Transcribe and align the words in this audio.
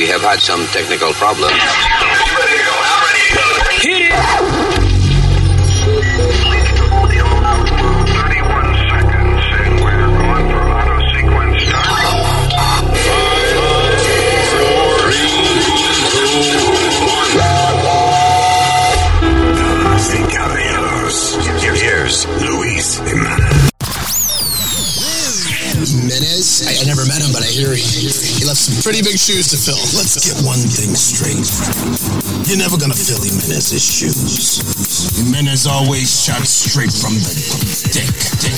We 0.00 0.06
have 0.06 0.22
had 0.22 0.40
some 0.40 0.64
technical 0.68 1.12
problems. 1.12 2.19
I, 26.80 26.82
I 26.82 26.86
never 26.86 27.04
met 27.06 27.20
him, 27.20 27.32
but 27.32 27.42
I 27.42 27.46
hear 27.46 27.74
he, 27.74 28.08
he 28.08 28.44
left 28.44 28.58
some 28.58 28.80
pretty 28.82 29.02
big 29.02 29.18
shoes 29.18 29.48
to 29.52 29.56
fill. 29.56 29.76
Let's 29.96 30.16
get 30.16 30.40
one 30.44 30.58
thing 30.58 30.94
straight. 30.96 31.44
You're 32.48 32.58
never 32.58 32.76
gonna 32.76 32.94
fill 32.94 33.20
Jimenez's 33.20 33.84
shoes. 33.84 34.64
Jimenez 35.16 35.66
always 35.66 36.08
shot 36.08 36.46
straight 36.46 36.92
from 36.92 37.14
the 37.20 37.36
dick. 37.92 38.08
dick. 38.40 38.56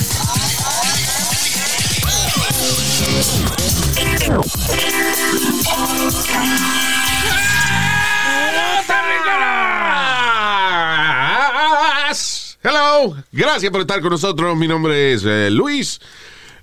Hello, 12.63 13.17
gracias 13.33 13.73
por 13.73 13.81
estar 13.81 14.01
con 14.01 14.11
nosotros. 14.11 14.57
Mi 14.57 14.69
nombre 14.69 15.13
es 15.13 15.25
eh, 15.25 15.51
Luis. 15.51 15.99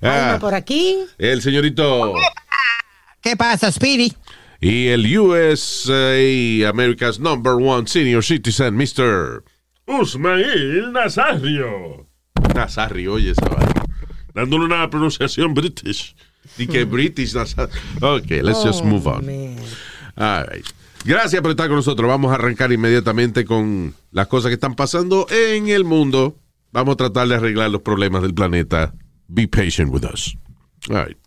Ah, 0.02 0.38
por 0.40 0.54
aquí. 0.54 0.98
el 1.18 1.42
señorito 1.42 2.14
¿Qué 3.22 3.36
pasa, 3.36 3.72
Speedy? 3.72 4.14
y 4.62 4.88
el 4.88 5.06
USA 5.18 6.70
America's 6.70 7.20
number 7.20 7.54
one 7.54 7.88
senior 7.88 8.24
citizen, 8.24 8.76
Mr. 8.76 9.44
Usmail 9.88 10.92
Nazario. 10.92 12.08
Nazario, 12.56 13.14
oye 13.14 13.32
esa 13.32 13.46
vaina. 13.48 13.86
Dándole 14.34 14.66
una 14.66 14.90
pronunciación 14.90 15.54
british. 15.54 16.16
Y 16.58 16.68
que 16.68 16.84
British 16.86 17.34
Nazario. 17.34 17.74
Ok, 18.02 18.30
let's 18.44 18.64
just 18.64 18.84
move 18.84 19.08
on. 19.08 19.26
Man. 19.26 19.56
All 20.16 20.46
right. 20.48 20.66
Gracias 21.06 21.42
por 21.42 21.52
estar 21.52 21.68
con 21.68 21.78
nosotros. 21.78 22.08
Vamos 22.08 22.32
a 22.32 22.36
arrancar 22.36 22.72
inmediatamente 22.72 23.46
con 23.46 23.96
las 24.12 24.28
cosas 24.28 24.50
que 24.50 24.56
están 24.56 24.76
pasando 24.76 25.26
en 25.30 25.70
el 25.70 25.84
mundo. 25.86 26.38
Vamos 26.72 26.94
a 26.94 26.98
tratar 26.98 27.28
de 27.28 27.36
arreglar 27.36 27.72
los 27.72 27.82
problemas 27.82 28.22
del 28.22 28.34
planeta. 28.34 28.94
Be 29.30 29.48
patient 29.48 29.92
with 29.94 30.04
us. 30.04 30.36
All 30.90 31.06
right. 31.06 31.18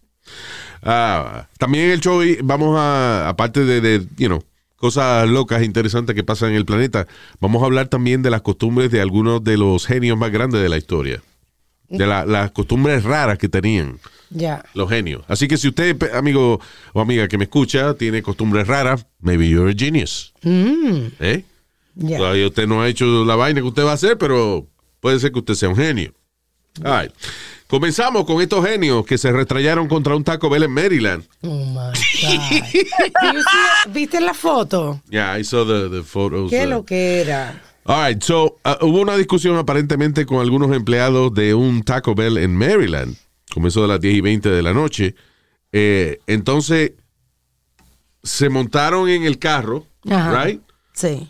Ah, 0.82 1.48
también 1.58 1.90
el 1.90 2.00
show 2.00 2.20
vamos 2.42 2.76
a, 2.78 3.28
aparte 3.28 3.64
de, 3.64 3.80
de, 3.80 4.06
you 4.16 4.26
know, 4.28 4.42
cosas 4.76 5.28
locas 5.28 5.62
e 5.62 5.64
interesantes 5.64 6.14
que 6.16 6.24
pasan 6.24 6.50
en 6.50 6.56
el 6.56 6.64
planeta, 6.64 7.06
vamos 7.40 7.62
a 7.62 7.66
hablar 7.66 7.86
también 7.88 8.22
de 8.22 8.30
las 8.30 8.42
costumbres 8.42 8.90
de 8.90 9.00
algunos 9.00 9.44
de 9.44 9.56
los 9.56 9.86
genios 9.86 10.18
más 10.18 10.32
grandes 10.32 10.60
de 10.60 10.68
la 10.68 10.76
historia. 10.76 11.22
De 11.88 12.06
la- 12.06 12.24
las 12.24 12.50
costumbres 12.52 13.04
raras 13.04 13.36
que 13.38 13.48
tenían 13.50 13.98
los 14.74 14.88
genios. 14.88 15.22
Así 15.28 15.46
que 15.46 15.58
si 15.58 15.68
usted, 15.68 16.14
amigo 16.14 16.58
o 16.94 17.00
amiga 17.02 17.28
que 17.28 17.36
me 17.36 17.44
escucha, 17.44 17.94
tiene 17.94 18.22
costumbres 18.22 18.66
raras, 18.66 19.06
maybe 19.20 19.46
you're 19.48 19.70
a 19.70 19.74
genius. 19.76 20.32
¿Eh? 20.42 21.44
Ya. 21.94 22.16
Todavía 22.16 22.46
usted 22.46 22.66
no 22.66 22.80
ha 22.80 22.88
hecho 22.88 23.24
la 23.26 23.36
vaina 23.36 23.60
que 23.60 23.66
usted 23.66 23.84
va 23.84 23.90
a 23.90 23.94
hacer, 23.94 24.16
pero 24.16 24.66
puede 25.00 25.20
ser 25.20 25.32
que 25.32 25.40
usted 25.40 25.54
sea 25.54 25.68
un 25.68 25.76
genio. 25.76 26.14
All 26.82 27.02
right. 27.02 27.12
Comenzamos 27.72 28.26
con 28.26 28.42
estos 28.42 28.66
genios 28.66 29.06
que 29.06 29.16
se 29.16 29.32
retrayaron 29.32 29.88
contra 29.88 30.14
un 30.14 30.22
Taco 30.22 30.50
Bell 30.50 30.64
en 30.64 30.72
Maryland. 30.72 31.24
Oh 31.40 31.64
my 31.64 31.90
God. 32.20 33.38
¿Viste 33.94 34.20
la 34.20 34.34
foto? 34.34 35.00
Yeah, 35.08 35.38
I 35.38 35.42
saw 35.42 35.66
the, 35.66 35.88
the 35.88 36.02
photos. 36.02 36.50
¿Qué 36.50 36.66
uh, 36.66 36.68
lo 36.68 36.84
que 36.84 37.22
era? 37.22 37.62
All 37.84 38.10
right, 38.10 38.22
so 38.22 38.58
uh, 38.66 38.84
hubo 38.84 39.00
una 39.00 39.16
discusión 39.16 39.56
aparentemente 39.56 40.26
con 40.26 40.40
algunos 40.42 40.70
empleados 40.76 41.32
de 41.32 41.54
un 41.54 41.82
Taco 41.82 42.14
Bell 42.14 42.36
en 42.36 42.54
Maryland. 42.54 43.16
Comenzó 43.54 43.80
de 43.80 43.88
las 43.88 44.02
10 44.02 44.16
y 44.16 44.20
20 44.20 44.50
de 44.50 44.62
la 44.62 44.74
noche. 44.74 45.14
Eh, 45.72 46.18
entonces, 46.26 46.92
se 48.22 48.50
montaron 48.50 49.08
en 49.08 49.22
el 49.22 49.38
carro, 49.38 49.86
Ajá. 50.10 50.44
right? 50.44 50.60
Sí. 50.92 51.26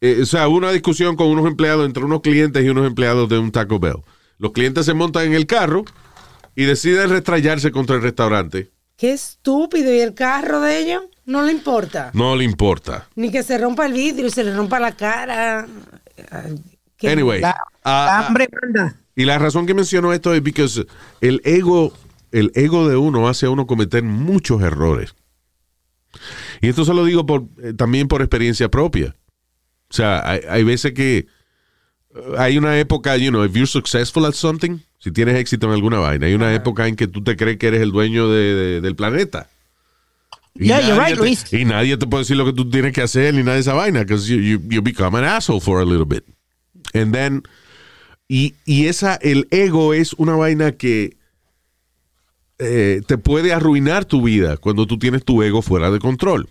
Eh, 0.00 0.20
o 0.22 0.24
sea, 0.24 0.48
hubo 0.48 0.56
una 0.56 0.72
discusión 0.72 1.14
con 1.14 1.26
unos 1.26 1.46
empleados, 1.46 1.84
entre 1.84 2.04
unos 2.04 2.22
clientes 2.22 2.64
y 2.64 2.70
unos 2.70 2.86
empleados 2.86 3.28
de 3.28 3.38
un 3.38 3.52
Taco 3.52 3.78
Bell. 3.78 3.98
Los 4.38 4.52
clientes 4.52 4.86
se 4.86 4.94
montan 4.94 5.26
en 5.26 5.34
el 5.34 5.46
carro 5.46 5.84
y 6.54 6.64
deciden 6.64 7.10
restrayarse 7.10 7.70
contra 7.70 7.96
el 7.96 8.02
restaurante. 8.02 8.70
Qué 8.96 9.12
estúpido. 9.12 9.92
¿Y 9.94 10.00
el 10.00 10.14
carro 10.14 10.60
de 10.60 10.80
ellos? 10.80 11.02
No 11.24 11.42
le 11.42 11.52
importa. 11.52 12.10
No 12.14 12.34
le 12.34 12.44
importa. 12.44 13.08
Ni 13.14 13.30
que 13.30 13.42
se 13.42 13.58
rompa 13.58 13.86
el 13.86 13.92
vidrio 13.92 14.26
y 14.26 14.30
se 14.30 14.42
le 14.42 14.54
rompa 14.54 14.80
la 14.80 14.96
cara. 14.96 15.66
Qué- 16.96 17.10
Anyway. 17.10 17.40
La, 17.40 17.50
ah, 17.84 18.04
la 18.06 18.18
ah, 18.18 18.26
hambre 18.26 18.48
manda. 18.60 18.96
Y 19.14 19.24
la 19.24 19.38
razón 19.38 19.66
que 19.66 19.74
menciono 19.74 20.12
esto 20.12 20.32
es 20.34 20.40
porque 20.40 20.66
el 21.20 21.40
ego, 21.44 21.92
el 22.32 22.50
ego 22.54 22.88
de 22.88 22.96
uno 22.96 23.28
hace 23.28 23.46
a 23.46 23.50
uno 23.50 23.66
cometer 23.66 24.02
muchos 24.02 24.62
errores. 24.62 25.14
Y 26.60 26.68
esto 26.68 26.84
se 26.84 26.94
lo 26.94 27.04
digo 27.04 27.26
por, 27.26 27.44
eh, 27.62 27.72
también 27.74 28.08
por 28.08 28.20
experiencia 28.22 28.68
propia. 28.68 29.16
O 29.90 29.94
sea, 29.94 30.28
hay, 30.28 30.40
hay 30.48 30.64
veces 30.64 30.92
que 30.92 31.18
eh, 31.18 31.26
hay 32.36 32.58
una 32.58 32.78
época, 32.78 33.16
you 33.16 33.30
know, 33.30 33.44
if 33.44 33.52
you're 33.54 33.66
successful 33.66 34.24
at 34.26 34.32
something, 34.34 34.78
si 34.98 35.10
tienes 35.12 35.36
éxito 35.36 35.66
en 35.66 35.72
alguna 35.72 35.98
vaina, 35.98 36.26
hay 36.26 36.34
una 36.34 36.54
época 36.54 36.86
en 36.88 36.96
que 36.96 37.06
tú 37.06 37.22
te 37.22 37.36
crees 37.36 37.58
que 37.58 37.68
eres 37.68 37.80
el 37.82 37.90
dueño 37.92 38.28
de- 38.30 38.54
de- 38.54 38.80
del 38.80 38.96
planeta. 38.96 39.48
Y 40.54 40.66
Yeah, 40.68 40.80
you're 40.80 40.98
right, 40.98 41.14
te- 41.14 41.20
Luis. 41.20 41.52
Y 41.52 41.64
nadie 41.64 41.96
te 41.96 42.06
puede 42.06 42.22
decir 42.22 42.36
lo 42.36 42.44
que 42.44 42.52
tú 42.52 42.68
tienes 42.68 42.92
que 42.92 43.02
hacer 43.02 43.32
ni 43.34 43.42
nada 43.42 43.54
de 43.54 43.60
esa 43.60 43.74
vaina, 43.74 44.00
because 44.00 44.26
you, 44.28 44.40
you, 44.40 44.60
you 44.68 44.82
become 44.82 45.16
an 45.16 45.24
asshole 45.24 45.60
for 45.60 45.80
a 45.80 45.84
little 45.84 46.04
bit. 46.06 46.24
And 46.94 47.12
then, 47.14 47.42
y, 48.28 48.54
y 48.64 48.86
esa, 48.86 49.14
el 49.16 49.46
ego 49.50 49.94
es 49.94 50.14
una 50.14 50.34
vaina 50.34 50.72
que 50.72 51.16
eh, 52.58 53.02
te 53.06 53.18
puede 53.18 53.52
arruinar 53.52 54.04
tu 54.04 54.22
vida 54.22 54.56
cuando 54.56 54.86
tú 54.86 54.98
tienes 54.98 55.24
tu 55.24 55.42
ego 55.42 55.62
fuera 55.62 55.90
de 55.90 56.00
control. 56.00 56.48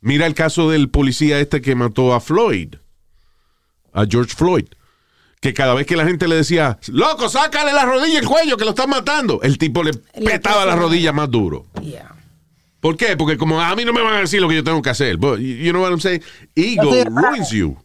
Mira 0.00 0.26
el 0.26 0.34
caso 0.34 0.70
del 0.70 0.88
policía 0.88 1.38
este 1.38 1.60
que 1.60 1.74
mató 1.76 2.14
a 2.14 2.20
Floyd, 2.20 2.74
a 3.92 4.06
George 4.10 4.34
Floyd. 4.34 4.64
Que 5.40 5.54
cada 5.54 5.72
vez 5.72 5.86
que 5.86 5.96
la 5.96 6.04
gente 6.04 6.28
le 6.28 6.36
decía, 6.36 6.78
loco, 6.88 7.28
sácale 7.30 7.72
la 7.72 7.86
rodilla 7.86 8.12
y 8.14 8.16
el 8.18 8.26
cuello 8.26 8.56
que 8.58 8.64
lo 8.64 8.70
están 8.70 8.90
matando, 8.90 9.40
el 9.42 9.56
tipo 9.56 9.82
le 9.82 9.92
Le 10.14 10.24
petaba 10.26 10.66
la 10.66 10.76
rodilla 10.76 11.12
más 11.12 11.30
duro. 11.30 11.64
Yeah. 11.82 12.14
¿Por 12.80 12.96
qué? 12.98 13.16
Porque 13.16 13.38
como 13.38 13.58
a 13.60 13.74
mí 13.74 13.84
no 13.86 13.92
me 13.94 14.02
van 14.02 14.14
a 14.14 14.20
decir 14.20 14.40
lo 14.42 14.48
que 14.48 14.56
yo 14.56 14.64
tengo 14.64 14.82
que 14.82 14.90
hacer. 14.90 15.16
But 15.16 15.38
you 15.40 15.70
know 15.72 15.80
what 15.82 15.90
I'm 15.92 16.00
saying? 16.00 16.22
Ego 16.54 16.82
Yo 16.84 16.94
estoy- 16.94 17.04
ruins 17.32 17.50
you. 17.50 17.76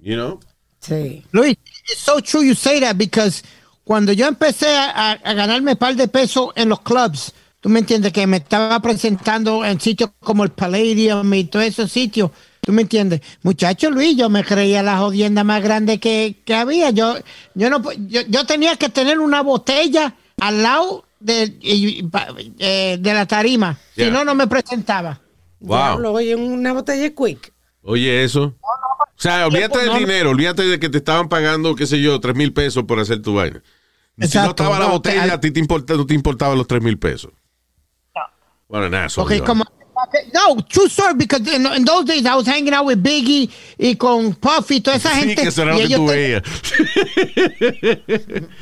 You 0.00 0.16
know? 0.16 0.40
Sí. 0.80 1.24
Luis, 1.30 1.56
it's 1.88 2.00
so 2.00 2.20
true 2.20 2.42
you 2.44 2.54
say 2.56 2.80
that 2.80 2.96
because 2.96 3.42
cuando 3.84 4.12
yo 4.12 4.26
empecé 4.26 4.66
a, 4.76 4.90
a- 4.90 5.12
a 5.12 5.34
ganarme 5.34 5.72
un 5.72 5.76
par 5.78 5.94
de 5.94 6.08
pesos 6.08 6.50
en 6.56 6.68
los 6.68 6.80
clubs, 6.80 7.32
tú 7.60 7.68
me 7.68 7.78
entiendes 7.78 8.12
que 8.12 8.26
me 8.26 8.38
estaba 8.38 8.80
presentando 8.80 9.64
en 9.64 9.80
sitios 9.80 10.10
como 10.18 10.42
el 10.42 10.50
Palladium 10.50 11.32
y 11.34 11.44
todos 11.44 11.66
esos 11.66 11.92
sitios, 11.92 12.32
tú 12.62 12.72
me 12.72 12.82
entiendes. 12.82 13.20
Muchacho 13.42 13.90
Luis, 13.90 14.16
yo 14.16 14.30
me 14.30 14.44
creía 14.44 14.82
la 14.82 14.98
jodienda 14.98 15.42
más 15.44 15.62
grande 15.62 15.98
que, 15.98 16.40
que 16.44 16.54
había. 16.54 16.90
Yo, 16.90 17.16
yo 17.54 17.68
no, 17.68 17.82
yo, 18.06 18.22
yo 18.28 18.46
tenía 18.46 18.76
que 18.76 18.88
tener 18.88 19.18
una 19.18 19.42
botella 19.42 20.14
al 20.40 20.62
lado 20.62 21.04
de, 21.20 21.56
eh, 22.58 22.96
de 23.00 23.14
la 23.14 23.26
tarima, 23.26 23.78
Yeah. 23.94 24.06
si 24.06 24.12
no, 24.12 24.24
no 24.24 24.34
me 24.34 24.46
presentaba. 24.46 25.20
Wow. 25.60 25.76
Diablo, 25.78 26.12
oye, 26.12 26.34
una 26.34 26.72
botella 26.72 27.02
de 27.02 27.14
quick. 27.14 27.52
Oye, 27.82 28.22
eso. 28.24 28.54
O 28.62 29.22
sea, 29.22 29.46
olvídate 29.46 29.78
del 29.78 29.86
no, 29.88 29.92
no. 29.94 29.98
dinero, 29.98 30.30
olvídate 30.30 30.62
de 30.62 30.78
que 30.80 30.88
te 30.88 30.98
estaban 30.98 31.28
pagando, 31.28 31.74
qué 31.74 31.86
sé 31.86 32.00
yo, 32.00 32.18
tres 32.20 32.34
mil 32.36 32.52
pesos 32.52 32.84
por 32.84 32.98
hacer 33.00 33.20
tu 33.22 33.34
vaina. 33.34 33.60
si 33.60 34.20
no 34.20 34.24
Exacto, 34.26 34.50
estaba 34.62 34.78
la 34.78 34.86
no, 34.86 34.92
botella, 34.92 35.24
te- 35.24 35.30
a 35.32 35.40
ti 35.40 35.50
te 35.50 35.60
importa, 35.60 35.94
no 35.94 36.06
te 36.06 36.14
importaban 36.14 36.56
los 36.58 36.66
tres 36.66 36.82
mil 36.82 36.98
pesos. 36.98 37.30
What 38.68 38.84
an 38.84 38.94
asshole 38.94 39.26
Okay, 39.26 39.38
you 39.38 39.44
no, 40.34 40.60
true 40.68 40.88
story, 40.88 41.14
because 41.14 41.46
in, 41.46 41.66
in 41.66 41.84
those 41.84 42.04
days 42.04 42.24
I 42.26 42.34
was 42.34 42.46
hanging 42.46 42.72
out 42.72 42.86
with 42.86 43.02
Biggie 43.02 43.50
y 43.78 43.94
con 43.96 44.34
Puffy 44.34 44.80
toda 44.80 44.96
esa 44.96 45.10
Sí, 45.10 45.20
gente. 45.20 45.36
que 45.42 45.48
eso 45.48 45.62
era 45.62 45.74
lo 45.74 45.80
y 45.80 45.88
que 45.88 45.96
tú 45.96 46.06
veías. 46.06 46.42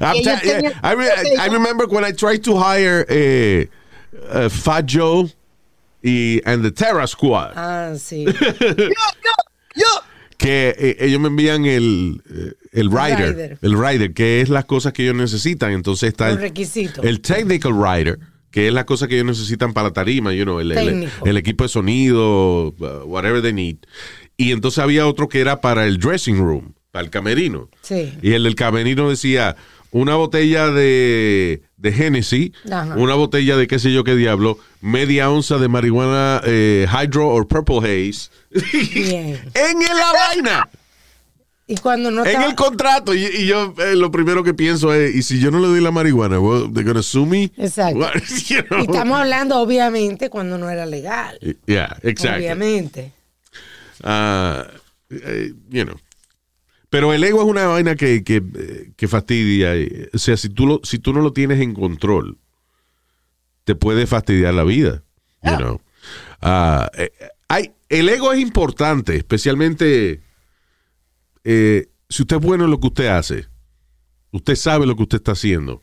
Yeah, 0.00 0.72
I, 0.82 0.92
re- 0.94 1.36
I 1.38 1.46
remember 1.46 1.86
when 1.86 2.04
I 2.04 2.10
tried 2.12 2.42
to 2.44 2.56
hire 2.56 3.04
eh, 3.08 3.66
uh, 4.30 4.48
Fat 4.48 4.86
Joe 4.86 5.28
y 6.02 6.40
and 6.44 6.64
the 6.64 6.70
Terra 6.72 7.06
Squad. 7.06 7.52
Ah, 7.56 7.92
sí. 7.96 8.24
Yo, 8.24 8.32
yo, 8.32 9.34
yo. 9.76 9.86
que 10.36 10.74
eh, 10.78 10.96
ellos 11.00 11.20
me 11.20 11.28
envían 11.28 11.64
el, 11.66 12.22
eh, 12.30 12.52
el 12.72 12.90
rider, 12.90 13.34
Rider. 13.36 13.58
el 13.62 13.78
rider, 13.78 14.14
que 14.14 14.40
es 14.40 14.48
las 14.48 14.64
cosas 14.64 14.92
que 14.92 15.02
ellos 15.02 15.14
necesitan. 15.16 15.72
Entonces 15.72 16.08
está 16.10 16.30
el, 16.30 16.38
el 17.02 17.20
technical 17.20 17.72
rider, 17.74 18.18
que 18.50 18.68
es 18.68 18.72
las 18.72 18.84
cosas 18.84 19.08
que 19.08 19.14
ellos 19.16 19.26
necesitan 19.26 19.72
para 19.72 19.88
la 19.88 19.92
tarima, 19.92 20.32
you 20.32 20.44
know, 20.44 20.60
el, 20.60 20.72
el- 20.72 21.36
equipo 21.36 21.64
de 21.64 21.68
sonido, 21.68 22.68
uh, 22.78 23.04
whatever 23.06 23.42
they 23.42 23.52
need. 23.52 23.76
Y 24.36 24.52
entonces 24.52 24.78
había 24.78 25.06
otro 25.06 25.28
que 25.28 25.40
era 25.40 25.60
para 25.60 25.86
el 25.86 25.98
dressing 25.98 26.38
room, 26.38 26.74
para 26.90 27.04
el 27.04 27.10
camerino. 27.10 27.68
Sí. 27.82 28.12
Y 28.22 28.32
el 28.32 28.44
del 28.44 28.54
camerino 28.54 29.10
decía 29.10 29.56
una 29.90 30.14
botella 30.16 30.68
de 30.70 31.62
de 31.76 31.90
Hennessy, 31.90 32.52
Ajá. 32.72 32.94
una 32.96 33.14
botella 33.14 33.56
de 33.56 33.68
qué 33.68 33.78
sé 33.78 33.92
yo 33.92 34.02
qué 34.02 34.16
diablo, 34.16 34.58
media 34.80 35.30
onza 35.30 35.58
de 35.58 35.68
marihuana 35.68 36.40
eh, 36.44 36.86
Hydro 36.90 37.28
o 37.28 37.46
Purple 37.46 37.78
Haze 37.78 38.30
en 39.54 39.78
la 39.80 40.12
vaina, 40.12 40.68
Y 41.70 41.76
cuando 41.76 42.10
no 42.10 42.22
en 42.22 42.28
estaba- 42.28 42.46
el 42.46 42.54
contrato. 42.54 43.14
Y, 43.14 43.26
y 43.26 43.46
yo 43.46 43.74
eh, 43.78 43.94
lo 43.94 44.10
primero 44.10 44.42
que 44.42 44.54
pienso 44.54 44.92
es, 44.94 45.14
¿y 45.14 45.22
si 45.22 45.38
yo 45.38 45.50
no 45.50 45.60
le 45.60 45.66
doy 45.68 45.80
la 45.82 45.90
marihuana? 45.90 46.40
Well, 46.40 46.72
they're 46.72 46.82
gonna 46.88 47.02
sue 47.02 47.26
me? 47.26 47.44
Exacto. 47.58 47.98
What? 47.98 48.14
You 48.48 48.62
know? 48.64 48.78
Y 48.80 48.82
estamos 48.86 49.20
hablando, 49.20 49.58
obviamente, 49.60 50.30
cuando 50.30 50.56
no 50.56 50.70
era 50.70 50.86
legal. 50.86 51.38
Yeah, 51.66 51.96
exactly. 52.02 52.44
Obviamente. 52.46 53.12
Ah, 54.02 54.66
eh, 55.10 55.52
you 55.68 55.84
know. 55.84 55.96
Pero 56.90 57.12
el 57.12 57.22
ego 57.22 57.42
es 57.42 57.46
una 57.46 57.66
vaina 57.66 57.96
que, 57.96 58.24
que, 58.24 58.36
eh, 58.36 58.92
que 58.96 59.06
fastidia. 59.08 59.72
O 60.14 60.18
sea, 60.18 60.38
si 60.38 60.48
tú, 60.48 60.66
lo, 60.66 60.80
si 60.84 60.98
tú 60.98 61.12
no 61.12 61.20
lo 61.20 61.34
tienes 61.34 61.60
en 61.60 61.74
control, 61.74 62.38
te 63.64 63.74
puede 63.74 64.06
fastidiar 64.06 64.54
la 64.54 64.64
vida. 64.64 65.02
You 65.42 65.56
know. 65.58 65.80
Eh, 66.96 67.10
hay, 67.48 67.72
el 67.90 68.08
ego 68.08 68.32
es 68.32 68.40
importante, 68.40 69.16
especialmente 69.16 70.22
eh, 71.50 71.88
si 72.10 72.24
usted 72.24 72.36
es 72.36 72.42
bueno 72.42 72.64
en 72.66 72.70
lo 72.70 72.78
que 72.78 72.88
usted 72.88 73.06
hace. 73.06 73.46
Usted 74.32 74.54
sabe 74.54 74.84
lo 74.84 74.94
que 74.96 75.04
usted 75.04 75.16
está 75.16 75.32
haciendo. 75.32 75.82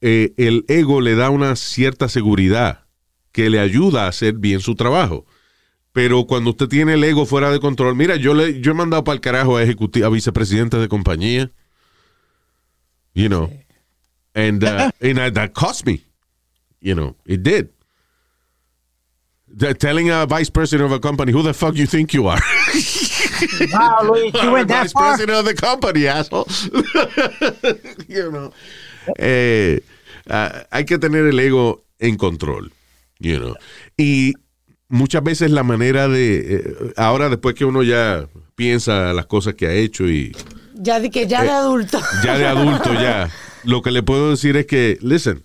Eh, 0.00 0.34
el 0.36 0.64
ego 0.66 1.00
le 1.00 1.14
da 1.14 1.30
una 1.30 1.54
cierta 1.54 2.08
seguridad 2.08 2.86
que 3.30 3.48
le 3.50 3.60
ayuda 3.60 4.04
a 4.04 4.08
hacer 4.08 4.34
bien 4.34 4.58
su 4.58 4.74
trabajo. 4.74 5.26
Pero 5.92 6.26
cuando 6.26 6.50
usted 6.50 6.66
tiene 6.66 6.94
el 6.94 7.04
ego 7.04 7.24
fuera 7.24 7.52
de 7.52 7.60
control, 7.60 7.94
mira, 7.94 8.16
yo 8.16 8.34
le 8.34 8.60
yo 8.60 8.72
he 8.72 8.74
mandado 8.74 9.04
para 9.04 9.14
el 9.14 9.20
carajo 9.20 9.58
a 9.58 9.62
a 9.62 10.08
vicepresidentes 10.08 10.80
de 10.80 10.88
compañía. 10.88 11.52
You 13.14 13.28
know. 13.28 13.48
And, 14.34 14.64
uh, 14.64 14.90
and 15.00 15.20
uh, 15.20 15.30
that 15.30 15.52
cost 15.52 15.86
me. 15.86 16.04
You 16.80 16.96
know, 16.96 17.14
it 17.26 17.44
did. 17.44 17.68
Telling 19.78 20.10
a 20.10 20.26
vice 20.26 20.50
president 20.50 20.86
of 20.86 20.92
a 20.92 21.00
company, 21.00 21.30
who 21.32 21.42
the 21.42 21.52
fuck 21.52 21.74
you 21.74 21.86
think 21.86 22.12
you 22.14 22.26
are? 22.28 22.40
Wow, 23.72 23.98
Luis, 24.04 24.32
you 24.40 24.52
went 24.52 24.68
the 24.68 24.74
that 24.74 24.82
vice 24.84 24.92
far. 24.92 25.08
president 25.08 25.38
of 25.38 25.44
the 25.44 25.54
company, 25.54 26.06
asshole. 26.06 26.46
you 28.08 28.30
know. 28.30 28.52
Eh, 29.18 29.80
ah, 30.30 30.64
hay 30.70 30.84
que 30.84 30.98
tener 30.98 31.26
el 31.26 31.38
ego 31.40 31.84
en 31.98 32.16
control, 32.16 32.72
you 33.18 33.38
know. 33.38 33.54
Y 33.96 34.34
muchas 34.88 35.22
veces 35.24 35.50
la 35.50 35.64
manera 35.64 36.06
de 36.08 36.36
eh, 36.56 36.92
ahora 36.96 37.28
después 37.28 37.54
que 37.54 37.64
uno 37.64 37.82
ya 37.82 38.28
piensa 38.54 39.12
las 39.12 39.26
cosas 39.26 39.54
que 39.54 39.66
ha 39.66 39.72
hecho 39.72 40.08
y 40.08 40.32
Ya 40.74 41.00
de 41.00 41.10
que 41.10 41.26
ya 41.26 41.42
de 41.42 41.50
adulto. 41.50 41.98
Eh, 41.98 42.02
ya 42.24 42.38
de 42.38 42.46
adulto 42.46 42.92
ya, 42.94 43.30
lo 43.64 43.82
que 43.82 43.90
le 43.90 44.02
puedo 44.02 44.30
decir 44.30 44.56
es 44.56 44.66
que, 44.66 44.98
listen, 45.00 45.42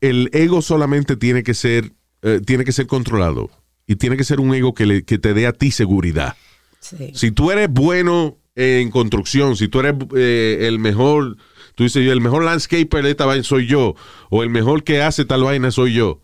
el 0.00 0.30
ego 0.32 0.62
solamente 0.62 1.16
tiene 1.16 1.42
que 1.42 1.54
ser 1.54 1.92
eh, 2.24 2.40
tiene 2.44 2.64
que 2.64 2.72
ser 2.72 2.86
controlado 2.88 3.48
y 3.86 3.94
tiene 3.96 4.16
que 4.16 4.24
ser 4.24 4.40
un 4.40 4.52
ego 4.54 4.74
que, 4.74 4.86
le- 4.86 5.04
que 5.04 5.18
te 5.18 5.32
dé 5.34 5.46
a 5.46 5.52
ti 5.52 5.70
seguridad. 5.70 6.34
Sí. 6.80 7.12
Si 7.14 7.30
tú 7.30 7.50
eres 7.52 7.68
bueno 7.70 8.36
en 8.56 8.90
construcción, 8.90 9.56
si 9.56 9.68
tú 9.68 9.80
eres 9.80 9.94
eh, 10.16 10.66
el 10.68 10.78
mejor, 10.78 11.36
tú 11.74 11.84
dices 11.84 12.04
yo, 12.04 12.12
el 12.12 12.20
mejor 12.20 12.44
landscaper 12.44 13.04
de 13.04 13.10
esta 13.10 13.26
vaina 13.26 13.44
soy 13.44 13.66
yo, 13.66 13.94
o 14.30 14.42
el 14.42 14.50
mejor 14.50 14.82
que 14.84 15.02
hace 15.02 15.24
tal 15.24 15.44
vaina 15.44 15.70
soy 15.70 15.92
yo, 15.94 16.20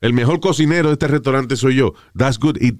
el 0.00 0.12
mejor 0.14 0.40
cocinero 0.40 0.88
de 0.88 0.94
este 0.94 1.06
restaurante 1.08 1.54
soy 1.56 1.76
yo, 1.76 1.94
that's 2.16 2.38
good. 2.38 2.56
Y 2.60 2.78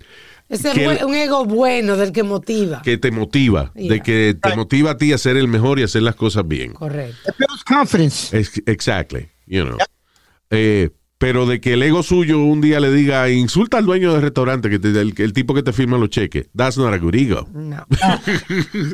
Ese 0.49 0.73
que- 0.73 0.85
es 0.93 1.03
un 1.03 1.15
ego 1.15 1.45
bueno 1.45 1.97
del 1.97 2.13
que 2.13 2.23
motiva. 2.23 2.83
que 2.83 2.97
te 2.99 3.11
motiva, 3.11 3.71
de 3.75 4.01
que 4.01 4.37
te 4.41 4.55
motiva 4.57 4.93
a 4.93 4.97
ti 4.99 5.13
a 5.13 5.19
ser 5.19 5.37
el 5.37 5.49
mejor 5.49 5.79
y 5.79 5.83
hacer 5.85 6.03
las 6.03 6.15
cosas 6.17 6.47
bien. 6.47 6.73
Correcto. 6.73 7.17
It 7.31 7.35
builds 7.39 7.65
confidence. 7.65 8.37
Ex- 8.39 8.63
Exactly, 8.67 9.29
you 9.47 9.65
know. 9.65 9.79
Eh, 10.51 10.91
pero 11.23 11.47
de 11.47 11.61
que 11.61 11.75
el 11.75 11.83
ego 11.85 12.03
suyo 12.03 12.41
un 12.41 12.61
día 12.61 12.81
le 12.81 12.91
diga, 12.91 13.31
insulta 13.31 13.79
al 13.79 13.87
dueño 13.87 14.13
del 14.13 14.23
restaurante, 14.23 14.69
que 14.69 14.81
te- 14.81 14.89
el, 14.89 15.15
el 15.17 15.33
tipo 15.33 15.55
que 15.55 15.63
te 15.63 15.73
firma 15.73 15.97
los 15.97 16.11
cheques, 16.11 16.49
that's 16.57 16.77
not 16.77 16.93
a 16.93 16.99
good 16.99 17.15
ego. 17.15 17.47
No, 17.53 17.87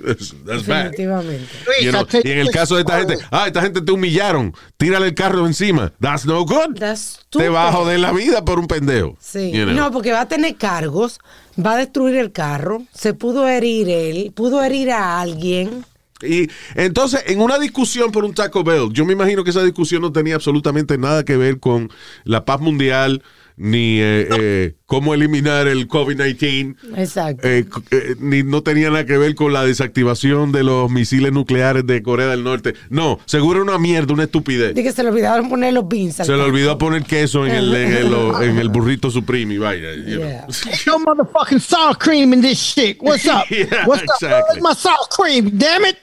that's, 0.05 0.35
definitivamente. 0.45 1.49
You 1.83 1.91
know, 1.91 2.07
y 2.23 2.31
en 2.31 2.39
el 2.41 2.51
caso 2.51 2.75
de 2.75 2.83
esta 2.83 2.99
gente, 2.99 3.17
ah, 3.31 3.47
esta 3.47 3.63
gente 3.63 3.81
te 3.81 3.93
humillaron, 3.93 4.53
tírale 4.77 5.07
el 5.07 5.15
carro 5.15 5.47
encima. 5.47 5.91
That's 6.01 6.27
no 6.27 6.45
good. 6.45 6.75
That's 6.79 7.21
Te 7.31 7.49
va 7.49 7.69
a 7.69 7.73
joder 7.73 7.99
la 7.99 8.13
vida 8.13 8.45
por 8.45 8.59
un 8.59 8.67
pendejo. 8.67 9.17
Sí. 9.21 9.51
You 9.51 9.65
know. 9.65 9.75
No, 9.75 9.91
porque 9.91 10.13
va 10.13 10.21
a 10.21 10.29
tener 10.29 10.57
cargos, 10.57 11.21
va 11.59 11.73
a 11.73 11.77
destruir 11.79 12.17
el 12.17 12.31
carro, 12.33 12.83
se 12.93 13.15
pudo 13.15 13.49
herir 13.49 13.89
él, 13.89 14.33
pudo 14.35 14.63
herir 14.63 14.91
a 14.91 15.19
alguien. 15.23 15.83
Y 16.23 16.49
entonces, 16.75 17.23
en 17.27 17.41
una 17.41 17.59
discusión 17.59 18.11
por 18.13 18.25
un 18.25 18.35
Taco 18.35 18.65
Bell, 18.65 18.89
yo 18.93 19.05
me 19.05 19.13
imagino 19.13 19.45
que 19.45 19.51
esa 19.51 19.63
discusión 19.63 20.03
no 20.03 20.13
tenía 20.13 20.35
absolutamente 20.35 20.99
nada 20.99 21.25
que 21.25 21.37
ver 21.37 21.61
con 21.61 21.91
la 22.25 22.45
paz 22.45 22.61
mundial, 22.61 23.23
ni 23.61 23.99
eh, 24.01 24.29
eh, 24.39 24.75
cómo 24.87 25.15
eliminar 25.15 25.67
el 25.67 25.89
COVID-19, 25.89 26.77
Exacto. 26.97 27.47
eh, 27.47 27.65
eh, 27.91 28.15
ni 28.21 28.45
no 28.45 28.63
tenía 28.63 28.89
nada 28.89 29.05
que 29.05 29.19
ver 29.19 29.35
con 29.35 29.53
la 29.53 29.65
desactivación 29.65 30.53
de 30.53 30.63
los 30.63 30.89
misiles 30.93 31.33
nucleares 31.33 31.85
de 31.85 32.01
Corea 32.05 32.29
del 32.29 32.45
Norte. 32.45 32.75
No, 32.89 33.19
seguro 33.25 33.61
una 33.63 33.77
mierda, 33.79 34.15
una 34.15 34.25
estupidez. 34.25 34.77
De 34.77 34.83
que 34.85 34.93
se 34.93 35.03
le 35.03 35.09
olvidaron 35.09 35.49
poner 35.49 35.73
los 35.73 35.89
beans. 35.89 36.15
Se 36.17 36.27
le 36.37 36.41
olvidó 36.43 36.79
poner 36.79 37.03
queso 37.03 37.47
en 37.47 37.53
el, 37.57 37.75
en 37.75 37.93
el, 37.95 38.15
en 38.43 38.59
el 38.59 38.69
burrito 38.69 39.11
supreme 39.11 39.55
y 39.55 39.59
vaya. 39.59 39.93
you 39.95 40.19
know. 40.19 40.29
Yeah. 40.29 40.47
No 40.87 40.99
motherfucking 41.01 41.61
sour 41.61 41.97
cream 41.99 42.33
in 42.33 42.41
this 42.41 42.59
shit. 42.61 42.99
What's 43.01 43.27
up? 43.27 43.45
Yeah, 43.51 43.87
What's 43.87 44.03
up? 44.05 44.09
exactly. 44.23 44.61
Where's 44.61 44.63
my 44.63 44.75
sour 44.75 45.07
cream? 45.11 45.51
Damn 45.59 45.85
it. 45.85 45.97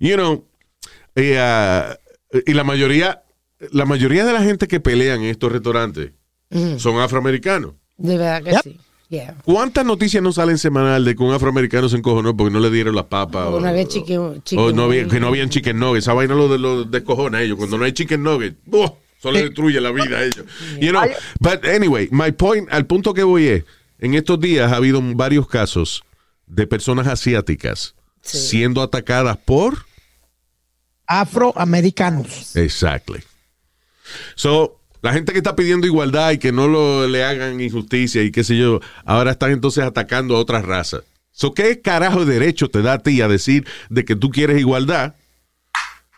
You 0.00 0.14
know, 0.16 0.44
y, 1.16 1.32
ah, 1.36 1.98
y 2.46 2.52
la 2.52 2.64
mayoría, 2.64 3.22
la 3.72 3.84
mayoría 3.84 4.24
de 4.24 4.32
la 4.32 4.42
gente 4.42 4.68
que 4.68 4.80
pelean 4.80 5.20
en 5.22 5.30
estos 5.30 5.50
restaurantes 5.52 6.12
son 6.78 7.00
afroamericanos. 7.00 7.72
De 7.96 8.16
verdad 8.16 8.42
que 8.42 8.50
Yep. 8.52 8.60
sí. 8.62 8.76
Yeah. 9.10 9.36
¿Cuántas 9.42 9.86
noticias 9.86 10.22
no 10.22 10.32
salen 10.32 10.58
semanal 10.58 11.02
de 11.02 11.16
que 11.16 11.22
un 11.22 11.32
afroamericano 11.32 11.88
se 11.88 11.96
encojonó 11.96 12.36
porque 12.36 12.52
no 12.52 12.60
le 12.60 12.70
dieron 12.70 12.94
las 12.94 13.06
papas? 13.06 13.46
O 13.48 13.58
no 13.58 13.66
había 13.66 13.84
chicken- 13.88 14.42
o 14.58 14.70
no 14.72 14.82
había, 14.82 15.00
nuggets. 15.04 15.12
que 15.14 15.18
no 15.20 15.28
habían 15.28 15.48
chicken 15.48 15.78
nuggets. 15.78 16.04
Esa 16.04 16.12
vaina 16.12 16.34
lo, 16.34 16.46
de- 16.48 16.58
lo 16.58 16.84
descojona 16.84 17.38
a 17.38 17.42
ellos. 17.42 17.56
Cuando 17.56 17.78
no 17.78 17.84
hay 17.86 17.92
chicken 17.92 18.22
nuggets, 18.22 18.56
¡buah! 18.66 18.92
eso 19.18 19.32
le 19.32 19.44
destruye 19.44 19.80
la 19.80 19.90
vida 19.92 20.18
a 20.18 20.24
ellos. 20.24 20.44
You 20.78 20.90
know, 20.90 21.02
but 21.40 21.64
anyway, 21.64 22.08
my 22.12 22.32
point, 22.32 22.68
al 22.70 22.84
punto 22.86 23.14
que 23.14 23.22
voy 23.22 23.46
es, 23.46 23.64
en 23.98 24.12
estos 24.12 24.38
días 24.40 24.70
ha 24.70 24.76
habido 24.76 25.00
varios 25.02 25.48
casos 25.48 26.04
de 26.46 26.66
personas 26.66 27.06
asiáticas 27.06 27.94
Sí. 28.20 28.36
siendo 28.38 28.82
atacadas 28.82 29.38
por 29.38 29.86
Afroamericanos. 31.08 32.54
Exactly. 32.54 33.20
So, 34.36 34.78
la 35.02 35.12
gente 35.12 35.32
que 35.32 35.38
está 35.38 35.56
pidiendo 35.56 35.86
igualdad 35.86 36.32
y 36.32 36.38
que 36.38 36.52
no 36.52 36.68
lo, 36.68 37.08
le 37.08 37.24
hagan 37.24 37.60
injusticia 37.60 38.22
y 38.22 38.30
qué 38.30 38.44
sé 38.44 38.56
yo, 38.56 38.80
ahora 39.04 39.32
están 39.32 39.52
entonces 39.52 39.84
atacando 39.84 40.36
a 40.36 40.40
otras 40.40 40.64
razas. 40.64 41.02
So, 41.32 41.54
¿qué 41.54 41.80
carajo 41.80 42.24
de 42.24 42.34
derecho 42.34 42.68
te 42.68 42.82
da 42.82 42.94
a 42.94 42.98
ti 42.98 43.20
a 43.20 43.28
decir 43.28 43.66
de 43.90 44.04
que 44.04 44.16
tú 44.16 44.30
quieres 44.30 44.58
igualdad? 44.58 45.14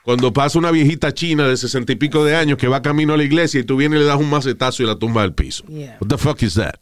Cuando 0.03 0.33
pasa 0.33 0.59
una 0.59 0.71
viejita 0.71 1.13
china 1.13 1.47
de 1.47 1.57
sesenta 1.59 1.93
y 1.93 1.97
pico 1.97 2.25
de 2.25 2.35
años 2.35 2.57
que 2.57 2.69
va 2.69 2.81
camino 2.81 3.13
a 3.13 3.17
la 3.19 3.25
iglesia 3.25 3.61
y 3.61 3.65
tú 3.65 3.77
vienes 3.77 3.99
y 3.99 4.03
le 4.03 4.09
das 4.09 4.19
un 4.19 4.31
macetazo 4.31 4.83
y 4.83 4.87
la 4.87 4.97
tumba 4.97 5.23
al 5.23 5.35
piso. 5.35 5.65
Yeah. 5.67 5.99
What 6.01 6.09
the 6.09 6.17
fuck 6.17 6.43
is 6.43 6.55
that? 6.55 6.81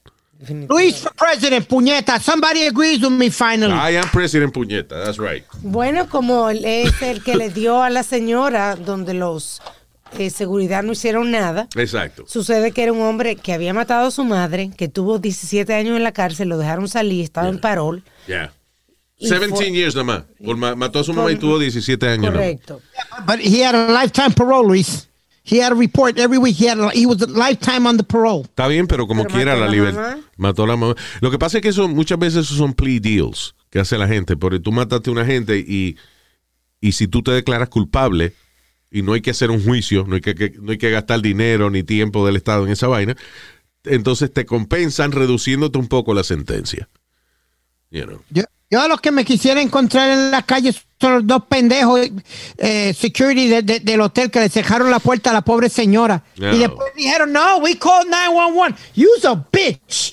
Luis 0.69 1.01
for 1.01 1.13
president, 1.15 1.67
puñeta. 1.67 2.21
Somebody 2.21 2.67
agrees 2.67 3.01
with 3.03 3.11
me 3.11 3.29
finally. 3.31 3.73
I 3.75 3.97
am 3.97 4.09
president 4.11 4.53
puñeta, 4.53 5.05
that's 5.05 5.19
right. 5.19 5.45
Bueno, 5.63 6.09
como 6.09 6.49
él 6.49 6.65
es 6.65 7.03
el 7.03 7.23
que 7.25 7.35
le 7.35 7.51
dio 7.51 7.83
a 7.83 7.91
la 7.91 8.03
señora 8.05 8.77
donde 8.77 9.15
los 9.15 9.61
eh, 10.17 10.31
seguridad 10.31 10.85
no 10.85 10.93
hicieron 10.93 11.31
nada. 11.33 11.67
Exacto. 11.75 12.25
Sucede 12.29 12.71
que 12.71 12.85
era 12.85 12.93
un 12.93 13.01
hombre 13.03 13.35
que 13.37 13.53
había 13.53 13.75
matado 13.75 14.07
a 14.07 14.11
su 14.13 14.25
madre, 14.25 14.71
que 14.77 14.89
tuvo 14.89 15.19
17 15.19 15.75
años 15.75 15.97
en 15.97 16.05
la 16.05 16.13
cárcel, 16.13 16.49
lo 16.49 16.57
dejaron 16.57 16.87
salir, 16.89 17.25
estaba 17.25 17.49
en 17.49 17.59
parol. 17.59 18.05
Yeah. 18.29 18.53
Y 19.17 19.29
17 19.29 19.49
fue- 19.57 19.73
years 19.73 19.97
nada 19.97 20.05
más. 20.05 20.77
Mató 20.77 21.01
a 21.01 21.05
su 21.05 21.13
mamá 21.13 21.33
y 21.33 21.37
tuvo 21.37 21.59
17 21.59 22.07
años. 22.09 22.33
nada 22.33 22.37
más. 22.37 22.41
Correcto. 22.41 22.81
But 23.27 23.41
he 23.41 23.65
had 23.65 23.75
a 23.75 23.91
lifetime 23.93 24.31
parole, 24.31 24.69
Luis. 24.69 25.08
He 25.51 25.63
had 25.63 25.73
a 25.73 25.75
report 25.75 26.19
every 26.19 26.39
week. 26.39 26.57
He 26.61 26.69
had 26.69 26.79
a, 26.79 26.91
he 26.93 27.07
was 27.07 27.23
a 27.23 27.27
lifetime 27.27 27.87
on 27.89 27.97
the 27.97 28.05
parole. 28.05 28.43
Está 28.45 28.69
bien, 28.69 28.87
pero 28.87 29.07
como 29.07 29.23
Pero 29.25 29.35
quiera 29.35 29.57
la 29.57 29.69
libertad. 29.69 30.19
Mató 30.37 30.65
a 30.65 30.67
la 30.67 30.77
mamá. 30.77 30.95
Lo 31.21 31.31
que 31.31 31.39
pasa 31.39 31.59
es 31.59 31.63
que 31.63 31.69
eso, 31.71 31.89
muchas 31.89 32.19
veces 32.19 32.45
esos 32.47 32.57
son 32.59 32.75
plea 32.75 33.01
deals 33.01 33.55
que 33.71 33.79
hace 33.81 33.97
la 33.99 34.07
gente. 34.09 34.37
Porque 34.37 34.61
tú 34.61 34.73
mataste 34.73 35.11
a 35.11 35.13
una 35.13 35.25
gente 35.25 35.59
y, 35.59 35.97
y 36.81 36.93
si 36.93 37.09
tú 37.09 37.23
te 37.23 37.31
declaras 37.33 37.69
culpable 37.69 38.35
y 38.91 39.03
no 39.03 39.13
hay 39.15 39.21
que 39.21 39.31
hacer 39.31 39.51
un 39.51 39.63
juicio, 39.63 40.05
no 40.07 40.15
hay 40.15 40.21
que, 40.21 40.35
que- 40.35 40.55
no 40.61 40.73
hay 40.73 40.79
que 40.79 40.91
gastar 40.91 41.21
dinero 41.23 41.71
ni 41.71 41.83
tiempo 41.83 42.25
del 42.27 42.37
Estado 42.37 42.65
en 42.67 42.73
esa 42.73 42.87
vaina, 42.89 43.17
entonces 43.85 44.33
te 44.33 44.45
compensan 44.45 45.13
reduciéndote 45.13 45.79
un 45.79 45.89
poco 45.89 46.15
la 46.15 46.25
sentencia. 46.25 46.89
You 47.91 48.05
know. 48.05 48.21
Yo, 48.31 48.43
yo 48.71 48.81
a 48.83 48.89
los 48.89 49.01
que 49.01 49.11
me 49.11 49.25
quisiera 49.25 49.61
encontrar 49.63 50.11
en 50.11 50.31
la 50.31 50.43
calle 50.43 50.73
son 51.01 51.15
los 51.15 51.27
dos 51.27 51.45
pendejos 51.49 52.01
eh, 52.59 52.93
security 52.93 53.49
de- 53.49 53.63
de- 53.63 53.81
del 53.81 54.01
hotel 54.01 54.31
que 54.31 54.41
le 54.41 54.49
cerraron 54.49 54.91
la 54.91 54.99
puerta 54.99 55.31
a 55.31 55.33
la 55.33 55.43
pobre 55.43 55.69
señora. 55.69 56.23
No. 56.37 56.55
Y 56.55 56.59
después 56.59 56.89
dijeron, 56.97 57.33
no, 57.33 57.59
we 57.59 57.79
called 57.79 58.09
911. 58.09 58.77
You's 58.95 59.25
a 59.25 59.35
bitch. 59.53 60.13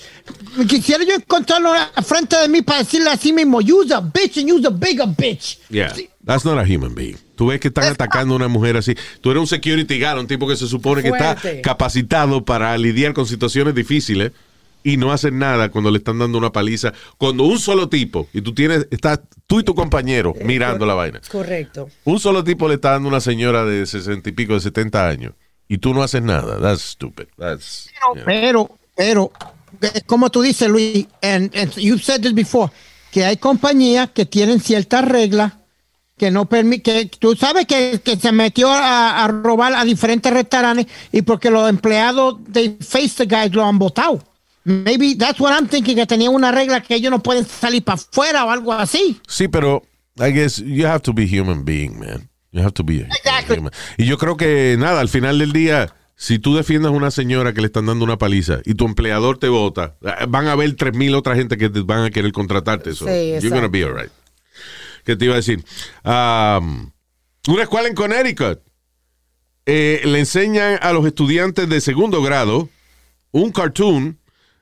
Quisiera 0.68 1.04
yo 1.04 1.14
encontrarlo 1.14 1.70
a 1.72 2.02
frente 2.02 2.36
de 2.36 2.48
mí 2.48 2.62
para 2.62 2.78
decirle 2.80 3.10
así 3.10 3.32
mismo, 3.32 3.60
you's 3.60 3.90
a 3.92 4.00
bitch 4.00 4.38
and 4.38 4.48
you's 4.48 4.64
a 4.64 4.70
bigger 4.70 5.06
bitch. 5.06 5.58
Yeah. 5.68 5.92
That's 6.24 6.44
not 6.44 6.58
a 6.58 6.64
human 6.64 6.94
being. 6.94 7.16
Tú 7.36 7.48
ves 7.48 7.60
que 7.60 7.68
están 7.68 7.84
atacando 7.84 8.32
a 8.34 8.36
una 8.38 8.48
mujer 8.48 8.76
así. 8.78 8.94
Tú 9.20 9.30
eres 9.30 9.40
un 9.42 9.46
security 9.46 10.00
guard, 10.00 10.18
un 10.20 10.26
tipo 10.26 10.48
que 10.48 10.56
se 10.56 10.66
supone 10.66 11.02
que 11.02 11.08
está 11.10 11.36
capacitado 11.62 12.44
para 12.44 12.76
lidiar 12.78 13.12
con 13.12 13.26
situaciones 13.26 13.74
difíciles 13.74 14.32
y 14.82 14.96
no 14.96 15.12
hacer 15.12 15.32
nada 15.32 15.70
cuando 15.70 15.90
le 15.90 15.98
están 15.98 16.18
dando 16.18 16.38
una 16.38 16.52
paliza. 16.52 16.92
Cuando 17.18 17.44
un 17.44 17.58
solo 17.58 17.88
tipo, 17.88 18.28
y 18.32 18.40
tú 18.40 18.54
tienes, 18.54 18.86
estás 18.90 19.20
tú 19.46 19.60
y 19.60 19.64
tu 19.64 19.74
compañero 19.74 20.34
mirando 20.44 20.86
la 20.86 20.94
vaina. 20.94 21.20
Correcto. 21.30 21.88
Un 22.04 22.20
solo 22.20 22.44
tipo 22.44 22.68
le 22.68 22.74
está 22.74 22.92
dando 22.92 23.08
a 23.08 23.12
una 23.12 23.20
señora 23.20 23.64
de 23.64 23.84
60 23.86 24.28
y 24.28 24.32
pico, 24.32 24.54
de 24.54 24.60
70 24.60 25.08
años, 25.08 25.32
y 25.68 25.78
tú 25.78 25.92
no 25.92 26.02
haces 26.02 26.22
nada. 26.22 26.60
That's 26.60 26.82
stupid. 26.82 27.26
That's, 27.36 27.86
you 27.86 28.14
know. 28.14 28.24
Pero, 28.24 28.70
pero, 28.94 29.32
eh, 29.80 30.02
como 30.06 30.30
tú 30.30 30.42
dices, 30.42 30.68
Luis, 30.68 31.06
and, 31.22 31.54
and 31.56 31.72
you've 31.74 32.02
said 32.02 32.20
this 32.20 32.34
before, 32.34 32.72
que 33.10 33.24
hay 33.24 33.36
compañías 33.36 34.10
que 34.10 34.24
tienen 34.26 34.60
ciertas 34.60 35.04
reglas 35.04 35.52
que 36.16 36.30
no 36.30 36.46
permiten, 36.46 37.08
que 37.08 37.18
tú 37.18 37.36
sabes 37.36 37.66
que, 37.66 38.00
que 38.02 38.16
se 38.16 38.32
metió 38.32 38.70
a, 38.70 39.24
a 39.24 39.28
robar 39.28 39.74
a 39.74 39.84
diferentes 39.84 40.32
restaurantes 40.32 40.86
y 41.12 41.22
porque 41.22 41.50
los 41.50 41.68
empleados 41.68 42.36
de 42.46 42.76
Face 42.80 43.12
the 43.16 43.26
Guys 43.26 43.52
lo 43.52 43.64
han 43.64 43.78
votado. 43.78 44.22
Maybe 44.66 45.14
that's 45.14 45.38
what 45.38 45.52
I'm 45.52 45.68
thinking, 45.68 45.94
que 45.94 46.06
tenían 46.06 46.34
una 46.34 46.50
regla 46.50 46.82
que 46.82 46.96
ellos 46.96 47.12
no 47.12 47.22
pueden 47.22 47.46
salir 47.46 47.84
para 47.84 47.94
afuera 47.94 48.44
o 48.44 48.50
algo 48.50 48.72
así. 48.72 49.20
Sí, 49.28 49.46
pero 49.46 49.82
I 50.18 50.32
guess 50.32 50.56
you 50.58 50.86
have 50.86 51.02
to 51.02 51.12
be 51.14 51.24
human 51.26 51.64
being, 51.64 52.00
man. 52.00 52.28
You 52.50 52.62
have 52.62 52.72
to 52.72 52.82
be 52.82 53.02
a 53.02 53.06
Exactly. 53.06 53.58
human. 53.58 53.72
Y 53.96 54.06
yo 54.06 54.18
creo 54.18 54.36
que 54.36 54.74
nada, 54.76 55.00
al 55.00 55.08
final 55.08 55.38
del 55.38 55.52
día, 55.52 55.94
si 56.16 56.40
tú 56.40 56.56
defiendes 56.56 56.88
a 56.88 56.90
una 56.94 57.12
señora 57.12 57.52
que 57.52 57.60
le 57.60 57.68
están 57.68 57.86
dando 57.86 58.04
una 58.04 58.18
paliza 58.18 58.58
y 58.64 58.74
tu 58.74 58.86
empleador 58.86 59.38
te 59.38 59.48
vota, 59.48 59.96
eh, 60.02 60.26
van 60.28 60.48
a 60.48 60.52
haber 60.52 60.74
3000 60.74 61.14
otras 61.14 61.36
gente 61.38 61.56
que 61.56 61.68
te 61.70 61.82
van 61.82 62.02
a 62.04 62.10
querer 62.10 62.32
contratarte. 62.32 62.92
So 62.94 63.06
Sí, 63.06 63.34
you're 63.40 63.50
gonna 63.50 63.68
be 63.68 63.84
alright. 63.84 64.10
¿Qué 65.04 65.14
te 65.14 65.26
iba 65.26 65.34
a 65.34 65.36
decir? 65.36 65.64
Um, 66.04 66.90
una 67.46 67.62
escuela 67.62 67.86
en 67.86 67.94
Connecticut 67.94 68.58
eh, 69.66 70.00
le 70.04 70.18
enseñan 70.18 70.78
a 70.82 70.92
los 70.92 71.06
estudiantes 71.06 71.68
de 71.68 71.80
segundo 71.80 72.20
grado 72.22 72.68
un 73.30 73.52
cartoon 73.52 74.18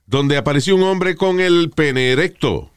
donde 0.07 0.37
apareció 0.37 0.77
un 0.77 0.83
hombre 0.83 1.15
con 1.17 1.41
el 1.41 1.71
pene 1.71 2.11
erecto. 2.13 2.71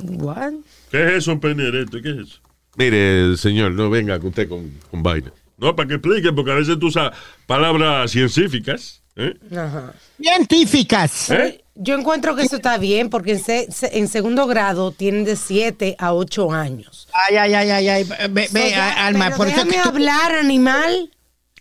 What? 0.00 0.52
¿Qué 0.90 1.04
es 1.06 1.12
eso, 1.14 1.32
un 1.32 1.40
pene 1.40 1.68
erecto? 1.68 1.98
¿Qué 2.02 2.10
es 2.10 2.16
eso? 2.28 2.38
Mire, 2.76 3.36
señor, 3.36 3.72
no 3.72 3.90
venga 3.90 4.18
con 4.18 4.28
usted 4.28 4.48
con, 4.48 4.70
con 4.90 5.02
vaina. 5.02 5.32
No, 5.58 5.76
para 5.76 5.88
que 5.88 5.94
explique, 5.94 6.32
porque 6.32 6.50
a 6.52 6.54
veces 6.56 6.78
tú 6.78 6.86
usas 6.88 7.12
palabras 7.46 8.10
científicas. 8.10 9.02
¿eh? 9.16 9.34
Ajá. 9.54 9.92
Científicas. 10.20 11.30
¿Eh? 11.30 11.62
Yo 11.74 11.94
encuentro 11.98 12.34
que 12.34 12.42
eso 12.42 12.56
está 12.56 12.78
bien 12.78 13.10
porque 13.10 13.32
en, 13.32 13.38
se- 13.44 13.70
se- 13.70 13.98
en 13.98 14.08
segundo 14.08 14.46
grado 14.46 14.90
tienen 14.90 15.24
de 15.24 15.36
7 15.36 15.96
a 15.98 16.14
8 16.14 16.52
años. 16.52 17.08
Ay, 17.12 17.36
ay, 17.36 17.54
ay, 17.54 17.70
ay, 17.70 17.88
ay. 17.88 18.04
Ve, 18.30 18.48
So, 18.48 18.54
ve, 18.54 18.70
ya, 18.70 19.06
Alma, 19.06 19.26
pero 19.26 19.36
por 19.36 19.46
eso 19.48 19.56
déjame 19.56 19.76
que 19.76 19.82
tú- 19.82 19.88
hablar, 19.88 20.32
animal. 20.32 21.10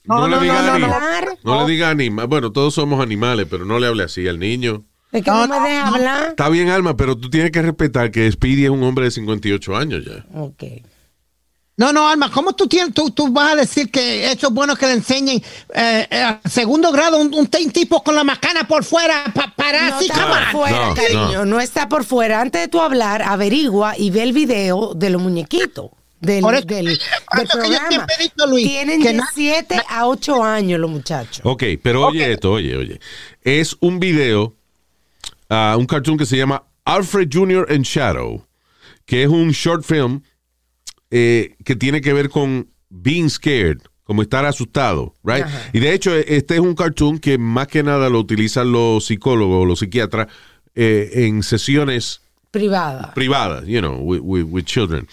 No, 0.05 0.27
no, 0.27 0.39
le 0.39 0.41
diga 0.41 0.61
no, 0.61 0.67
no, 0.67 0.73
animal. 0.73 1.25
no. 1.43 1.55
No 1.59 1.67
le 1.67 1.73
diga 1.73 1.89
animal. 1.89 2.27
Bueno, 2.27 2.51
todos 2.51 2.73
somos 2.73 3.01
animales, 3.01 3.47
pero 3.49 3.65
no 3.65 3.77
le 3.79 3.87
hable 3.87 4.03
así 4.03 4.27
al 4.27 4.39
niño. 4.39 4.83
Es 5.11 5.23
que 5.23 5.29
No, 5.31 5.45
no, 5.47 5.59
me 5.59 5.69
deja 5.69 5.89
no. 5.89 5.95
hablar. 5.95 6.27
Está 6.29 6.49
bien, 6.49 6.69
Alma, 6.69 6.95
pero 6.95 7.17
tú 7.17 7.29
tienes 7.29 7.51
que 7.51 7.61
respetar 7.61 8.11
que 8.11 8.31
Speedy 8.31 8.65
es 8.65 8.69
un 8.69 8.83
hombre 8.83 9.05
de 9.05 9.11
58 9.11 9.75
años 9.75 10.03
ya. 10.05 10.25
Ok. 10.39 10.63
No, 11.77 11.91
no, 11.91 12.07
Alma, 12.07 12.29
¿cómo 12.31 12.53
tú, 12.53 12.67
tienes, 12.67 12.93
tú, 12.93 13.09
tú 13.09 13.29
vas 13.31 13.53
a 13.53 13.55
decir 13.55 13.89
que 13.89 14.31
eso 14.31 14.47
es 14.47 14.53
bueno 14.53 14.75
que 14.75 14.85
le 14.85 14.93
enseñen 14.93 15.41
eh, 15.73 16.07
eh, 16.11 16.21
a 16.21 16.39
segundo 16.47 16.91
grado 16.91 17.17
un, 17.17 17.33
un 17.33 17.47
tipo 17.47 18.03
con 18.03 18.13
la 18.13 18.23
macana 18.23 18.67
por 18.67 18.83
fuera 18.83 19.23
pa- 19.33 19.51
para 19.55 19.89
No 19.89 19.95
así, 19.95 20.05
está 20.05 20.27
por 20.27 20.37
on. 20.37 20.51
fuera, 20.51 20.87
No, 20.89 20.93
cariño. 20.93 21.45
No. 21.45 21.59
está 21.59 21.89
por 21.89 22.03
fuera. 22.03 22.39
Antes 22.41 22.61
de 22.61 22.67
tú 22.67 22.81
hablar, 22.81 23.23
averigua 23.23 23.97
y 23.97 24.11
ve 24.11 24.21
el 24.21 24.33
video 24.33 24.93
de 24.95 25.09
los 25.09 25.21
muñequitos. 25.21 25.89
Del, 26.19 26.41
Por 26.41 26.53
eso- 26.53 26.65
del, 26.65 26.85
del 26.85 26.99
que 26.99 27.45
programa. 27.51 27.87
siempre 27.89 28.15
he 28.19 28.23
dicho, 28.23 28.45
Luis, 28.47 28.67
Tienen 28.67 29.01
que 29.01 29.07
de 29.07 29.13
na- 29.15 29.29
7 29.33 29.81
a 29.89 30.05
8 30.05 30.43
años 30.43 30.79
los 30.79 30.91
muchachos. 30.91 31.41
Ok, 31.43 31.63
pero 31.81 32.05
oye 32.05 32.31
esto, 32.33 32.51
oye, 32.51 32.75
oye. 32.77 32.99
Es 33.41 33.75
un 33.79 33.99
video, 33.99 34.53
ah, 35.51 35.75
un 35.77 35.85
cartoon 35.85 36.17
que 36.17 36.25
se 36.25 36.37
llama 36.37 36.63
Alfred 36.85 37.29
Jr. 37.31 37.67
and 37.69 37.83
Shadow, 37.85 38.47
que 39.05 39.21
es 39.23 39.29
un 39.29 39.51
short 39.51 39.83
film 39.83 40.21
eh, 41.11 41.55
que 41.65 41.75
tiene 41.75 42.01
que 42.01 42.13
ver 42.13 42.29
con 42.29 42.69
being 42.89 43.29
scared, 43.29 43.77
como 44.03 44.21
estar 44.23 44.45
asustado, 44.45 45.13
right? 45.23 45.43
Ajá. 45.43 45.69
Y 45.73 45.79
de 45.79 45.93
hecho, 45.93 46.15
este 46.15 46.55
es 46.55 46.59
un 46.59 46.73
cartoon 46.75 47.19
que 47.19 47.37
más 47.37 47.67
que 47.67 47.83
nada 47.83 48.09
lo 48.09 48.19
utilizan 48.19 48.71
los 48.71 49.05
psicólogos, 49.05 49.67
los 49.67 49.79
psiquiatras, 49.79 50.27
eh, 50.73 51.11
en 51.27 51.43
sesiones 51.43 52.21
Privada. 52.49 53.13
privadas, 53.13 53.65
you 53.67 53.79
know, 53.79 53.97
with, 54.01 54.21
with- 54.23 54.47
with 54.49 54.63
children. 54.65 55.07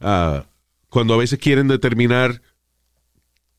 Ah, 0.00 0.44
cuando 0.88 1.14
a 1.14 1.16
veces 1.16 1.38
quieren 1.38 1.68
determinar 1.68 2.40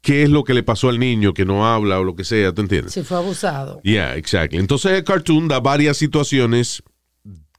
qué 0.01 0.24
es 0.24 0.29
lo 0.29 0.44
que 0.44 0.53
le 0.53 0.63
pasó 0.63 0.89
al 0.89 1.00
niño 1.00 1.34
que 1.34 1.46
no 1.46 1.68
habla 1.68 2.00
o 2.00 2.03
lo 2.03 2.15
que 2.15 2.24
sea, 2.24 2.53
¿te 2.53 2.62
entiendes? 2.62 2.94
Si 2.94 3.03
fue 3.03 3.18
abusado. 3.18 3.82
Yeah, 3.84 4.15
exactly. 4.15 4.58
Entonces 4.60 4.91
el 4.94 5.03
cartoon 5.03 5.48
da 5.48 5.60
varias 5.60 5.98
situaciones 5.98 6.82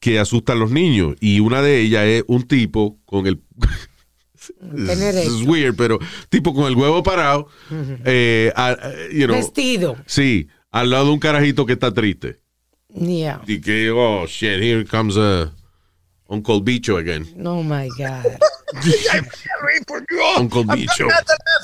que 0.01 0.19
asustan 0.19 0.57
a 0.57 0.61
los 0.61 0.71
niños 0.71 1.17
y 1.21 1.41
una 1.41 1.61
de 1.61 1.81
ellas 1.81 2.05
es 2.07 2.25
un 2.27 2.45
tipo 2.45 2.99
con 3.05 3.27
el 3.27 3.43
es 4.77 5.43
weird, 5.47 5.75
pero 5.77 5.99
tipo 6.29 6.55
con 6.55 6.65
el 6.67 6.75
huevo 6.75 7.03
parado, 7.03 7.49
eh, 8.05 8.53
a- 8.57 8.77
you 9.13 9.27
know, 9.27 9.37
Vestido. 9.37 9.97
sí, 10.07 10.49
al 10.71 10.91
lado 10.91 11.07
de 11.07 11.11
un 11.13 11.19
carajito 11.19 11.67
que 11.67 11.75
está 11.75 11.93
triste 11.93 12.41
Yeah. 12.95 13.43
y 13.47 13.61
que 13.61 13.91
oh 13.91 14.27
shit, 14.27 14.61
here 14.61 14.85
comes 14.85 15.17
a 15.17 15.53
Uncle 16.27 16.61
Bicho 16.63 16.97
again. 16.97 17.25
Oh 17.45 17.63
my 17.63 17.89
God. 17.97 18.25
Uncle 20.39 20.65
Bicho. 20.65 21.07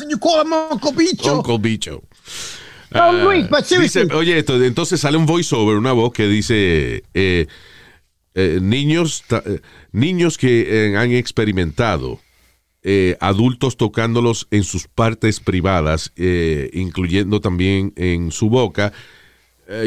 You 0.08 0.18
call 0.18 0.42
him 0.42 0.52
Uncle 0.52 0.92
Bicho. 0.92 1.36
Uncle 1.38 1.58
Bicho. 1.58 2.02
No, 2.92 3.00
Ah, 3.02 3.10
Luis, 3.12 3.48
but 3.50 3.64
seriously. 3.64 4.02
dice, 4.04 4.14
oye, 4.14 4.38
esto, 4.38 4.62
entonces 4.62 5.00
sale 5.00 5.16
un 5.16 5.26
voiceover, 5.26 5.76
una 5.76 5.92
voz 5.92 6.12
que 6.12 6.28
dice 6.28 7.02
eh, 7.14 7.46
eh, 8.34 8.58
niños, 8.62 9.25
ta- 9.26 9.42
eh, 9.44 9.60
niños 9.92 10.38
que 10.38 10.94
han 10.96 11.10
experimentado 11.12 12.20
adultos 13.18 13.76
tocándolos 13.76 14.46
en 14.52 14.62
sus 14.62 14.86
partes 14.86 15.40
privadas, 15.40 16.12
incluyendo 16.72 17.40
también 17.40 17.92
en 17.96 18.30
su 18.30 18.48
boca, 18.48 18.92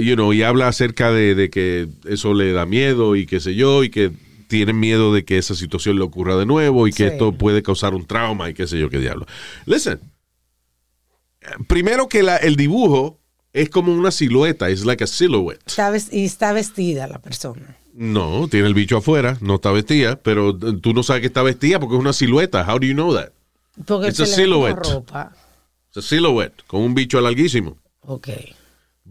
you 0.02 0.16
know, 0.16 0.34
y 0.34 0.44
habla 0.44 0.68
acerca 0.68 1.10
de, 1.10 1.34
de 1.34 1.50
que 1.50 1.88
eso 2.10 2.34
le 2.34 2.52
da 2.52 2.66
miedo 2.66 3.16
y 3.16 3.26
qué 3.26 3.40
sé 3.40 3.56
yo, 3.56 3.86
y 3.86 3.90
que 3.90 4.12
tienen 4.50 4.78
miedo 4.80 5.14
de 5.14 5.24
que 5.24 5.38
esa 5.38 5.56
situación 5.56 5.98
le 5.98 6.04
ocurra 6.04 6.36
de 6.36 6.46
nuevo 6.46 6.88
y 6.88 6.92
que 6.92 7.08
Sí. 7.08 7.14
esto 7.14 7.32
puede 7.32 7.64
causar 7.64 7.94
un 7.94 8.06
trauma 8.06 8.50
y 8.50 8.54
qué 8.54 8.68
sé 8.68 8.78
yo 8.78 8.90
qué 8.90 9.00
diablo. 9.00 9.26
Listen, 9.66 10.02
primero 11.68 12.08
que 12.10 12.24
la- 12.24 12.38
el 12.38 12.56
dibujo 12.56 13.20
es 13.54 13.70
como 13.70 13.94
una 13.94 14.12
silueta, 14.12 14.70
es 14.70 14.86
like 14.86 15.04
a 15.04 15.08
silhouette. 15.08 15.62
Está 15.66 15.92
y 16.12 16.26
está 16.26 16.52
vestida 16.54 17.08
la 17.08 17.20
persona. 17.20 17.78
No, 17.94 18.48
tiene 18.50 18.68
el 18.68 18.74
bicho 18.74 18.98
afuera, 18.98 19.38
no 19.42 19.56
está 19.56 19.72
vestida, 19.72 20.16
pero 20.18 20.56
tú 20.56 20.94
no 20.94 21.04
sabes 21.04 21.22
que 21.22 21.28
está 21.28 21.42
vestida 21.44 21.80
porque 21.80 21.96
es 21.96 22.02
una 22.02 22.14
silueta. 22.14 22.62
How 22.68 22.80
do 22.80 22.86
you 22.86 22.94
know 22.94 23.14
that? 23.16 23.30
Porque 23.86 24.10
It's 24.10 24.18
se 24.18 24.24
a 24.24 24.26
le 24.26 24.32
ve 24.32 24.36
como 24.52 24.66
silhouette. 24.68 24.94
ropa. 24.94 25.32
It's 25.90 25.98
a 25.98 26.02
silhouette, 26.02 26.64
con 26.68 26.82
un 26.82 26.94
bicho 26.94 27.20
larguísimo. 27.22 27.78
Ok. 28.02 28.30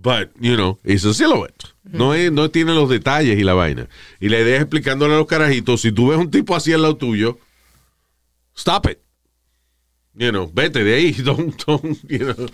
But, 0.00 0.30
you 0.38 0.56
know, 0.56 0.78
it's 0.84 1.04
a 1.04 1.12
silhouette. 1.12 1.72
No, 1.90 2.12
es, 2.14 2.30
no 2.30 2.48
tiene 2.50 2.72
los 2.72 2.88
detalles 2.88 3.36
y 3.38 3.42
la 3.42 3.54
vaina. 3.54 3.88
Y 4.20 4.28
la 4.28 4.38
idea 4.38 4.56
es 4.56 4.62
explicándole 4.62 5.14
a 5.14 5.18
los 5.18 5.26
carajitos, 5.26 5.80
si 5.80 5.90
tú 5.90 6.08
ves 6.08 6.18
un 6.18 6.30
tipo 6.30 6.54
así 6.54 6.72
al 6.72 6.82
lado 6.82 6.96
tuyo, 6.96 7.38
stop 8.56 8.86
it. 8.90 8.98
You 10.14 10.30
know, 10.30 10.50
vete 10.52 10.84
de 10.84 10.94
ahí. 10.94 11.12
Don't, 11.24 11.54
don't, 11.64 11.98
you 12.08 12.32
know, 12.32 12.46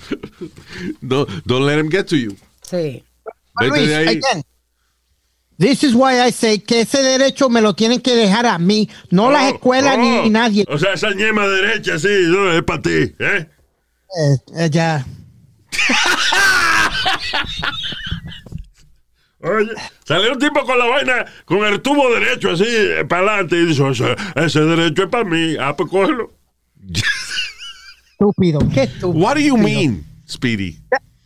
don't, 1.03 1.29
don't 1.47 1.67
let 1.67 1.79
him 1.79 1.89
get 1.91 2.07
to 2.09 2.17
you. 2.17 2.37
Sí. 2.63 3.05
Vete 3.61 3.71
Luis, 3.71 3.89
de 3.89 3.97
ahí. 3.97 4.09
again, 4.19 4.43
This 5.59 5.85
is 5.85 5.95
why 5.95 6.21
I 6.21 6.31
say 6.33 6.59
que 6.59 6.81
ese 6.81 7.03
derecho 7.03 7.49
me 7.49 7.61
lo 7.61 7.75
tienen 7.75 8.01
que 8.01 8.17
dejar 8.17 8.45
a 8.47 8.59
mí, 8.59 8.89
no 9.11 9.31
las 9.31 9.45
Oh, 9.53 9.55
escuelas 9.55 9.97
oh. 9.99 10.01
ni 10.01 10.31
nadie. 10.31 10.65
O 10.69 10.79
sea, 10.79 10.95
esa 10.95 11.11
ñema 11.13 11.47
derecha, 11.47 11.99
sí, 11.99 12.09
no, 12.27 12.53
es 12.53 12.63
para 12.65 12.83
ti, 12.83 13.15
¿eh? 13.19 13.49
Eh, 14.19 14.37
eh, 14.57 14.71
ya. 14.71 15.07
Oye, 19.41 19.69
salió 20.07 20.33
un 20.33 20.39
tipo 20.39 20.65
con 20.65 20.79
la 20.79 20.87
vaina, 20.87 21.27
con 21.45 21.65
el 21.67 21.83
tubo 21.83 22.09
derecho 22.15 22.51
así, 22.53 22.65
para 23.09 23.23
adelante, 23.33 23.57
y 23.57 23.67
dice, 23.67 23.87
ese, 23.91 24.17
ese 24.37 24.61
derecho 24.61 25.03
es 25.03 25.09
para 25.11 25.25
mí. 25.25 25.57
Ah, 25.61 25.77
pues 25.77 25.91
cógelo. 25.91 26.33
Estúpido. 28.13 28.61
Qué 28.73 28.85
estúpido. 28.85 29.23
What 29.23 29.35
do 29.35 29.41
you 29.41 29.59
mean, 29.59 30.05
Speedy? 30.27 30.79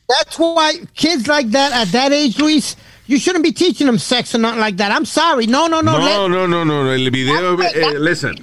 That's 0.08 0.36
why 0.38 0.80
kids 0.94 1.28
like 1.28 1.50
that 1.52 1.72
at 1.72 1.92
that 1.92 2.12
age, 2.12 2.38
Luis, 2.40 2.76
you 3.06 3.18
shouldn't 3.18 3.44
be 3.44 3.52
teaching 3.52 3.86
them 3.86 3.98
sex 3.98 4.34
or 4.34 4.38
nothing 4.38 4.58
like 4.60 4.76
that. 4.78 4.90
I'm 4.90 5.04
sorry. 5.04 5.46
No, 5.46 5.68
no, 5.68 5.80
no. 5.80 5.92
No, 5.98 6.04
let- 6.04 6.30
no, 6.30 6.46
no, 6.46 6.64
no. 6.64 6.90
El 6.90 7.10
video, 7.10 7.60
eh, 7.60 7.98
listen. 7.98 8.34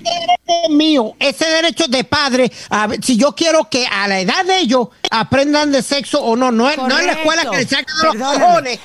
Es 0.65 0.69
mío, 0.69 1.13
ese 1.19 1.45
derecho 1.45 1.87
de 1.87 2.03
padre, 2.03 2.51
a 2.69 2.87
ver, 2.87 3.03
si 3.03 3.17
yo 3.17 3.33
quiero 3.33 3.69
que 3.69 3.85
a 3.87 4.07
la 4.07 4.19
edad 4.19 4.43
de 4.45 4.59
ellos 4.59 4.89
aprendan 5.11 5.71
de 5.71 5.81
sexo 5.81 6.21
o 6.23 6.35
no, 6.35 6.51
no, 6.51 6.69
es- 6.69 6.77
no 6.77 6.99
en 6.99 7.07
la 7.07 7.13
escuela 7.13 7.43
que 7.49 7.57
le 7.57 7.67
sacan 7.67 7.95
los 8.03 8.15
cojones. 8.15 8.79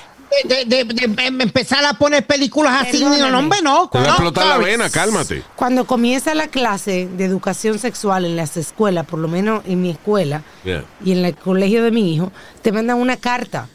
de, 0.45 0.63
de- 0.63 0.85
de- 0.85 1.07
de 1.07 1.43
empezar 1.43 1.83
a 1.83 1.93
poner 1.95 2.25
películas 2.25 2.87
así. 2.87 3.03
No, 3.03 3.37
hombre, 3.37 3.59
no. 3.61 3.89
Te 3.89 3.97
va 3.97 4.05
a 4.05 4.07
explotar 4.11 4.45
la 4.47 4.57
vena, 4.59 4.89
cálmate. 4.89 5.43
Cuando 5.57 5.85
comienza 5.85 6.33
la 6.33 6.47
clase 6.47 7.09
de 7.17 7.25
educación 7.25 7.79
sexual 7.79 8.23
en 8.23 8.37
las 8.37 8.55
escuelas, 8.55 9.05
por 9.05 9.19
lo 9.19 9.27
menos 9.27 9.61
en 9.65 9.81
mi 9.81 9.89
escuela 9.89 10.41
Yeah. 10.63 10.85
y 11.03 11.11
en 11.11 11.25
el 11.25 11.35
colegio 11.35 11.83
de 11.83 11.91
mi 11.91 12.13
hijo, 12.15 12.31
te 12.61 12.71
mandan 12.71 12.97
una 12.97 13.17
carta 13.17 13.67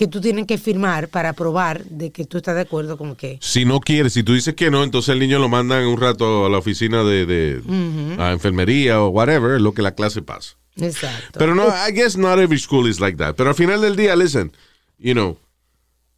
que 0.00 0.08
tú 0.08 0.22
tienes 0.22 0.46
que 0.46 0.56
firmar 0.56 1.08
para 1.08 1.34
probar 1.34 1.84
de 1.84 2.10
que 2.10 2.24
tú 2.24 2.38
estás 2.38 2.54
de 2.54 2.62
acuerdo 2.62 2.96
con 2.96 3.14
que... 3.14 3.38
Si 3.42 3.66
no 3.66 3.80
quieres, 3.80 4.14
si 4.14 4.22
tú 4.22 4.32
dices 4.32 4.54
que 4.54 4.70
no, 4.70 4.82
entonces 4.82 5.10
el 5.10 5.18
niño 5.18 5.38
lo 5.38 5.50
mandan 5.50 5.84
un 5.84 6.00
rato 6.00 6.46
a 6.46 6.48
la 6.48 6.56
oficina 6.56 7.04
de, 7.04 7.26
de 7.26 8.16
a 8.18 8.32
enfermería 8.32 9.02
o 9.02 9.08
whatever, 9.08 9.60
lo 9.60 9.74
que 9.74 9.82
la 9.82 9.94
clase 9.94 10.22
pasa. 10.22 10.56
Exacto. 10.76 11.38
Pero 11.38 11.54
no, 11.54 11.66
I 11.66 11.92
guess 11.92 12.16
not 12.16 12.38
every 12.38 12.58
school 12.58 12.88
is 12.88 12.98
like 12.98 13.18
that. 13.18 13.34
Pero 13.36 13.50
al 13.50 13.54
final 13.54 13.82
del 13.82 13.94
día, 13.94 14.16
listen, 14.16 14.52
you 14.96 15.12
know, 15.12 15.36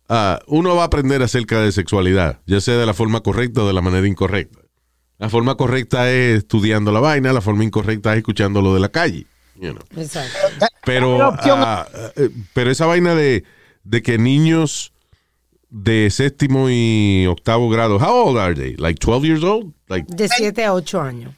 ah, 0.09 0.39
uno 0.47 0.77
va 0.77 0.83
a 0.83 0.87
aprender 0.87 1.21
acerca 1.21 1.61
de 1.61 1.73
sexualidad, 1.73 2.39
ya 2.47 2.61
sea 2.61 2.77
de 2.77 2.87
la 2.87 2.95
forma 2.95 3.21
correcta 3.21 3.63
o 3.63 3.67
de 3.67 3.73
la 3.73 3.81
manera 3.81 4.07
incorrecta. 4.07 4.61
La 5.19 5.29
forma 5.29 5.57
correcta 5.57 6.09
es 6.09 6.39
estudiando 6.39 6.93
la 6.93 7.01
vaina, 7.01 7.33
la 7.33 7.41
forma 7.41 7.65
incorrecta 7.65 8.13
es 8.13 8.19
escuchándolo 8.19 8.75
de 8.75 8.79
la 8.79 8.91
calle. 8.91 9.27
You 9.57 9.73
know. 9.73 9.83
Exacto. 10.01 10.39
Pero, 10.85 11.21
ah, 11.21 11.89
eh, 12.15 12.31
pero 12.55 12.71
esa 12.71 12.87
vaina 12.87 13.17
de, 13.17 13.43
de 13.85 14.03
que 14.03 14.19
niños 14.19 14.93
de 15.71 16.11
séptimo 16.11 16.69
y 16.71 17.27
octavo 17.29 17.69
grado, 17.71 17.97
how 17.97 18.29
old 18.29 18.39
are 18.39 18.55
they? 18.55 18.75
Like 18.77 18.99
12 19.01 19.25
years 19.27 19.43
old? 19.43 19.73
Like, 19.89 20.07
De 20.15 20.29
7 20.29 20.65
a 20.65 20.75
8 20.75 21.01
años. 21.01 21.35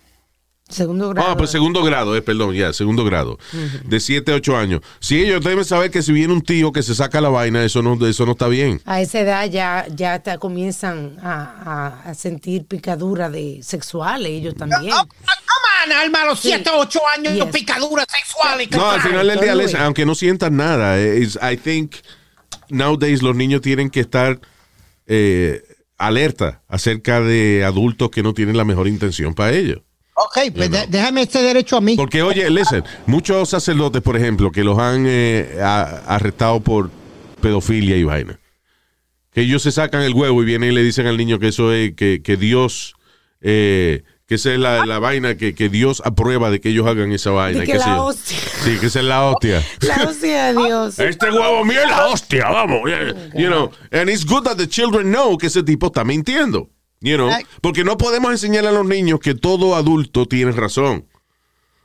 Segundo 0.67 1.11
grado. 1.11 1.29
ah, 1.31 1.37
pues 1.37 1.51
segundo 1.51 1.83
grado, 1.85 2.17
eh, 2.17 2.23
perdón, 2.23 2.55
ya, 2.55 2.73
segundo 2.73 3.05
grado. 3.05 3.39
De 3.85 4.01
7 4.01 4.33
a 4.33 4.37
8 4.37 4.57
años. 4.57 4.81
Si 4.99 5.23
ellos 5.23 5.45
deben 5.45 5.65
saber 5.65 5.91
que 5.91 6.03
si 6.03 6.11
viene 6.11 6.33
un 6.33 6.41
tío 6.41 6.73
que 6.73 6.83
se 6.83 6.95
saca 6.95 7.21
la 7.21 7.29
vaina, 7.29 7.63
eso 7.65 7.83
no, 7.83 8.05
eso 8.07 8.25
no 8.25 8.33
está 8.33 8.49
bien. 8.49 8.81
A 8.87 9.01
esa 9.03 9.21
edad 9.21 9.45
ya, 9.49 9.87
ya 9.95 10.21
te 10.21 10.37
comienzan 10.39 11.19
a, 11.23 12.01
a- 12.05 12.11
a 12.11 12.15
sentir 12.15 12.65
picadura 12.65 13.29
de 13.31 13.61
sexuales, 13.63 14.27
ellos 14.33 14.55
también. 14.57 14.91
Oh, 14.95 15.07
come 15.07 15.87
on, 15.87 15.93
Alma, 15.93 16.23
a 16.23 16.27
los 16.27 16.41
Sí. 16.41 16.49
7 16.49 16.71
8 16.75 17.01
años, 17.15 17.35
Yes. 17.35 17.45
picaduras 17.55 18.07
sexuales. 18.11 18.69
No, 18.73 18.91
al 18.91 19.03
final 19.03 19.27
del 19.29 19.41
día, 19.41 19.55
les- 19.55 19.75
aunque 19.75 20.07
no 20.07 20.15
sientan 20.15 20.57
nada, 20.57 20.99
eh, 20.99 21.21
is- 21.21 21.39
I 21.43 21.57
think 21.59 21.93
nowadays 22.71 23.23
los 23.23 23.35
niños 23.37 23.61
tienen 23.61 23.91
que 23.91 24.01
estar 24.01 24.41
eh, 25.07 25.63
alerta 25.99 26.63
acerca 26.69 27.21
de 27.21 27.65
adultos 27.65 28.11
que 28.11 28.23
no 28.23 28.35
tienen 28.35 28.57
la 28.57 28.65
mejor 28.65 28.89
intención 28.89 29.35
para 29.35 29.53
ellos. 29.53 29.81
Ok, 30.17 30.39
pues 30.55 30.71
déjame 30.91 31.23
ese 31.23 31.43
derecho 31.43 31.77
a 31.77 31.81
mí. 31.81 31.97
Porque, 31.97 32.23
oye, 32.23 32.49
listen, 32.49 32.85
muchos 33.07 33.49
sacerdotes, 33.49 34.01
por 34.01 34.17
ejemplo, 34.17 34.53
que 34.53 34.63
los 34.63 34.79
han 34.79 35.05
eh, 35.09 35.59
a- 35.61 36.03
arrestado 36.07 36.61
por 36.61 36.91
pedofilia 37.41 37.97
y 37.97 38.05
vaina, 38.05 38.39
que 39.33 39.41
ellos 39.41 39.63
se 39.63 39.73
sacan 39.73 40.03
el 40.03 40.15
huevo 40.15 40.41
y 40.43 40.47
vienen 40.47 40.71
y 40.71 40.75
le 40.75 40.83
dicen 40.85 41.07
al 41.09 41.17
niño 41.17 41.41
que 41.41 41.49
eso 41.49 41.73
es, 41.73 41.95
que, 41.95 42.23
que 42.23 42.37
Dios, 42.37 42.95
eh, 43.41 44.05
que 44.27 44.37
esa 44.37 44.55
es 44.55 44.59
la, 44.59 44.87
la 44.87 44.99
vaina, 44.99 45.37
que, 45.37 45.55
que 45.55 45.69
Dios 45.69 46.01
aprueba 46.05 46.51
de 46.51 46.61
que 46.61 46.71
ellos 46.71 46.87
hagan 46.87 47.13
esa 47.13 47.31
vaina. 47.31 47.61
De 47.61 47.67
que 47.67 47.79
la 47.79 48.03
hostia. 48.03 48.39
Sí, 48.63 48.79
que 48.79 48.87
esa 48.87 49.01
es 49.01 49.05
la 49.05 49.25
hostia. 49.27 49.63
La 49.81 50.09
hostia 50.09 50.47
de 50.47 50.65
Dios. 50.65 50.99
Este 51.05 51.31
huevo 51.31 51.65
mío 51.65 51.81
es 51.83 51.91
la 51.91 52.07
hostia, 52.07 52.49
vamos. 52.49 52.91
You 53.35 53.49
know, 53.49 53.71
and 53.93 54.09
it's 54.09 54.25
good 54.25 54.45
that 54.45 54.57
the 54.57 54.67
children 54.67 55.13
know 55.13 55.37
que 55.37 55.49
ese 55.49 55.63
tipo 55.63 55.89
está 55.89 56.05
mintiendo. 56.05 56.71
You 57.01 57.17
know, 57.17 57.31
porque 57.61 57.85
no 57.85 57.99
podemos 57.99 58.31
enseñar 58.31 58.67
a 58.67 58.73
los 58.73 58.87
niños 58.87 59.21
que 59.21 59.35
todo 59.35 59.77
adulto 59.77 60.27
tiene 60.27 60.53
razón. 60.53 61.07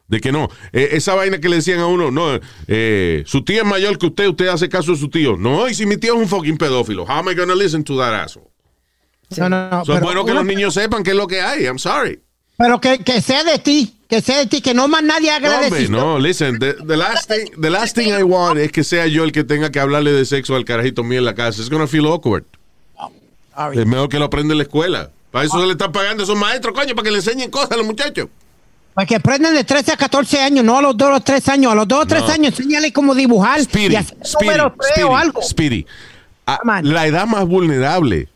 De 0.07 0.21
que 0.21 0.31
no. 0.31 0.47
Eh, 0.71 0.91
esa 0.93 1.15
vaina 1.15 1.39
que 1.39 1.49
le 1.49 1.57
decían 1.57 1.79
a 1.81 1.87
uno, 1.87 2.09
no, 2.09 2.39
eh, 2.67 3.23
su 3.27 3.43
tío 3.43 3.61
es 3.61 3.67
mayor 3.67 3.97
que 3.99 4.07
usted, 4.07 4.27
usted 4.27 4.47
hace 4.47 4.69
caso 4.69 4.93
de 4.93 4.97
su 4.97 5.09
tío. 5.09 5.35
No, 5.35 5.67
y 5.67 5.73
si 5.73 5.85
mi 5.85 5.97
tío 5.97 6.15
es 6.15 6.19
un 6.21 6.27
fucking 6.27 6.57
pedófilo, 6.57 7.03
how 7.03 7.19
am 7.19 7.29
I 7.29 7.35
gonna 7.35 7.53
listen 7.53 7.83
to 7.83 7.97
that 7.97 8.13
asshole? 8.13 8.49
No, 9.37 9.49
no, 9.49 9.69
no. 9.69 9.85
So, 9.85 9.93
es 9.93 10.01
bueno 10.01 10.25
que 10.25 10.33
los 10.33 10.45
niños 10.45 10.73
sepan 10.73 11.03
qué 11.03 11.11
es 11.11 11.17
lo 11.17 11.27
que 11.27 11.41
hay. 11.41 11.65
I'm 11.65 11.77
sorry. 11.77 12.19
Pero 12.59 12.79
que, 12.81 12.99
que 12.99 13.21
sea 13.21 13.43
de 13.43 13.57
ti, 13.57 13.95
que 14.09 14.21
sea 14.21 14.37
de 14.39 14.45
ti, 14.45 14.61
que 14.61 14.73
no 14.73 14.87
más 14.87 15.01
nadie 15.01 15.31
haga 15.31 15.47
No, 15.47 15.53
la 15.53 15.59
hombre, 15.61 15.79
decisión. 15.79 15.99
no, 15.99 16.19
listen, 16.19 16.59
the, 16.59 16.73
the 16.85 16.97
last 16.97 17.27
thing, 17.31 17.45
the 17.59 17.69
last 17.69 17.95
thing 17.95 18.09
I 18.09 18.21
want 18.21 18.59
es 18.59 18.71
que 18.71 18.83
sea 18.83 19.07
yo 19.07 19.23
el 19.23 19.31
que 19.31 19.43
tenga 19.45 19.71
que 19.71 19.79
hablarle 19.79 20.11
de 20.11 20.25
sexo 20.25 20.55
al 20.55 20.65
carajito 20.65 21.03
mío 21.03 21.19
en 21.19 21.25
la 21.25 21.33
casa. 21.35 21.61
It's 21.61 21.69
gonna 21.71 21.87
feel 21.87 22.05
awkward. 22.05 22.43
Es 23.73 23.85
mejor 23.85 24.07
que 24.09 24.19
lo 24.19 24.25
aprenda 24.25 24.53
en 24.53 24.57
la 24.59 24.63
escuela. 24.63 25.09
Para 25.31 25.45
eso 25.45 25.59
se 25.59 25.65
le 25.65 25.71
están 25.73 25.91
pagando 25.91 26.21
a 26.21 26.25
esos 26.25 26.37
maestros, 26.37 26.73
coño, 26.73 26.95
para 26.95 27.03
que 27.03 27.11
le 27.11 27.17
enseñen 27.17 27.49
cosas 27.51 27.71
a 27.71 27.77
los 27.77 27.85
muchachos. 27.85 28.27
Para 28.93 29.05
que 29.05 29.15
aprendan 29.15 29.53
de 29.53 29.63
13 29.63 29.91
a 29.93 29.97
14 29.97 30.39
años, 30.41 30.65
no 30.65 30.77
a 30.77 30.81
los 30.81 30.97
2 30.97 31.07
o 31.07 31.11
los 31.11 31.23
3 31.23 31.47
años. 31.49 31.71
A 31.71 31.75
los 31.75 31.87
2 31.87 31.99
o 32.03 32.05
3 32.07 32.21
No. 32.23 32.29
años, 32.33 32.59
enséñale 32.59 32.91
cómo 32.91 33.13
dibujar 33.15 33.61
Speedy, 33.61 33.93
y 33.93 33.95
hacer 33.97 34.17
Speedy, 34.25 34.53
Speedy, 34.59 35.03
o 35.07 35.15
algo. 35.15 35.41
Speedy. 35.41 35.85
Ah, 36.45 36.57
Come 36.61 36.79
on. 36.79 36.93
la 36.93 37.05
edad 37.05 37.25
más 37.27 37.45
vulnerable 37.45 38.27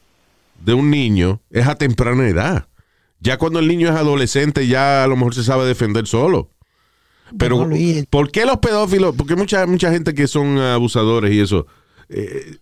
de 0.63 0.73
un 0.73 0.91
niño 0.91 1.39
es 1.51 1.67
a 1.67 1.75
temprana 1.75 2.27
edad. 2.27 2.65
Ya 3.23 3.37
cuando 3.37 3.59
el 3.59 3.67
niño 3.67 3.87
es 3.89 3.95
adolescente, 3.95 4.67
ya 4.67 5.03
a 5.03 5.07
lo 5.07 5.15
mejor 5.15 5.33
se 5.33 5.43
sabe 5.43 5.65
defender 5.65 6.05
solo. 6.07 6.49
Pero, 7.39 7.65
No. 7.65 7.75
¿por 8.09 8.29
qué 8.31 8.45
los 8.45 8.57
pedófilos? 8.57 9.15
Porque 9.15 9.35
mucha, 9.35 9.65
mucha 9.65 9.91
gente 9.91 10.13
que 10.13 10.27
son 10.27 10.57
abusadores 10.57 11.31
y 11.33 11.39
eso, 11.39 11.65
eh, 12.09 12.57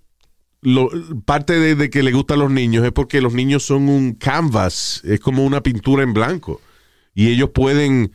lo- 0.61 0.89
parte 1.25 1.59
de, 1.59 1.75
de 1.75 1.89
que 1.89 2.03
le 2.03 2.11
gustan 2.11 2.39
los 2.39 2.51
niños 2.51 2.85
es 2.85 2.91
porque 2.91 3.19
los 3.21 3.33
niños 3.33 3.63
son 3.63 3.89
un 3.89 4.13
canvas, 4.13 5.01
es 5.03 5.19
como 5.19 5.43
una 5.43 5.61
pintura 5.63 6.03
en 6.03 6.13
blanco. 6.13 6.61
Y 7.15 7.29
ellos 7.31 7.49
pueden 7.53 8.11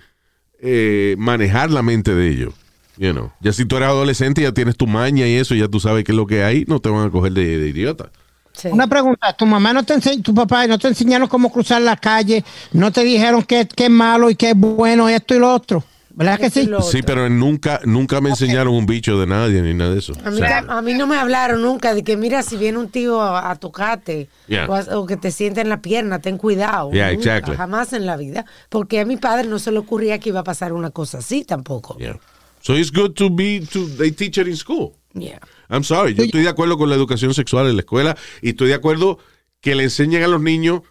eh, 0.60 1.16
manejar 1.18 1.70
la 1.70 1.82
mente 1.82 2.14
de 2.14 2.28
ellos. 2.30 2.54
You 2.96 3.12
know. 3.12 3.32
Ya 3.42 3.52
si 3.52 3.66
tú 3.66 3.76
eres 3.76 3.88
adolescente, 3.88 4.40
ya 4.40 4.52
tienes 4.52 4.76
tu 4.76 4.86
maña 4.86 5.26
y 5.26 5.34
eso, 5.34 5.54
ya 5.54 5.68
tú 5.68 5.80
sabes 5.80 6.04
qué 6.04 6.12
es 6.12 6.16
lo 6.16 6.26
que 6.26 6.44
hay, 6.44 6.64
no 6.66 6.80
te 6.80 6.88
van 6.88 7.06
a 7.06 7.10
coger 7.10 7.32
de, 7.32 7.58
de 7.58 7.68
idiota. 7.68 8.10
Sí. 8.56 8.68
Una 8.68 8.86
pregunta, 8.86 9.32
tu 9.36 9.44
mamá 9.46 9.72
no 9.72 9.84
te 9.84 9.94
enseñó, 9.94 10.22
tu 10.22 10.34
papá 10.34 10.66
no 10.66 10.78
te 10.78 10.88
enseñaron 10.88 11.28
cómo 11.28 11.52
cruzar 11.52 11.82
la 11.82 11.96
calle, 11.96 12.42
no 12.72 12.90
te 12.90 13.04
dijeron 13.04 13.42
qué 13.42 13.68
qué 13.68 13.84
es 13.84 13.90
malo 13.90 14.30
y 14.30 14.34
qué 14.36 14.50
es 14.50 14.56
bueno, 14.56 15.08
esto 15.08 15.34
y 15.34 15.38
lo 15.38 15.52
otro. 15.52 15.84
¿Verdad 16.18 16.38
que 16.40 16.48
sí? 16.48 16.66
Sí, 16.90 17.02
pero 17.02 17.28
nunca, 17.28 17.78
nunca 17.84 18.22
me 18.22 18.30
enseñaron 18.30 18.72
un 18.72 18.86
bicho 18.86 19.20
de 19.20 19.26
nadie 19.26 19.60
ni 19.60 19.74
nada 19.74 19.90
de 19.92 19.98
eso. 19.98 20.14
A 20.24 20.30
mí, 20.30 20.36
O 20.36 20.38
sea, 20.46 20.64
a 20.66 20.80
mí 20.80 20.94
no 20.94 21.06
me 21.06 21.18
hablaron 21.18 21.60
nunca 21.60 21.92
de 21.94 22.02
que, 22.02 22.16
mira, 22.16 22.42
si 22.42 22.56
viene 22.56 22.78
un 22.78 22.88
tío 22.88 23.20
a, 23.20 23.50
a 23.50 23.56
tocarte 23.56 24.30
Yeah. 24.48 24.66
o, 24.66 24.74
a- 24.74 24.98
o 24.98 25.04
que 25.06 25.18
te 25.18 25.30
siente 25.30 25.60
en 25.60 25.68
la 25.68 25.82
pierna, 25.82 26.20
ten 26.20 26.38
cuidado. 26.38 26.90
Yeah, 26.90 27.08
Nunca, 27.12 27.18
exactly. 27.36 27.56
Jamás 27.56 27.92
en 27.92 28.06
la 28.06 28.16
vida. 28.16 28.46
Porque 28.70 29.00
a 29.00 29.04
mi 29.04 29.18
padre 29.18 29.46
no 29.46 29.58
se 29.58 29.70
le 29.72 29.78
ocurría 29.78 30.18
que 30.18 30.30
iba 30.30 30.40
a 30.40 30.44
pasar 30.44 30.72
una 30.72 30.88
cosa 30.88 31.18
así 31.18 31.44
tampoco. 31.44 31.98
yeah. 31.98 32.16
So 32.62 32.74
it's 32.78 32.90
good 32.90 33.10
to 33.16 33.28
be, 33.28 33.60
to, 33.70 33.86
they 33.98 34.10
teach 34.10 34.38
it 34.38 34.46
in 34.48 34.56
school. 34.56 34.94
Yeah. 35.12 35.38
I'm 35.68 35.84
sorry, 35.84 36.14
yo 36.14 36.24
estoy 36.24 36.42
de 36.42 36.48
acuerdo 36.48 36.76
con 36.78 36.88
la 36.88 36.94
educación 36.96 37.34
sexual 37.34 37.66
en 37.68 37.76
la 37.76 37.80
escuela 37.82 38.16
y 38.42 38.50
estoy 38.50 38.68
de 38.68 38.74
acuerdo 38.74 39.18
que 39.60 39.74
le 39.74 39.84
enseñen 39.84 40.22
a 40.22 40.28
los 40.28 40.40
niños 40.40 40.82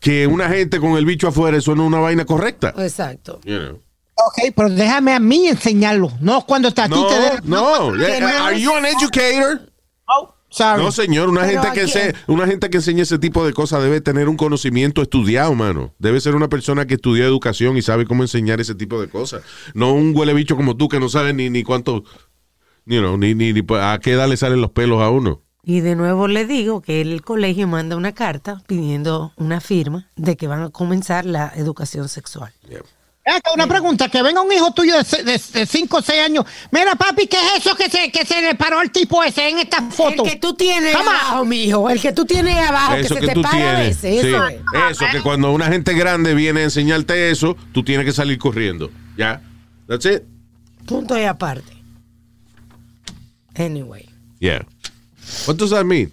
que 0.00 0.26
una 0.26 0.48
gente 0.48 0.80
con 0.80 0.96
el 0.96 1.04
bicho 1.06 1.28
afuera 1.28 1.56
eso 1.56 1.74
no 1.74 1.82
es 1.84 1.88
una 1.88 1.98
vaina 2.00 2.24
correcta. 2.24 2.74
Exacto. 2.78 3.40
You 3.44 3.58
know. 3.58 3.80
Ok, 4.14 4.52
pero 4.54 4.68
déjame 4.70 5.12
a 5.14 5.20
mí 5.20 5.48
enseñarlo, 5.48 6.12
no 6.20 6.44
cuando 6.46 6.68
está 6.68 6.84
a 6.84 6.88
ti 6.88 6.94
No, 6.94 7.06
te 7.06 7.14
de- 7.14 7.30
no. 7.44 7.92
que 7.92 8.20
no 8.20 8.26
Are 8.44 8.56
es- 8.56 8.62
you 8.62 8.72
an 8.74 8.84
educator? 8.84 9.68
Oh, 10.06 10.34
sorry. 10.50 10.82
No, 10.82 10.92
señor, 10.92 11.28
una 11.28 11.42
Pero 11.42 11.62
gente 11.62 11.74
que 11.74 11.80
aquí- 11.82 11.90
se, 11.92 12.14
una 12.26 12.46
gente 12.46 12.68
que 12.70 12.76
enseña 12.78 13.02
ese 13.02 13.18
tipo 13.18 13.44
de 13.46 13.52
cosas 13.52 13.82
debe 13.82 14.00
tener 14.00 14.28
un 14.28 14.36
conocimiento 14.36 15.02
estudiado, 15.02 15.54
mano. 15.54 15.94
Debe 15.98 16.20
ser 16.20 16.34
una 16.36 16.48
persona 16.48 16.86
que 16.86 16.94
estudió 16.94 17.24
educación 17.24 17.76
y 17.76 17.82
sabe 17.82 18.04
cómo 18.06 18.22
enseñar 18.22 18.60
ese 18.60 18.74
tipo 18.74 19.00
de 19.00 19.08
cosas. 19.08 19.42
No 19.74 19.92
un 19.92 20.14
huele 20.16 20.34
bicho 20.34 20.56
como 20.56 20.76
tú 20.76 20.88
que 20.88 21.00
no 21.00 21.08
sabe 21.08 21.32
ni, 21.32 21.48
ni 21.48 21.62
cuánto, 21.64 22.04
you 22.86 23.00
know, 23.00 23.16
ni, 23.16 23.34
ni, 23.34 23.52
ni 23.52 23.62
a 23.80 23.98
qué 24.02 24.12
edad 24.12 24.28
le 24.28 24.36
salen 24.36 24.60
los 24.60 24.70
pelos 24.70 25.00
a 25.02 25.10
uno. 25.10 25.40
Y 25.64 25.80
de 25.80 25.94
nuevo 25.94 26.26
le 26.26 26.44
digo 26.46 26.82
que 26.82 27.00
el 27.00 27.22
colegio 27.22 27.68
manda 27.68 27.96
una 27.96 28.12
carta 28.12 28.60
pidiendo 28.66 29.32
una 29.36 29.60
firma 29.60 30.08
de 30.16 30.36
que 30.36 30.48
van 30.48 30.62
a 30.62 30.70
comenzar 30.70 31.24
la 31.24 31.52
educación 31.54 32.08
sexual. 32.08 32.52
Esta, 33.24 33.52
una 33.54 33.68
pregunta, 33.68 34.08
que 34.08 34.20
venga 34.20 34.40
un 34.40 34.50
hijo 34.52 34.72
tuyo 34.72 34.94
de 34.96 35.38
5 35.38 35.96
o 35.96 36.02
6 36.02 36.20
años. 36.20 36.44
Mira, 36.72 36.96
papi, 36.96 37.28
¿qué 37.28 37.36
es 37.36 37.64
eso 37.64 37.76
que 37.76 37.88
se, 37.88 38.10
que 38.10 38.26
se 38.26 38.42
le 38.42 38.56
paró 38.56 38.80
al 38.80 38.90
tipo 38.90 39.22
ese 39.22 39.48
en 39.48 39.58
esta 39.60 39.80
foto? 39.90 40.24
El 40.24 40.30
que 40.32 40.36
tú 40.38 40.54
tienes 40.54 40.96
Come 40.96 41.08
on. 41.08 41.14
abajo, 41.14 41.44
mijo. 41.44 41.88
El 41.88 42.00
que 42.00 42.12
tú 42.12 42.24
tienes 42.24 42.56
abajo, 42.58 42.94
Eso 42.96 43.14
que, 43.14 43.20
que, 43.20 43.26
se 43.26 43.26
te 43.28 43.34
tú 43.34 43.42
para 43.42 43.56
tienes. 43.56 43.98
ese. 43.98 44.18
Eso 44.18 44.48
Sí, 44.48 44.54
es. 44.56 44.90
eso, 44.90 45.04
que 45.12 45.20
cuando 45.22 45.52
una 45.52 45.66
gente 45.66 45.94
grande 45.94 46.34
viene 46.34 46.62
a 46.62 46.64
enseñarte 46.64 47.30
eso, 47.30 47.56
tú 47.70 47.84
tienes 47.84 48.04
que 48.04 48.12
salir 48.12 48.38
corriendo. 48.38 48.90
¿Ya? 49.16 49.40
That's 49.86 50.04
it. 50.06 50.22
Punto 50.84 51.16
y 51.16 51.22
aparte. 51.22 51.72
Anyway. 53.56 54.08
Yeah. 54.40 54.64
What 55.46 55.56
does 55.56 55.70
that 55.70 55.84
mean? 55.84 56.12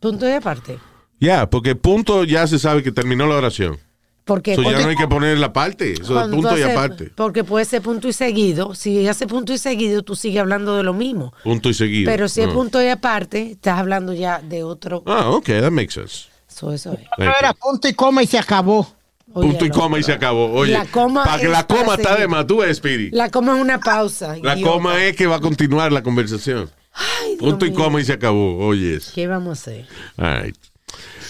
Punto 0.00 0.28
y 0.28 0.32
aparte. 0.32 0.78
Yeah, 1.18 1.48
porque 1.48 1.74
punto 1.74 2.24
ya 2.24 2.46
se 2.46 2.58
sabe 2.58 2.82
que 2.82 2.92
terminó 2.92 3.26
la 3.26 3.36
oración. 3.36 3.78
Porque 4.24 4.56
ya 4.56 4.80
no 4.80 4.88
hay 4.88 4.96
que 4.96 5.06
poner 5.06 5.36
la 5.38 5.52
parte. 5.52 5.92
Eso 5.92 6.14
punto 6.30 6.56
y 6.56 6.62
aparte. 6.62 7.10
Porque 7.14 7.44
puede 7.44 7.66
ser 7.66 7.82
punto 7.82 8.08
y 8.08 8.12
seguido. 8.14 8.74
Si 8.74 9.06
hace 9.06 9.26
punto 9.26 9.52
y 9.52 9.58
seguido, 9.58 10.02
tú 10.02 10.16
sigues 10.16 10.40
hablando 10.40 10.76
de 10.76 10.82
lo 10.82 10.94
mismo. 10.94 11.34
Punto 11.42 11.68
y 11.68 11.74
seguido. 11.74 12.10
Pero 12.10 12.28
si 12.28 12.40
es 12.40 12.48
punto 12.48 12.82
y 12.82 12.88
aparte, 12.88 13.52
estás 13.52 13.78
hablando 13.78 14.14
ya 14.14 14.40
de 14.40 14.62
otro. 14.62 15.02
Ah, 15.06 15.28
ok, 15.28 15.46
that 15.46 15.70
makes 15.70 15.92
sense. 15.92 16.28
Eso, 16.48 16.72
eso 16.72 16.92
es. 16.94 17.00
Thank 17.18 17.36
Era 17.38 17.52
punto 17.52 17.86
y 17.86 17.92
coma 17.92 18.22
y 18.22 18.26
se 18.26 18.38
acabó. 18.38 18.88
Oye, 19.34 19.48
Punto 19.48 19.66
y 19.66 19.70
coma 19.70 19.98
y 19.98 20.02
se 20.02 20.12
acabó. 20.12 20.52
Oye, 20.52 20.72
La 20.72 20.86
coma 20.86 21.24
es 21.40 21.48
la 21.48 21.66
coma 21.66 21.94
está 21.96 22.16
de 22.16 22.28
más, 22.28 22.46
tú 22.46 22.58
ves, 22.58 22.76
Speedy. 22.78 23.10
La, 23.10 23.24
La 23.24 23.30
coma 23.30 23.56
es 23.56 23.60
una 23.62 23.78
pausa. 23.80 24.38
idiota. 24.38 24.60
coma 24.62 25.04
es 25.04 25.16
que 25.16 25.26
va 25.26 25.36
a 25.36 25.40
continuar 25.40 25.90
la 25.92 26.02
conversación. 26.02 26.70
Ay, 26.92 27.04
Ay, 27.24 27.28
Dios 27.36 27.38
Punto 27.50 27.66
y 27.66 27.70
mío. 27.70 27.78
coma 27.80 28.00
y 28.00 28.04
se 28.04 28.12
acabó. 28.12 28.58
Oye. 28.64 28.98
¿Qué 29.14 29.26
vamos 29.26 29.48
a 29.48 29.52
hacer? 29.70 29.86
All 30.16 30.42
right. 30.44 30.56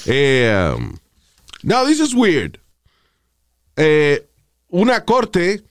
Eh, 0.06 0.74
um, 0.76 0.94
now, 1.62 1.86
this 1.86 1.98
is 2.00 2.12
weird. 2.14 2.58
Eh, 3.76 4.26
una 4.68 5.04
corte, 5.04 5.62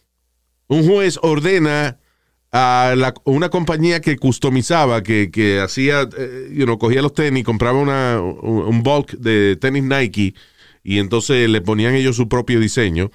un 0.68 0.88
juez 0.88 1.20
ordena 1.22 2.00
a 2.52 2.94
la- 2.98 3.14
una 3.26 3.50
compañía 3.50 4.00
que 4.02 4.18
customizaba, 4.18 5.02
que, 5.04 5.32
que 5.32 5.60
hacía, 5.60 6.08
eh, 6.18 6.50
you 6.54 6.66
know, 6.66 6.78
cogía 6.78 7.02
los 7.02 7.14
tenis, 7.14 7.44
compraba 7.44 7.80
una, 7.80 8.20
un, 8.22 8.60
un 8.64 8.84
bulk 8.84 9.12
de 9.12 9.58
tenis 9.60 9.84
Nike 9.84 10.34
y 10.84 11.00
entonces 11.00 11.50
le 11.50 11.62
ponían 11.62 11.96
ellos 11.96 12.16
su 12.16 12.28
propio 12.28 12.60
diseño. 12.60 13.10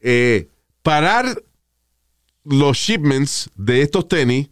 eh, 0.00 0.48
parar 0.82 1.42
los 2.44 2.76
shipments 2.76 3.50
de 3.54 3.82
estos 3.82 4.08
tenis 4.08 4.48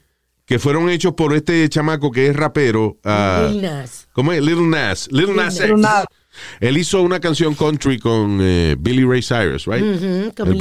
que 0.47 0.59
fueron 0.59 0.89
hechos 0.91 1.15
por 1.15 1.35
este 1.35 1.69
chamaco 1.69 2.11
que 2.11 2.29
es 2.29 2.37
rapero. 2.37 2.99
ah, 3.05 3.49
Lil 3.51 3.63
Nas. 3.63 4.09
¿Cómo 4.13 4.33
es? 4.33 4.41
Little 4.43 4.67
Nas. 4.67 5.09
Little 5.11 5.35
Nas 5.35 5.55
X. 5.57 5.67
Little 5.69 5.83
Nas. 5.83 6.05
Él 6.61 6.77
hizo 6.79 7.03
una 7.03 7.19
canción 7.21 7.55
country 7.55 7.99
con 7.99 8.39
eh, 8.41 8.77
Billy 8.79 9.05
Ray 9.05 9.23
Cyrus, 9.23 9.67
right? 9.67 9.83
El 9.85 10.57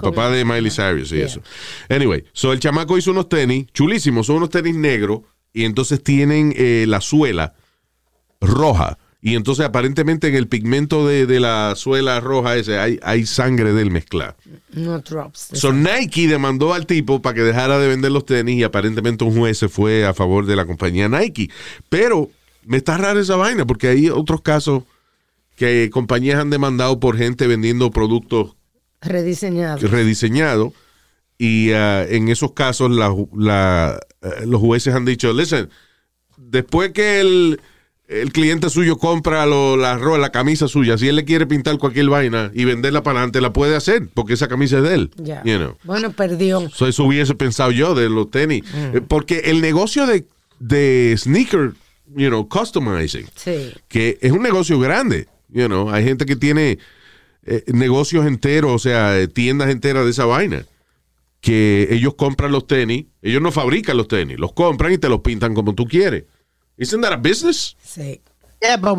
papá, 0.00 0.28
el 0.28 0.32
de 0.32 0.44
Miley 0.44 0.70
Cyrus 0.70 1.10
y 1.12 1.16
Yeah. 1.16 1.26
eso. 1.26 1.40
Anyway, 1.88 2.24
so 2.32 2.52
el 2.52 2.60
chamaco 2.60 2.96
hizo 2.96 3.10
unos 3.10 3.28
tenis 3.28 3.66
chulísimos, 3.72 4.26
son 4.26 4.36
unos 4.36 4.50
tenis 4.50 4.76
negros 4.76 5.20
y 5.52 5.64
entonces 5.64 6.02
tienen 6.02 6.54
eh, 6.56 6.84
la 6.88 7.00
suela 7.00 7.54
roja. 8.40 8.98
Y 9.20 9.34
entonces 9.34 9.64
aparentemente 9.66 10.28
en 10.28 10.36
el 10.36 10.46
pigmento 10.46 11.06
de, 11.06 11.26
de 11.26 11.40
la 11.40 11.74
suela 11.74 12.20
roja 12.20 12.56
ese 12.56 12.78
hay, 12.78 13.00
hay 13.02 13.26
sangre 13.26 13.72
del 13.72 13.90
mezclado. 13.90 14.36
No 14.72 15.00
drops. 15.00 15.48
So 15.54 15.72
Nike 15.72 16.28
demandó 16.28 16.72
al 16.72 16.86
tipo 16.86 17.20
para 17.20 17.34
que 17.34 17.42
dejara 17.42 17.78
de 17.80 17.88
vender 17.88 18.12
los 18.12 18.24
tenis 18.24 18.56
y 18.56 18.62
aparentemente 18.62 19.24
un 19.24 19.36
juez 19.36 19.58
se 19.58 19.68
fue 19.68 20.06
a 20.06 20.14
favor 20.14 20.46
de 20.46 20.54
la 20.54 20.66
compañía 20.66 21.08
Nike. 21.08 21.50
Pero 21.88 22.30
me 22.64 22.76
está 22.76 22.96
rara 22.96 23.18
esa 23.20 23.34
vaina 23.34 23.66
porque 23.66 23.88
hay 23.88 24.08
otros 24.08 24.40
casos 24.42 24.84
que 25.56 25.90
compañías 25.92 26.38
han 26.38 26.50
demandado 26.50 27.00
por 27.00 27.16
gente 27.16 27.48
vendiendo 27.48 27.90
productos 27.90 28.54
Rediseñado. 29.00 29.78
rediseñados 29.88 30.72
y 31.38 31.72
ah, 31.72 32.04
en 32.08 32.28
esos 32.28 32.52
casos 32.52 32.90
la, 32.92 33.98
eh, 34.22 34.46
los 34.46 34.60
jueces 34.60 34.94
han 34.94 35.04
dicho, 35.04 35.32
listen, 35.32 35.70
después 36.36 36.92
que 36.92 37.20
el, 37.20 37.60
el 38.08 38.32
cliente 38.32 38.70
suyo 38.70 38.96
compra 38.96 39.44
lo- 39.46 39.76
la, 39.76 39.96
la 39.98 40.30
camisa 40.32 40.66
suya, 40.66 40.96
si 40.96 41.08
él 41.08 41.16
le 41.16 41.24
quiere 41.24 41.46
pintar 41.46 41.76
cualquier 41.78 42.08
vaina 42.08 42.50
y 42.54 42.64
venderla 42.64 43.02
para 43.02 43.18
adelante, 43.18 43.40
la 43.42 43.52
puede 43.52 43.76
hacer 43.76 44.08
porque 44.14 44.32
esa 44.32 44.48
camisa 44.48 44.78
es 44.78 44.82
de 44.84 44.94
él. 44.94 45.10
You 45.44 45.58
know. 45.58 45.76
Bueno, 45.84 46.12
perdió. 46.12 46.68
So, 46.70 46.86
eso 46.86 47.04
hubiese 47.04 47.34
pensado 47.34 47.70
yo 47.70 47.94
de 47.94 48.08
los 48.08 48.30
tenis. 48.30 48.62
Eh, 48.74 49.02
Porque 49.06 49.40
el 49.44 49.60
negocio 49.60 50.06
de, 50.06 50.24
de 50.58 51.14
sneaker, 51.18 51.74
you 52.16 52.28
know, 52.28 52.48
customizing, 52.48 53.26
Sí. 53.34 53.72
que 53.88 54.18
es 54.22 54.32
un 54.32 54.42
negocio 54.42 54.78
grande. 54.80 55.28
You 55.50 55.66
know, 55.66 55.90
hay 55.90 56.04
gente 56.04 56.24
que 56.26 56.36
tiene 56.36 56.78
eh, 57.44 57.64
negocios 57.68 58.26
enteros, 58.26 58.72
o 58.72 58.78
sea, 58.78 59.18
eh, 59.18 59.28
tiendas 59.28 59.70
enteras 59.70 60.04
de 60.04 60.10
esa 60.10 60.24
vaina. 60.24 60.64
Que 61.40 61.88
ellos 61.90 62.14
compran 62.14 62.50
los 62.52 62.66
tenis, 62.66 63.06
ellos 63.22 63.40
no 63.40 63.52
fabrican 63.52 63.96
los 63.96 64.08
tenis, 64.08 64.38
los 64.38 64.52
compran 64.52 64.92
y 64.92 64.98
te 64.98 65.08
los 65.08 65.20
pintan 65.20 65.54
como 65.54 65.74
tú 65.74 65.84
quieres. 65.86 66.24
Isn't 66.78 67.00
that 67.02 67.12
a 67.12 67.16
business? 67.16 67.74
Sí. 67.84 68.20
Yeah, 68.62 68.76
but 68.76 68.96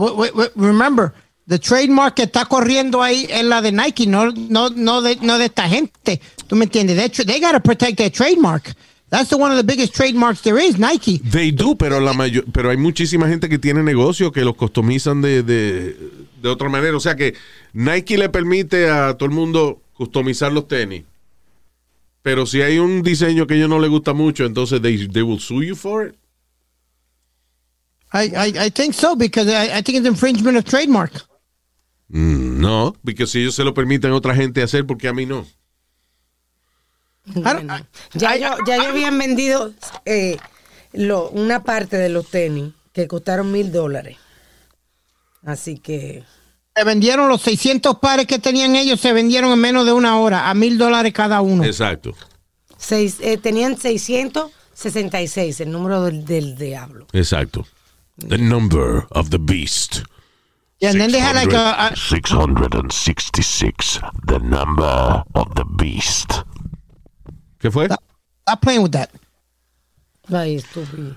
remember, 0.56 1.14
the 1.48 1.58
trademark 1.60 2.16
que 2.16 2.24
está 2.24 2.46
corriendo 2.46 3.02
ahí 3.02 3.26
es 3.30 3.44
la 3.44 3.62
de 3.62 3.72
Nike, 3.72 4.06
no, 4.06 4.32
no, 4.32 4.70
no, 4.70 5.02
de, 5.02 5.18
no 5.18 5.38
de 5.38 5.46
esta 5.46 5.68
gente. 5.68 6.22
¿Tú 6.48 6.56
me 6.56 6.66
entiendes? 6.66 6.96
They, 6.96 7.26
they 7.26 7.40
gotta 7.42 7.60
protect 7.60 7.98
their 7.98 8.12
trademark. 8.12 8.74
That's 9.10 9.30
the 9.30 9.38
one 9.38 9.52
of 9.52 9.58
the 9.58 9.64
biggest 9.64 9.94
trademarks 9.96 10.42
there 10.42 10.60
is, 10.60 10.78
Nike. 10.78 11.18
They 11.20 11.52
do, 11.52 11.76
pero 11.76 12.00
la 12.00 12.14
mayor, 12.14 12.46
pero 12.54 12.70
hay 12.70 12.78
muchísima 12.78 13.28
gente 13.28 13.50
que 13.50 13.58
tiene 13.58 13.82
negocios 13.82 14.32
que 14.32 14.46
los 14.46 14.56
customizan 14.56 15.22
de, 15.22 15.42
de, 15.42 15.98
de 16.42 16.50
otra 16.50 16.70
manera. 16.70 16.96
O 16.96 17.00
sea 17.00 17.16
que 17.16 17.34
Nike 17.74 18.18
le 18.18 18.30
permite 18.30 18.88
a 18.90 19.18
todo 19.18 19.28
el 19.28 19.36
mundo 19.36 19.82
customizar 19.94 20.54
los 20.54 20.68
tenis. 20.68 21.04
Pero 22.22 22.46
si 22.46 22.62
hay 22.62 22.78
un 22.78 23.02
diseño 23.02 23.48
que 23.48 23.56
a 23.56 23.58
ellos 23.58 23.70
no 23.70 23.80
les 23.80 23.90
gusta 23.90 24.14
mucho, 24.14 24.46
entonces 24.46 24.80
they, 24.82 25.08
they 25.08 25.24
will 25.24 25.40
sue 25.40 25.66
you 25.66 25.76
for 25.76 26.06
it. 26.08 26.16
I, 28.12 28.24
I, 28.36 28.66
I 28.66 28.70
think 28.70 28.94
so 28.94 29.16
because 29.16 29.48
I, 29.48 29.78
I 29.78 29.82
think 29.82 30.00
it's 30.00 30.08
infringement 30.08 30.58
of 30.58 30.66
trademark. 30.66 31.12
Mm, 32.10 32.60
no, 32.60 32.96
porque 33.04 33.28
si 33.28 33.42
ellos 33.42 33.56
se 33.56 33.64
lo 33.64 33.74
permiten 33.74 34.12
a 34.12 34.16
otra 34.16 34.34
gente 34.36 34.64
hacer, 34.64 34.86
porque 34.86 35.08
a 35.08 35.14
mí 35.14 35.26
no. 35.26 35.46
Bueno, 37.26 37.62
ya, 38.14 38.36
yo, 38.36 38.56
ya 38.66 38.78
yo 38.78 38.90
habían 38.90 39.18
vendido 39.18 39.72
eh, 40.06 40.38
lo, 40.94 41.30
una 41.30 41.64
parte 41.64 41.98
de 41.98 42.10
los 42.10 42.28
tenis 42.28 42.74
que 42.92 43.08
costaron 43.08 43.52
mil 43.52 43.72
dólares. 43.72 44.18
Así 45.46 45.78
que, 45.78 46.24
Se 46.76 46.84
vendieron 46.84 47.30
los 47.30 47.42
600 47.42 48.00
pares 48.00 48.26
que 48.26 48.40
tenían 48.40 48.76
ellos, 48.76 49.00
se 49.00 49.14
vendieron 49.14 49.52
en 49.52 49.60
menos 49.60 49.86
de 49.86 49.94
una 49.94 50.18
hora, 50.20 50.50
a 50.50 50.54
mil 50.56 50.78
dólares 50.80 51.14
cada 51.14 51.42
uno. 51.42 51.64
Exacto, 51.64 52.16
seis, 52.78 53.18
eh, 53.22 53.38
tenían 53.38 53.78
666, 53.78 55.62
el 55.62 55.72
número 55.72 56.02
del, 56.04 56.26
del 56.26 56.56
diablo. 56.58 57.06
exacto. 57.14 57.68
The 58.20 58.38
number 58.38 59.06
of 59.12 59.30
the 59.32 59.40
beast. 59.40 60.04
Yeah, 60.80 60.92
and 60.92 61.02
then 61.02 61.12
they 61.12 61.20
had 61.20 61.36
like 61.36 61.52
a, 61.54 61.92
a- 61.92 61.96
666, 61.96 64.00
the 64.26 64.40
number 64.40 65.24
of 65.36 65.56
the 65.56 65.66
beast. 65.78 66.44
¿Qué 67.60 67.70
fue? 67.72 67.86
stop 67.88 68.62
playing 68.62 68.82
with 68.84 68.94
that. 68.94 69.10
Ay, 70.32 70.56
estúpido. 70.56 71.16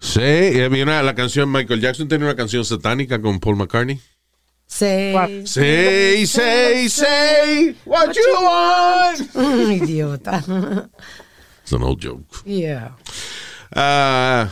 Sí, 0.00 0.20
y 0.54 0.60
había 0.60 0.84
una, 0.84 1.02
la 1.02 1.14
canción, 1.14 1.50
Michael 1.50 1.80
Jackson 1.80 2.08
tenía 2.08 2.26
una 2.26 2.36
canción 2.36 2.64
satánica 2.64 3.20
con 3.20 3.38
Paul 3.40 3.56
McCartney. 3.56 4.00
Say, 4.66 5.44
Say, 5.46 6.26
say, 6.26 6.88
say 6.88 7.74
what 7.84 8.14
you 8.14 8.36
want. 8.40 9.18
Mm, 9.34 9.72
idiota. 9.82 10.88
It's 11.62 11.72
an 11.72 11.82
old 11.82 12.00
joke. 12.00 12.24
yeah. 12.44 12.92
Uh, 13.74 14.48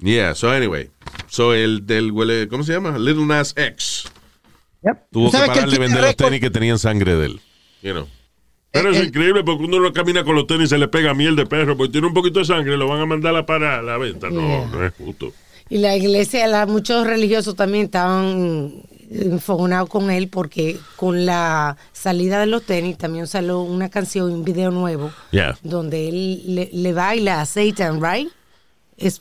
yeah, 0.00 0.32
so 0.34 0.50
anyway. 0.50 0.90
So 1.30 1.54
el 1.54 1.86
del 1.86 2.10
huele, 2.12 2.48
¿cómo 2.48 2.62
se 2.64 2.72
llama? 2.72 2.98
Little 2.98 3.24
Nas 3.26 3.54
X. 3.56 4.04
Yep. 4.82 4.96
Tuvo 5.12 5.30
que 5.30 5.36
¿Sabes 5.38 5.50
que 5.50 5.60
parar 5.62 5.78
vender 5.78 6.02
los 6.02 6.16
tenis 6.16 6.40
que 6.40 6.50
tenían 6.50 6.78
sangre 6.78 7.14
de 7.16 7.26
él. 7.26 7.40
You 7.82 7.92
know. 7.92 8.08
Pero 8.72 8.90
es 8.90 8.98
Eh, 8.98 9.00
eh. 9.00 9.04
increíble 9.06 9.42
porque 9.44 9.64
uno 9.64 9.80
no 9.80 9.92
camina 9.92 10.24
con 10.24 10.34
los 10.34 10.46
tenis 10.46 10.66
y 10.66 10.68
se 10.70 10.78
le 10.78 10.88
pega 10.88 11.14
miel 11.14 11.36
de 11.36 11.46
perro 11.46 11.76
porque 11.76 11.92
tiene 11.92 12.06
un 12.06 12.14
poquito 12.14 12.38
de 12.40 12.44
sangre 12.44 12.76
lo 12.76 12.88
van 12.88 13.00
a 13.00 13.06
mandar 13.06 13.34
a 13.36 13.46
para 13.46 13.80
la 13.82 13.96
venta. 13.98 14.28
No, 14.30 14.40
Yeah. 14.40 14.66
no 14.66 14.86
es 14.86 14.92
justo. 14.94 15.32
Y 15.68 15.78
la 15.78 15.96
iglesia, 15.96 16.46
la- 16.48 16.66
muchos 16.66 17.06
religiosos 17.06 17.54
también 17.56 17.84
estaban 17.84 18.82
enfogonados 19.10 19.88
con 19.88 20.10
él 20.10 20.28
porque 20.28 20.78
con 20.96 21.26
la 21.26 21.76
salida 21.92 22.38
de 22.40 22.46
los 22.46 22.62
tenis 22.64 22.96
también 22.96 23.26
salió 23.26 23.60
una 23.60 23.88
canción 23.88 24.30
un 24.32 24.44
video 24.44 24.70
nuevo 24.70 25.10
Yeah. 25.32 25.58
donde 25.62 26.08
él 26.08 26.54
le, 26.54 26.70
le 26.72 26.92
baila 26.92 27.40
a 27.40 27.46
Satan, 27.46 28.00
¿right? 28.02 28.28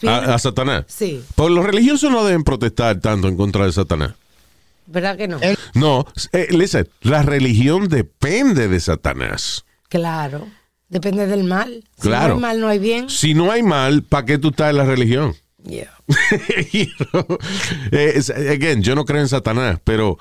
A, 0.07 0.33
a 0.35 0.39
Satanás. 0.39 0.85
Sí, 0.87 1.23
Pues 1.35 1.51
los 1.51 1.65
religiosos 1.65 2.11
no 2.11 2.25
deben 2.25 2.43
protestar 2.43 2.99
tanto 2.99 3.27
en 3.27 3.37
contra 3.37 3.65
de 3.65 3.71
Satanás. 3.71 4.13
¿verdad 4.91 5.17
que 5.17 5.27
no? 5.27 5.39
No, 5.75 6.07
eh, 6.33 6.47
listen, 6.49 6.89
la 7.01 7.21
religión 7.21 7.87
depende 7.89 8.67
de 8.67 8.79
Satanás. 8.79 9.63
Claro, 9.87 10.47
depende 10.87 11.27
del 11.27 11.43
mal. 11.43 11.83
Si 11.97 12.07
Claro. 12.07 12.29
no 12.29 12.33
hay 12.35 12.41
mal, 12.41 12.59
no 12.59 12.67
hay 12.67 12.79
bien. 12.79 13.09
Si 13.09 13.33
no 13.35 13.51
hay 13.51 13.61
mal, 13.61 14.01
¿para 14.01 14.25
qué 14.25 14.37
tú 14.39 14.49
estás 14.49 14.71
en 14.71 14.77
la 14.77 14.85
religión? 14.85 15.35
Yeah. 15.63 15.93
You 16.71 16.87
know? 17.11 17.37
Eh, 17.91 18.19
again, 18.51 18.81
yo 18.81 18.95
no 18.95 19.05
creo 19.05 19.21
en 19.21 19.27
Satanás, 19.27 19.79
pero 19.83 20.17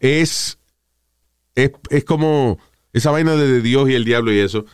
es, 0.00 0.58
es, 1.54 1.70
es 1.90 2.04
como 2.04 2.58
esa 2.92 3.12
vaina 3.12 3.36
de 3.36 3.60
Dios 3.62 3.88
y 3.88 3.94
el 3.94 4.04
diablo 4.04 4.32
y 4.32 4.40
eso. 4.40 4.64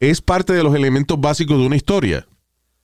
Es 0.00 0.20
parte 0.22 0.52
de 0.54 0.62
los 0.64 0.74
elementos 0.74 1.20
básicos 1.20 1.56
de 1.58 1.66
una 1.66 1.76
historia. 1.76 2.26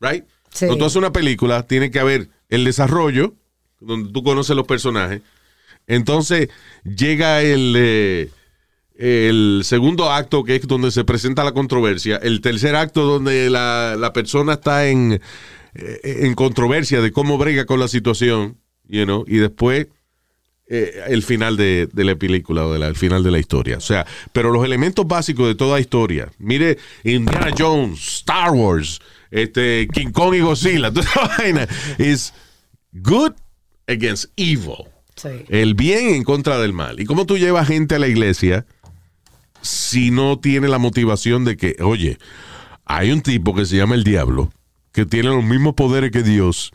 Right? 0.01 0.25
Cuando 0.59 0.79
tú 0.79 0.85
haces 0.85 0.97
una 0.97 1.13
película, 1.13 1.67
tiene 1.67 1.91
que 1.91 1.99
haber 1.99 2.29
el 2.49 2.65
desarrollo, 2.65 3.35
donde 3.81 4.13
tú 4.13 4.23
conoces 4.23 4.55
los 4.57 4.67
personajes. 4.67 5.23
Entonces 5.87 6.49
llega 6.85 7.43
el, 7.43 7.75
eh, 7.77 8.31
el 8.97 9.63
segundo 9.65 10.11
acto, 10.11 10.45
que 10.45 10.57
es 10.57 10.67
donde 10.67 10.91
se 10.91 11.05
presenta 11.05 11.45
la 11.45 11.53
controversia. 11.53 12.17
El 12.17 12.41
tercer 12.41 12.77
acto, 12.77 13.05
donde 13.05 13.51
la, 13.51 13.97
la 13.99 14.13
persona 14.13 14.55
está 14.55 14.87
en, 14.89 15.21
eh, 15.75 16.01
en 16.05 16.35
controversia 16.35 17.01
de 17.01 17.13
cómo 17.13 17.37
brega 17.37 17.67
con 17.67 17.81
la 17.81 17.89
situación. 17.89 18.59
You 18.87 19.25
y 19.27 19.39
después 19.39 19.89
eh, 20.67 21.03
el 21.09 21.23
final 21.23 21.57
de, 21.57 21.89
de 21.93 22.05
la 22.05 22.17
película 22.17 22.65
o 22.67 22.73
de 22.73 22.79
la- 22.79 22.87
el 22.89 22.97
final 22.97 23.23
de 23.23 23.31
la 23.31 23.39
historia. 23.39 23.77
O 23.77 23.81
sea, 23.83 24.07
pero 24.33 24.51
los 24.51 24.65
elementos 24.65 25.07
básicos 25.07 25.47
de 25.49 25.55
toda 25.55 25.79
historia. 25.81 26.31
Mire, 26.39 26.79
Indiana 27.05 27.51
Jones, 27.57 27.99
Star 28.19 28.51
Wars, 28.53 29.01
este, 29.31 29.87
King 29.93 30.11
Kong 30.13 30.35
y 30.35 30.41
Godzilla, 30.41 30.91
toda 30.93 31.07
esa 31.07 31.29
vaina 31.39 31.69
es 31.99 32.33
good 32.93 33.33
against 33.87 34.27
evil. 34.37 34.85
Sí. 35.17 35.29
El 35.49 35.75
bien 35.75 36.09
en 36.15 36.25
contra 36.25 36.59
del 36.59 36.73
mal. 36.73 36.99
¿Y 36.99 37.05
cómo 37.05 37.25
tú 37.27 37.37
llevas 37.39 37.69
gente 37.69 37.95
a 37.95 37.99
la 37.99 38.09
iglesia 38.09 38.67
si 39.63 40.11
no 40.11 40.39
tiene 40.41 40.69
la 40.69 40.79
motivación 40.79 41.45
de 41.45 41.57
que, 41.57 41.77
oye, 41.81 42.19
hay 42.85 43.13
un 43.13 43.21
tipo 43.23 43.55
que 43.55 43.65
se 43.65 43.77
llama 43.77 43.95
el 43.95 44.05
diablo 44.05 44.51
que 44.93 45.07
tienen 45.07 45.33
los 45.35 45.45
mismos 45.45 45.75
poderes 45.75 46.11
que 46.11 46.23
Dios, 46.23 46.73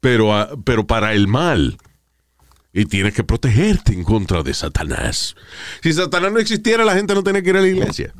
pero, 0.00 0.34
a- 0.36 0.50
pero 0.64 0.86
para 0.86 1.14
el 1.14 1.28
mal. 1.28 1.78
Y 2.76 2.84
tienes 2.84 3.14
que 3.14 3.24
protegerte 3.24 3.94
en 3.94 4.04
contra 4.04 4.42
de 4.42 4.52
Satanás. 4.52 5.34
Si 5.82 5.94
Satanás 5.94 6.30
no 6.30 6.38
existiera, 6.38 6.84
la 6.84 6.94
gente 6.94 7.14
no 7.14 7.24
tenía 7.24 7.40
que 7.40 7.48
ir 7.48 7.56
a 7.56 7.62
la 7.62 7.68
iglesia. 7.68 8.12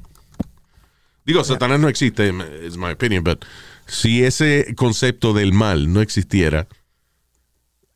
Digo, 1.27 1.45
Satanás 1.45 1.79
no 1.79 1.91
existe, 1.91 2.33
es 2.65 2.79
my 2.79 2.93
opinion, 2.93 3.23
but 3.23 3.45
si 3.87 4.25
ese 4.25 4.75
concepto 4.75 5.35
del 5.35 5.53
mal 5.53 5.93
no 5.93 6.01
existiera, 6.01 6.69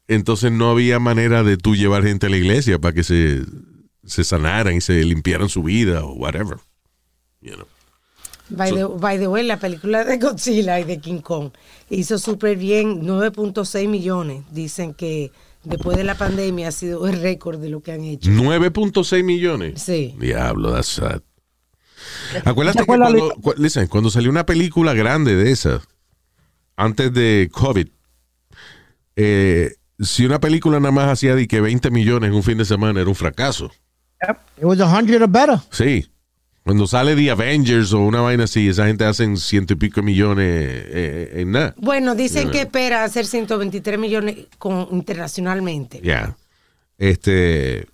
entonces 0.06 0.52
no 0.52 0.70
había 0.70 0.98
manera 0.98 1.42
de 1.44 1.56
tú 1.56 1.76
llevar 1.76 2.02
gente 2.02 2.26
a 2.26 2.28
la 2.28 2.36
iglesia 2.36 2.78
para 2.78 2.92
que 2.92 3.04
se, 3.04 3.40
se 4.04 4.22
sanaran 4.22 4.76
y 4.76 4.82
se 4.82 5.02
limpiaran 5.02 5.48
su 5.48 5.62
vida 5.62 6.04
o 6.04 6.12
whatever. 6.12 6.58
You 7.40 7.54
know. 7.54 7.66
By, 8.50 8.72
the, 8.72 8.84
by 8.84 9.18
the 9.18 9.28
way, 9.28 9.46
la 9.46 9.58
película 9.58 10.04
de 10.04 10.18
Godzilla 10.18 10.78
y 10.78 10.84
de 10.84 10.98
King 10.98 11.20
Kong 11.22 11.52
hizo 11.88 12.18
súper 12.18 12.58
bien, 12.58 13.00
9.6 13.00 13.88
millones. 13.88 14.42
Dicen 14.50 14.92
que 14.92 15.32
después 15.64 15.96
de 15.96 16.04
la 16.04 16.14
pandemia 16.16 16.68
ha 16.68 16.72
sido 16.72 17.06
el 17.06 17.20
récord 17.20 17.60
de 17.60 17.68
lo 17.70 17.80
que 17.82 17.92
han 17.92 18.04
hecho. 18.04 18.30
9.6 18.30 19.22
millones. 19.24 19.82
Sí. 19.82 20.14
Diablo, 20.18 20.72
that's 20.72 20.88
sad. 20.88 21.20
Acuérdate 22.44 22.78
¿Se 22.78 22.84
que 22.84 22.86
cuando, 22.86 23.34
cu- 23.42 23.54
listen, 23.58 23.86
cuando 23.88 24.10
salió 24.10 24.30
una 24.30 24.46
película 24.46 24.94
grande 24.94 25.34
de 25.36 25.50
esas, 25.50 25.82
antes 26.76 27.12
de 27.12 27.50
COVID, 27.52 27.88
eh, 29.16 29.72
si 29.98 30.24
una 30.24 30.40
película 30.40 30.80
nada 30.80 30.92
más 30.92 31.08
hacía 31.08 31.34
de 31.34 31.46
que 31.46 31.60
20 31.60 31.90
millones 31.90 32.28
en 32.30 32.34
un 32.36 32.42
fin 32.42 32.56
de 32.58 32.64
semana 32.64 33.00
era 33.00 33.08
un 33.08 33.14
fracaso. 33.14 33.70
It 34.58 34.64
was 34.64 34.80
a 34.80 34.86
hundred 34.86 35.20
or 35.22 35.28
better. 35.28 35.58
Sí. 35.70 36.10
Cuando 36.70 36.86
sale 36.86 37.16
The 37.16 37.32
Avengers 37.32 37.92
o 37.92 37.98
una 37.98 38.20
vaina 38.20 38.44
así, 38.44 38.68
esa 38.68 38.86
gente 38.86 39.04
hacen 39.04 39.36
ciento 39.38 39.72
y 39.72 39.76
pico 39.76 40.04
millones 40.04 40.46
eh, 40.46 41.32
en 41.38 41.50
nada. 41.50 41.74
Bueno, 41.76 42.14
dicen 42.14 42.48
que 42.48 42.60
espera 42.60 43.02
hacer 43.02 43.26
123 43.26 43.98
millones 43.98 44.46
con, 44.56 44.86
internacionalmente. 44.92 46.00
Ya. 46.00 46.36
Este. 46.96 47.88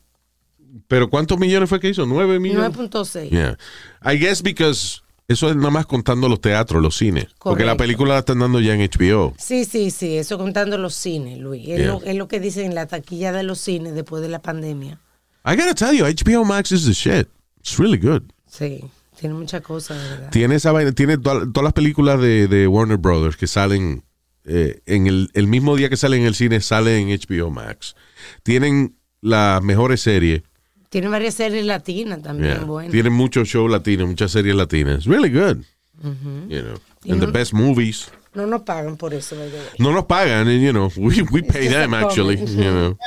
Pero 0.89 1.09
¿cuántos 1.09 1.39
millones 1.39 1.71
fue 1.71 1.81
que 1.81 1.89
hizo? 1.89 2.05
¿Nueve 2.05 2.39
millones? 2.39 2.77
9.6. 2.77 3.31
Yeah. 3.31 3.57
I 4.05 4.19
guess 4.19 4.43
because 4.43 5.01
eso 5.27 5.49
es 5.49 5.57
nada 5.57 5.71
más 5.71 5.87
contando 5.87 6.29
los 6.29 6.43
teatros, 6.43 6.83
los 6.83 6.99
cines. 6.99 7.29
Porque 7.39 7.65
la 7.65 7.79
película 7.79 8.13
la 8.13 8.19
están 8.19 8.41
dando 8.41 8.61
ya 8.61 8.75
en 8.75 8.83
HBO. 8.83 9.33
Sí, 9.39 9.65
sí, 9.65 9.91
sí, 9.91 10.19
eso 10.19 10.37
contando 10.37 10.77
los 10.77 10.95
cines, 10.95 11.39
Luis. 11.39 11.67
Es, 11.67 11.79
Yeah. 11.79 11.87
lo, 11.93 12.03
es 12.03 12.15
lo 12.15 12.29
que 12.29 12.41
dicen 12.41 12.67
en 12.67 12.75
la 12.75 12.85
taquilla 12.85 13.33
de 13.33 13.43
los 13.43 13.59
cines 13.59 13.95
después 13.95 14.21
de 14.21 14.29
la 14.29 14.43
pandemia. 14.43 15.01
I 15.47 15.57
gotta 15.57 15.75
tell 15.75 15.97
you, 15.97 16.05
HBO 16.05 16.45
Max 16.45 16.73
is 16.73 16.85
the 16.85 16.93
shit. 16.93 17.27
It's 17.59 17.79
really 17.79 17.97
good. 17.97 18.36
Sí, 18.49 18.81
tiene 19.19 19.35
muchas 19.35 19.63
cosas, 19.63 19.99
verdad. 20.11 20.31
Tiene 20.31 20.55
esa 20.57 20.73
vaina, 20.73 20.93
tiene 20.93 21.19
toda- 21.19 21.41
todas 21.53 21.65
las 21.65 21.73
películas 21.73 22.21
de, 22.21 22.49
de 22.49 22.67
Warner 22.67 22.97
Brothers 22.99 23.37
que 23.37 23.47
salen 23.47 24.03
eh, 24.45 24.81
en 24.87 25.07
el, 25.07 25.31
el 25.35 25.47
mismo 25.47 25.75
día 25.77 25.89
que 25.89 25.97
salen 25.97 26.21
en 26.21 26.27
el 26.27 26.35
cine, 26.35 26.61
salen 26.61 27.09
en 27.09 27.19
HBO 27.19 27.51
Max. 27.51 27.97
Tienen 28.43 28.97
las 29.21 29.63
mejores 29.63 30.01
series. 30.01 30.43
Tiene 30.89 31.09
varias 31.09 31.35
series 31.35 31.65
latinas 31.65 32.23
también, 32.23 32.55
Yeah. 32.55 32.65
buenas. 32.65 32.93
Tienen 32.93 33.13
muchos 33.13 33.49
shows 33.49 33.71
latinos, 33.71 34.07
muchas 34.09 34.31
series 34.31 34.55
latinas. 34.55 35.05
Really 35.07 35.31
good. 35.31 35.65
You 36.03 36.63
know. 36.63 36.81
And 37.09 37.21
the 37.21 37.27
best 37.27 37.53
movies. 37.53 38.09
No 38.35 38.47
nos 38.47 38.63
pagan 38.63 38.97
por 38.97 39.15
eso, 39.15 39.35
by 39.35 39.49
the 39.49 39.57
way. 39.57 39.67
No 39.79 39.93
nos 39.93 40.05
pagan, 40.05 40.47
and, 40.47 40.61
you 40.63 40.71
know, 40.71 40.91
we, 40.97 41.23
we 41.33 41.43
pay 41.43 41.69
them 41.69 41.95
actually, 41.95 42.37
you 42.37 42.71
know. 42.71 42.99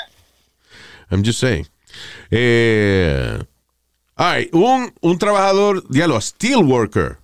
I'm 1.12 1.24
just 1.24 1.40
saying. 1.40 1.68
Eh, 2.32 3.40
right, 4.20 4.54
un, 4.54 4.94
un 5.02 5.18
trabajador, 5.18 5.84
diálogo, 5.90 6.22
steel 6.22 6.58
worker. 6.64 7.18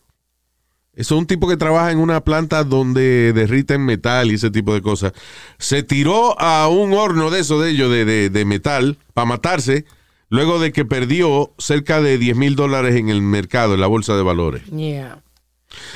Es 0.94 1.12
un 1.12 1.28
tipo 1.28 1.48
que 1.48 1.58
trabaja 1.58 1.92
en 1.92 2.00
una 2.00 2.22
planta 2.22 2.64
donde 2.64 3.34
derriten 3.34 3.84
metal 3.86 4.32
y 4.32 4.36
ese 4.36 4.50
tipo 4.50 4.74
de 4.74 4.82
cosas. 4.82 5.12
Se 5.58 5.84
tiró 5.84 6.40
a 6.40 6.70
un 6.70 6.94
horno 6.94 7.30
de 7.30 7.42
eso 7.42 7.60
de 7.60 7.72
ellos, 7.72 7.92
de, 7.92 8.06
de, 8.06 8.30
de 8.30 8.46
metal, 8.46 8.98
para 9.14 9.26
matarse, 9.26 9.86
luego 10.30 10.58
de 10.58 10.72
que 10.72 10.86
perdió 10.86 11.54
cerca 11.58 12.02
de 12.02 12.18
10 12.18 12.38
mil 12.38 12.56
dólares 12.56 12.96
en 12.96 13.10
el 13.10 13.22
mercado, 13.22 13.74
en 13.74 13.82
la 13.82 13.88
bolsa 13.88 14.16
de 14.16 14.24
valores. 14.24 14.64
Yeah. 14.68 15.22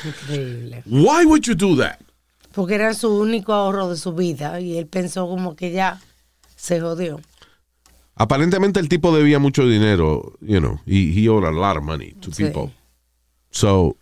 Increíble. 0.04 0.82
Why 0.84 1.24
would 1.24 1.42
you 1.44 1.54
do 1.54 1.76
that? 1.78 1.98
Porque 2.52 2.74
era 2.74 2.92
su 2.92 3.08
único 3.08 3.54
ahorro 3.54 3.88
de 3.88 3.96
su 3.96 4.12
vida 4.12 4.60
y 4.60 4.76
él 4.76 4.86
pensó 4.86 5.26
como 5.28 5.56
que 5.56 5.70
ya 5.72 6.00
se 6.56 6.80
jodió. 6.80 7.20
Aparentemente 8.16 8.80
el 8.80 8.88
tipo 8.88 9.16
debía 9.16 9.38
mucho 9.38 9.66
dinero, 9.66 10.34
you 10.40 10.58
know, 10.58 10.80
he, 10.86 11.12
he 11.14 11.28
owed 11.28 11.44
a 11.44 11.50
lot 11.50 11.76
of 11.78 11.82
money 11.84 12.12
to 12.20 12.30
Sí. 12.32 12.44
people. 12.44 12.72
So, 13.50 13.96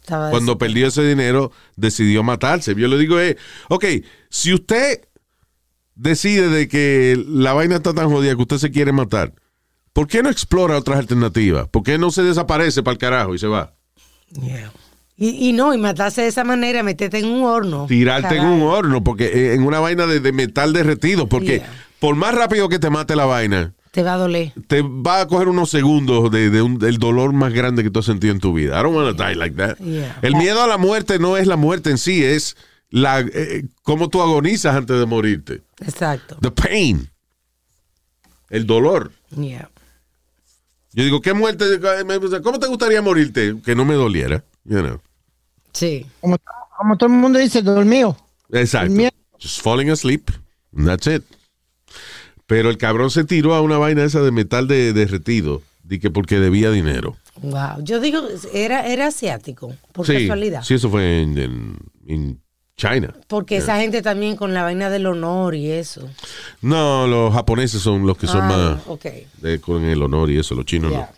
Estaba 0.00 0.30
cuando 0.30 0.58
perdió 0.58 0.88
ese 0.88 1.06
dinero, 1.06 1.52
decidió 1.76 2.22
matarse. 2.22 2.74
Yo 2.74 2.88
le 2.88 2.98
digo, 2.98 3.20
eh, 3.20 3.36
ok, 3.68 3.84
si 4.28 4.52
usted 4.52 5.02
decide 5.94 6.48
de 6.48 6.66
que 6.68 7.22
la 7.28 7.52
vaina 7.52 7.76
está 7.76 7.92
tan 7.94 8.10
jodida 8.10 8.34
que 8.34 8.42
usted 8.42 8.58
se 8.58 8.70
quiere 8.70 8.92
matar, 8.92 9.34
¿por 9.92 10.08
qué 10.08 10.22
no 10.22 10.30
explora 10.30 10.76
otras 10.76 10.98
alternativas? 10.98 11.68
¿Por 11.68 11.82
qué 11.84 11.98
no 11.98 12.10
se 12.10 12.22
desaparece 12.22 12.82
para 12.82 12.92
el 12.94 12.98
carajo 12.98 13.34
y 13.34 13.38
se 13.38 13.46
va? 13.46 13.74
Yeah. 14.32 14.72
Y, 15.16 15.48
y 15.48 15.52
no, 15.52 15.74
y 15.74 15.78
matarse 15.78 16.22
de 16.22 16.28
esa 16.28 16.44
manera, 16.44 16.82
meterte 16.82 17.18
en 17.18 17.26
un 17.26 17.44
horno. 17.44 17.84
Tirarte 17.86 18.36
en 18.36 18.46
un 18.46 18.62
horno, 18.62 19.04
porque 19.04 19.26
eh, 19.26 19.54
en 19.54 19.62
una 19.64 19.78
vaina 19.78 20.06
de, 20.06 20.18
de 20.20 20.32
metal 20.32 20.72
derretido, 20.72 21.28
porque 21.28 21.58
Yeah. 21.58 21.84
Por 22.00 22.16
más 22.16 22.34
rápido 22.34 22.68
que 22.68 22.78
te 22.78 22.90
mate 22.90 23.14
la 23.16 23.26
vaina, 23.26 23.74
Te 23.92 24.02
va 24.02 24.14
a 24.14 24.16
doler. 24.16 24.52
te 24.68 24.82
va 24.82 25.20
a 25.20 25.26
coger 25.28 25.48
unos 25.48 25.70
segundos 25.70 26.30
de, 26.30 26.50
de 26.50 26.62
un- 26.62 26.78
del 26.78 26.98
dolor 26.98 27.32
más 27.32 27.52
grande 27.52 27.82
que 27.82 27.90
tú 27.90 27.98
has 28.00 28.06
sentido 28.06 28.32
en 28.32 28.40
tu 28.40 28.52
vida. 28.52 28.78
I 28.78 28.82
don't 28.82 28.94
want 28.96 29.16
to 29.16 29.22
die 29.24 29.34
like 29.34 29.56
that. 29.56 29.76
Yeah. 29.78 30.18
El 30.22 30.36
miedo 30.36 30.62
a 30.62 30.66
la 30.66 30.78
muerte 30.78 31.18
no 31.18 31.36
es 31.36 31.46
la 31.46 31.56
muerte 31.56 31.90
en 31.90 31.98
sí, 31.98 32.24
es 32.24 32.56
la 32.90 33.20
eh, 33.20 33.64
cómo 33.82 34.08
tú 34.08 34.20
agonizas 34.22 34.74
antes 34.76 34.98
de 34.98 35.06
morirte. 35.06 35.62
Exacto. 35.80 36.36
The 36.40 36.50
pain. 36.50 37.08
El 38.48 38.66
dolor. 38.66 39.12
Yeah. 39.36 39.70
Yo 40.92 41.04
digo, 41.04 41.20
¿qué 41.20 41.34
muerte? 41.34 41.64
¿Cómo 42.42 42.58
te 42.58 42.66
gustaría 42.66 43.00
morirte? 43.00 43.54
Que 43.64 43.76
no 43.76 43.84
me 43.84 43.94
doliera. 43.94 44.42
You 44.64 44.80
know. 44.80 45.00
Sí. 45.72 46.04
Como, 46.20 46.36
como 46.76 46.96
todo 46.96 47.10
el 47.10 47.16
mundo 47.16 47.38
dice, 47.38 47.62
dormido. 47.62 48.16
Exacto. 48.50 48.92
Just 49.40 49.62
falling 49.62 49.88
asleep. 49.90 50.30
and 50.76 50.86
that's 50.86 51.06
it. 51.06 51.22
Pero 52.50 52.68
el 52.68 52.78
cabrón 52.78 53.12
se 53.12 53.22
tiró 53.22 53.54
a 53.54 53.60
una 53.60 53.78
vaina 53.78 54.02
esa 54.02 54.20
de 54.22 54.32
metal 54.32 54.66
de, 54.66 54.92
derretido. 54.92 55.62
De 55.84 56.00
que 56.00 56.10
porque 56.10 56.40
debía 56.40 56.70
dinero. 56.72 57.16
Wow. 57.42 57.82
Yo 57.84 58.00
digo, 58.00 58.20
era, 58.52 58.86
era 58.88 59.06
asiático, 59.06 59.72
por 59.92 60.04
sí, 60.04 60.14
casualidad. 60.14 60.62
sí, 60.64 60.74
eso 60.74 60.90
fue 60.90 61.22
en, 61.22 61.38
en- 61.38 61.76
en 62.08 62.40
China. 62.76 63.14
Porque 63.28 63.56
esa 63.58 63.78
gente 63.78 64.02
también 64.02 64.34
con 64.36 64.52
la 64.52 64.62
vaina 64.64 64.90
del 64.90 65.06
honor 65.06 65.54
y 65.54 65.70
eso. 65.70 66.08
No, 66.60 67.06
los 67.06 67.32
japoneses 67.32 67.82
son 67.82 68.04
los 68.06 68.16
que 68.18 68.26
son 68.26 68.40
Ah, 68.42 68.80
más 68.84 68.98
de- 69.40 69.60
con 69.60 69.84
el 69.84 70.02
honor 70.02 70.28
y 70.30 70.38
eso, 70.38 70.54
los 70.56 70.64
chinos 70.64 70.90
no. 70.92 71.08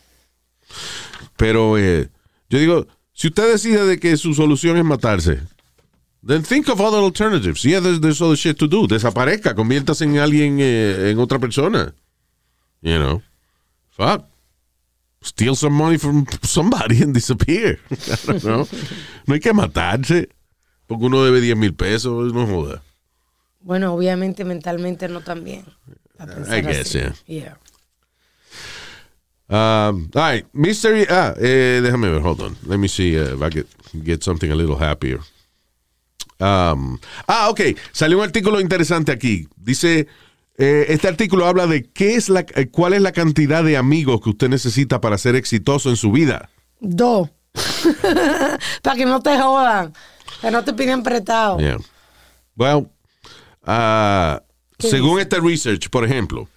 Pero 1.36 1.78
eh, 1.78 2.08
yo 2.48 2.58
digo, 2.58 2.86
si 3.12 3.28
usted 3.28 3.50
decide 3.50 3.84
de 3.86 3.98
que 3.98 4.16
su 4.16 4.34
solución 4.34 4.76
es 4.76 4.84
matarse, 4.84 5.40
then 6.22 6.42
think 6.42 6.68
of 6.68 6.80
other 6.80 6.98
alternatives. 6.98 7.64
Yeah, 7.64 7.80
there's, 7.80 8.00
there's 8.00 8.22
other 8.22 8.36
shit 8.36 8.58
to 8.58 8.68
do. 8.68 8.86
Desaparezca, 8.86 9.54
conviértase 9.54 10.04
en 10.04 10.18
alguien, 10.18 10.58
eh, 10.60 11.10
en 11.10 11.18
otra 11.18 11.38
persona. 11.38 11.94
You 12.80 12.98
know, 12.98 13.22
fuck. 13.90 14.24
Steal 15.22 15.54
some 15.54 15.74
money 15.74 15.98
from 15.98 16.26
somebody 16.42 17.02
and 17.02 17.14
disappear. 17.14 17.78
I 17.90 18.16
don't 18.26 18.44
know. 18.44 18.68
No 19.26 19.34
hay 19.34 19.40
que 19.40 19.52
matarse. 19.52 20.28
Porque 20.88 21.06
uno 21.06 21.24
debe 21.24 21.40
10 21.40 21.56
mil 21.56 21.74
pesos, 21.74 22.32
no 22.32 22.46
joda. 22.46 22.82
Bueno, 23.60 23.94
obviamente 23.94 24.44
mentalmente 24.44 25.08
no 25.08 25.20
pensar 25.20 26.58
I 26.58 26.60
guess, 26.60 26.94
así. 26.94 26.98
yeah. 26.98 27.12
Yeah. 27.26 27.54
Um, 29.48 30.10
all 30.14 30.22
right, 30.22 30.46
Mystery. 30.54 31.06
Ah, 31.08 31.34
eh, 31.38 31.80
déjame 31.82 32.10
ver, 32.10 32.20
hold 32.20 32.40
on. 32.40 32.56
Let 32.66 32.78
me 32.78 32.88
see 32.88 33.18
uh, 33.18 33.34
if 33.34 33.42
I 33.42 33.48
get, 33.50 33.66
get 34.02 34.22
something 34.24 34.50
a 34.50 34.54
little 34.54 34.76
happier. 34.76 35.20
Um, 36.42 36.98
ah, 37.28 37.48
ok. 37.50 37.60
Salió 37.92 38.18
un 38.18 38.24
artículo 38.24 38.60
interesante 38.60 39.12
aquí. 39.12 39.46
Dice, 39.56 40.08
eh, 40.58 40.86
este 40.88 41.06
artículo 41.06 41.46
habla 41.46 41.68
de 41.68 41.84
qué 41.84 42.16
es 42.16 42.28
la, 42.28 42.40
eh, 42.56 42.66
cuál 42.68 42.94
es 42.94 43.00
la 43.02 43.12
cantidad 43.12 43.62
de 43.62 43.76
amigos 43.76 44.20
que 44.20 44.30
usted 44.30 44.48
necesita 44.48 45.00
para 45.00 45.18
ser 45.18 45.36
exitoso 45.36 45.88
en 45.90 45.96
su 45.96 46.10
vida. 46.10 46.50
Dos. 46.80 47.30
Para 48.82 48.96
que 48.96 49.04
no 49.06 49.20
te 49.20 49.38
jodan. 49.38 49.92
Que 50.40 50.50
no 50.50 50.64
te 50.64 50.72
piden 50.72 51.02
prestado. 51.02 51.58
Yeah. 51.58 51.78
Well, 52.56 52.88
ah, 53.64 54.42
¿Qué 54.78 54.88
según 54.90 55.10
dice? 55.18 55.22
este 55.22 55.40
research, 55.40 55.88
por 55.90 56.04
ejemplo, 56.04 56.48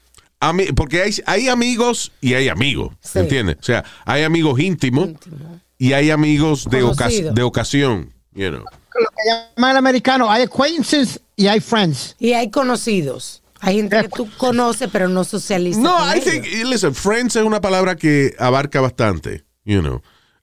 porque 0.75 1.01
hay, 1.03 1.11
hay 1.25 1.47
amigos 1.49 2.11
y 2.21 2.33
hay 2.33 2.49
amigos, 2.49 2.93
Sí. 3.01 3.19
¿entiendes? 3.19 3.57
O 3.59 3.63
sea, 3.63 3.83
hay 4.05 4.23
amigos 4.23 4.59
íntimos 4.59 5.09
y 5.77 5.93
hay 5.93 6.09
amigos 6.11 6.65
de, 6.69 6.83
ocas- 6.83 6.97
Conocido. 6.97 7.33
de 7.33 7.43
ocasión, 7.43 8.13
you 8.35 8.49
know. 8.49 8.59
Lo 8.63 9.09
que 9.09 9.23
llama 9.57 9.71
el 9.71 9.77
americano, 9.77 10.29
hay 10.31 10.43
acquaintances 10.43 11.19
y 11.35 11.47
hay 11.47 11.59
friends. 11.59 12.15
Y 12.19 12.33
hay 12.33 12.49
conocidos. 12.51 13.41
Hay 13.59 13.77
gente 13.77 13.99
que 14.03 14.09
tú 14.09 14.29
conoces, 14.37 14.89
pero 14.91 15.07
no 15.09 15.23
socializas. 15.23 15.81
No, 15.81 15.97
con 15.97 16.07
I 16.09 16.19
ellos. 16.19 16.25
think, 16.25 16.45
listen, 16.65 16.93
friends 16.93 17.35
es 17.35 17.43
una 17.43 17.59
palabra 17.61 17.95
que 17.95 18.35
abarca 18.37 18.79
bastante, 18.81 19.43
you 19.63 19.81
know. 19.81 20.01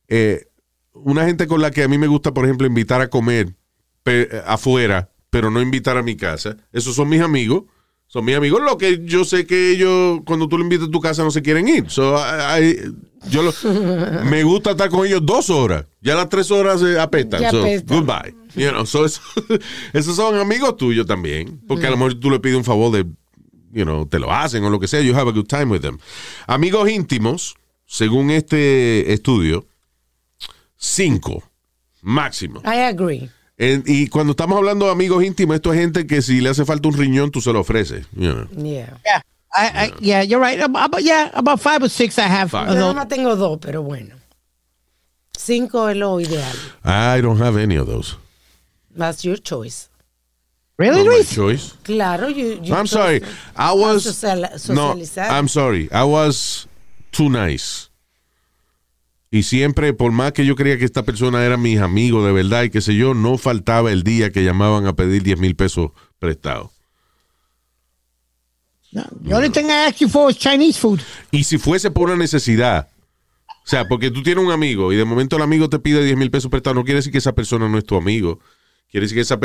Eh, 0.08 0.46
una 0.94 1.24
gente 1.24 1.46
con 1.46 1.62
la 1.62 1.70
que 1.70 1.84
a 1.84 1.88
mí 1.88 1.96
me 1.98 2.06
gusta, 2.08 2.34
por 2.34 2.44
ejemplo, 2.44 2.66
invitar 2.66 3.00
a 3.00 3.08
comer 3.08 3.54
pe- 4.02 4.28
afuera, 4.46 5.10
pero 5.30 5.50
no 5.50 5.62
invitar 5.62 5.96
a 5.96 6.02
mi 6.02 6.16
casa. 6.16 6.56
Esos 6.72 6.94
son 6.96 7.08
mis 7.08 7.20
amigos. 7.20 7.64
Son 8.08 8.24
mis 8.24 8.36
amigos. 8.36 8.60
Lo 8.62 8.76
que 8.76 9.00
yo 9.04 9.24
sé 9.24 9.46
que 9.46 9.70
ellos, 9.70 10.20
cuando 10.26 10.46
tú 10.48 10.58
lo 10.58 10.64
invitas 10.64 10.88
a 10.88 10.90
tu 10.90 11.00
casa, 11.00 11.22
no 11.22 11.30
se 11.30 11.40
quieren 11.40 11.66
ir. 11.68 11.88
So, 11.88 12.16
I- 12.18 12.62
I- 12.62 12.94
yo 13.28 13.42
lo- 13.42 14.24
me 14.24 14.42
gusta 14.42 14.72
estar 14.72 14.88
con 14.90 15.06
ellos 15.06 15.20
dos 15.24 15.50
horas. 15.50 15.86
Ya 16.00 16.14
las 16.14 16.28
tres 16.28 16.50
horas 16.50 16.80
se 16.80 16.98
apestan. 16.98 17.40
Ya 17.40 17.50
So, 17.50 17.62
goodbye. 17.86 18.34
You 18.54 18.70
know, 18.70 18.84
so 18.86 19.04
eso- 19.06 19.20
esos 19.92 20.16
son 20.16 20.36
amigos 20.38 20.76
tuyos 20.76 21.06
también. 21.06 21.60
Porque 21.66 21.86
a 21.86 21.90
lo 21.90 21.96
mejor 21.96 22.14
tú 22.14 22.30
le 22.30 22.40
pides 22.40 22.56
un 22.56 22.64
favor 22.64 22.92
de, 22.92 23.04
you 23.72 23.84
know, 23.84 24.06
te 24.06 24.18
lo 24.18 24.32
hacen 24.32 24.62
o 24.64 24.70
lo 24.70 24.78
que 24.80 24.88
sea. 24.88 25.00
You 25.00 25.14
have 25.14 25.30
a 25.30 25.32
good 25.32 25.46
time 25.46 25.66
with 25.66 25.80
them. 25.80 25.98
Amigos 26.46 26.90
íntimos, 26.90 27.54
según 27.86 28.30
este 28.30 29.12
estudio, 29.12 29.66
cinco 30.76 31.42
máximo. 32.02 32.60
I 32.64 32.80
agree. 32.80 33.30
En- 33.58 33.84
y 33.86 34.08
cuando 34.08 34.32
estamos 34.32 34.56
hablando 34.58 34.86
de 34.86 34.92
amigos 34.92 35.22
íntimos, 35.22 35.54
esto 35.56 35.72
es 35.72 35.78
gente 35.78 36.06
que 36.06 36.20
si 36.22 36.40
le 36.40 36.48
hace 36.48 36.64
falta 36.64 36.88
un 36.88 36.96
riñón, 36.96 37.30
tú 37.30 37.40
se 37.40 37.52
lo 37.52 37.60
ofreces. 37.60 38.06
you 38.16 38.32
know. 38.32 38.48
Yeah. 38.56 38.98
Yeah, 39.04 39.22
I, 39.54 39.66
I, 39.66 39.92
yeah, 40.00 40.22
you're 40.22 40.40
right. 40.40 40.58
About, 40.60 41.02
yeah, 41.02 41.30
about 41.34 41.60
five 41.60 41.82
or 41.82 41.88
six 41.88 42.18
I 42.18 42.22
have. 42.22 42.50
Five. 42.50 42.68
those. 42.74 42.94
no 42.94 43.04
tengo 43.06 43.36
dos, 43.36 43.58
pero 43.60 43.82
bueno. 43.82 44.14
Cinco 45.36 45.88
es 45.88 45.96
lo 45.96 46.18
ideal. 46.20 46.56
I 46.84 47.20
don't 47.20 47.38
have 47.38 47.56
any 47.56 47.76
of 47.76 47.86
those. 47.86 48.16
That's 48.96 49.24
your 49.24 49.36
choice. 49.36 49.88
Really, 50.78 51.04
Not 51.04 51.18
my 51.18 51.22
choice. 51.22 51.74
Claro, 51.84 52.28
you, 52.28 52.60
you 52.62 52.74
I'm 52.74 52.86
sorry. 52.86 53.20
to- 53.20 53.26
I 53.56 53.72
was 53.72 54.04
no. 54.68 54.94
socializar. 54.94 55.30
I'm 55.30 55.48
sorry. 55.48 55.88
I 55.92 56.04
was 56.04 56.66
too 57.10 57.28
nice. 57.28 57.88
Y 59.30 59.44
siempre, 59.44 59.94
por 59.94 60.12
más 60.12 60.32
que 60.32 60.44
yo 60.44 60.54
creía 60.56 60.78
que 60.78 60.84
esta 60.84 61.04
persona 61.04 61.44
era 61.44 61.56
mis 61.56 61.80
amigos 61.80 62.24
de 62.26 62.32
verdad 62.32 62.64
y 62.64 62.70
qué 62.70 62.80
sé 62.80 62.94
yo, 62.94 63.14
no 63.14 63.38
faltaba 63.38 63.90
el 63.90 64.02
día 64.02 64.30
que 64.30 64.44
llamaban 64.44 64.86
a 64.86 64.92
pedir 64.94 65.22
10 65.22 65.38
mil 65.38 65.56
pesos 65.56 65.90
prestados. 66.18 66.70
No, 68.92 69.04
the 69.24 69.34
only 69.34 69.50
thing 69.50 69.66
I 69.66 69.88
ask 69.88 70.00
you 70.00 70.08
for 70.08 70.30
is 70.30 70.36
Chinese 70.38 70.78
food. 70.78 71.00
Y 71.30 71.44
si 71.44 71.56
fuese 71.58 71.90
por 71.90 72.08
una 72.08 72.16
necesidad, 72.16 72.88
o 73.64 73.66
sea, 73.68 73.86
porque 73.88 74.10
tú 74.10 74.22
tienes 74.22 74.44
un 74.44 74.50
amigo 74.52 74.92
y 74.92 74.96
de 74.96 75.04
momento 75.04 75.36
el 75.36 75.42
amigo 75.42 75.68
te 75.70 75.78
pide 75.78 76.04
10 76.04 76.16
mil 76.16 76.30
pesos 76.30 76.50
prestados, 76.50 76.76
no 76.76 76.84
quiere 76.84 76.98
decir 76.98 77.10
que 77.12 77.18
esa 77.18 77.32
persona 77.34 77.68
no 77.68 77.78
es 77.78 77.84
tu 77.84 77.96
amigo. 77.96 78.38
Quiere 78.90 79.06
decir 79.06 79.16
que 79.16 79.22
esa 79.22 79.38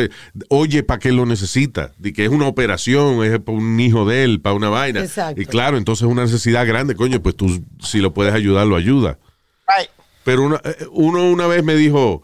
oye, 0.50 0.84
¿para 0.84 1.00
qué 1.00 1.14
lo 1.14 1.26
necesita? 1.26 1.94
De 1.98 2.12
que 2.12 2.26
es 2.26 2.30
una 2.30 2.48
operación, 2.48 3.24
es 3.24 3.40
para 3.40 3.58
un 3.58 3.80
hijo 3.80 4.06
de 4.06 4.26
él, 4.26 4.42
para 4.42 4.56
una 4.56 4.68
vaina. 4.68 5.00
Exacto. 5.00 5.42
Y 5.42 5.46
claro, 5.46 5.78
entonces 5.78 6.06
es 6.06 6.12
una 6.12 6.24
necesidad 6.24 6.68
grande, 6.68 6.96
coño, 6.96 7.22
pues 7.24 7.38
tú 7.38 7.64
si 7.82 8.00
lo 8.00 8.14
puedes 8.14 8.34
ayudar, 8.34 8.68
lo 8.68 8.76
ayuda. 8.76 9.18
Right. 9.78 9.90
Pero 10.26 10.44
una- 10.44 10.62
eh, 10.66 10.86
uno 10.92 11.24
una 11.32 11.48
vez 11.48 11.64
me 11.64 11.76
dijo, 11.76 12.22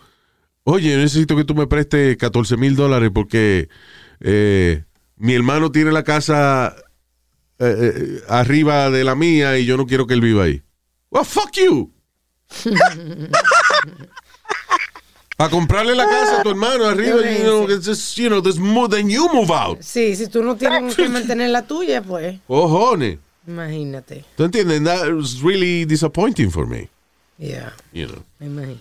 oye, 0.65 0.91
yo 0.91 0.97
necesito 0.97 1.38
que 1.38 1.45
tú 1.45 1.55
me 1.55 1.67
prestes 1.67 2.17
14 2.17 2.57
mil 2.57 2.75
dólares 2.75 3.09
porque 3.13 3.69
eh, 4.19 4.83
mi 5.15 5.33
hermano 5.33 5.71
tiene 5.71 5.93
la 5.93 6.03
casa 6.03 6.75
eh, 7.59 7.75
eh, 7.95 8.21
arriba 8.27 8.89
de 8.89 9.03
la 9.03 9.15
mía 9.15 9.57
y 9.57 9.65
yo 9.65 9.77
no 9.77 9.85
quiero 9.85 10.05
que 10.07 10.13
él 10.13 10.21
viva 10.21 10.43
ahí. 10.45 10.61
Well, 11.09 11.25
fuck 11.25 11.51
you. 11.53 11.91
a 15.37 15.49
comprarle 15.49 15.95
la 15.95 16.05
casa 16.07 16.39
a 16.39 16.43
tu 16.43 16.49
hermano 16.51 16.85
arriba, 16.85 17.17
Yo 17.17 17.31
you 17.31 17.43
know, 17.43 17.69
it's 17.69 17.85
just, 17.85 18.17
you 18.17 18.29
know, 18.29 18.41
there's 18.41 18.59
more 18.59 18.87
than 18.87 19.09
you 19.09 19.27
move 19.33 19.51
out. 19.51 19.79
Sí, 19.81 20.15
si 20.15 20.27
tú 20.27 20.43
no 20.43 20.55
tienes 20.55 20.95
que 20.95 21.09
mantener 21.09 21.49
la 21.49 21.63
tuya, 21.63 22.01
pues 22.01 22.39
Cojones. 22.47 23.17
imagínate. 23.47 24.23
¿Tú 24.37 24.43
entiendes? 24.45 24.83
That 24.83 25.11
was 25.11 25.41
really 25.41 25.85
disappointing 25.85 26.49
for 26.51 26.65
me, 26.67 26.89
Yeah, 27.37 27.73
you 27.91 28.07
know. 28.07 28.23
imagino. 28.39 28.79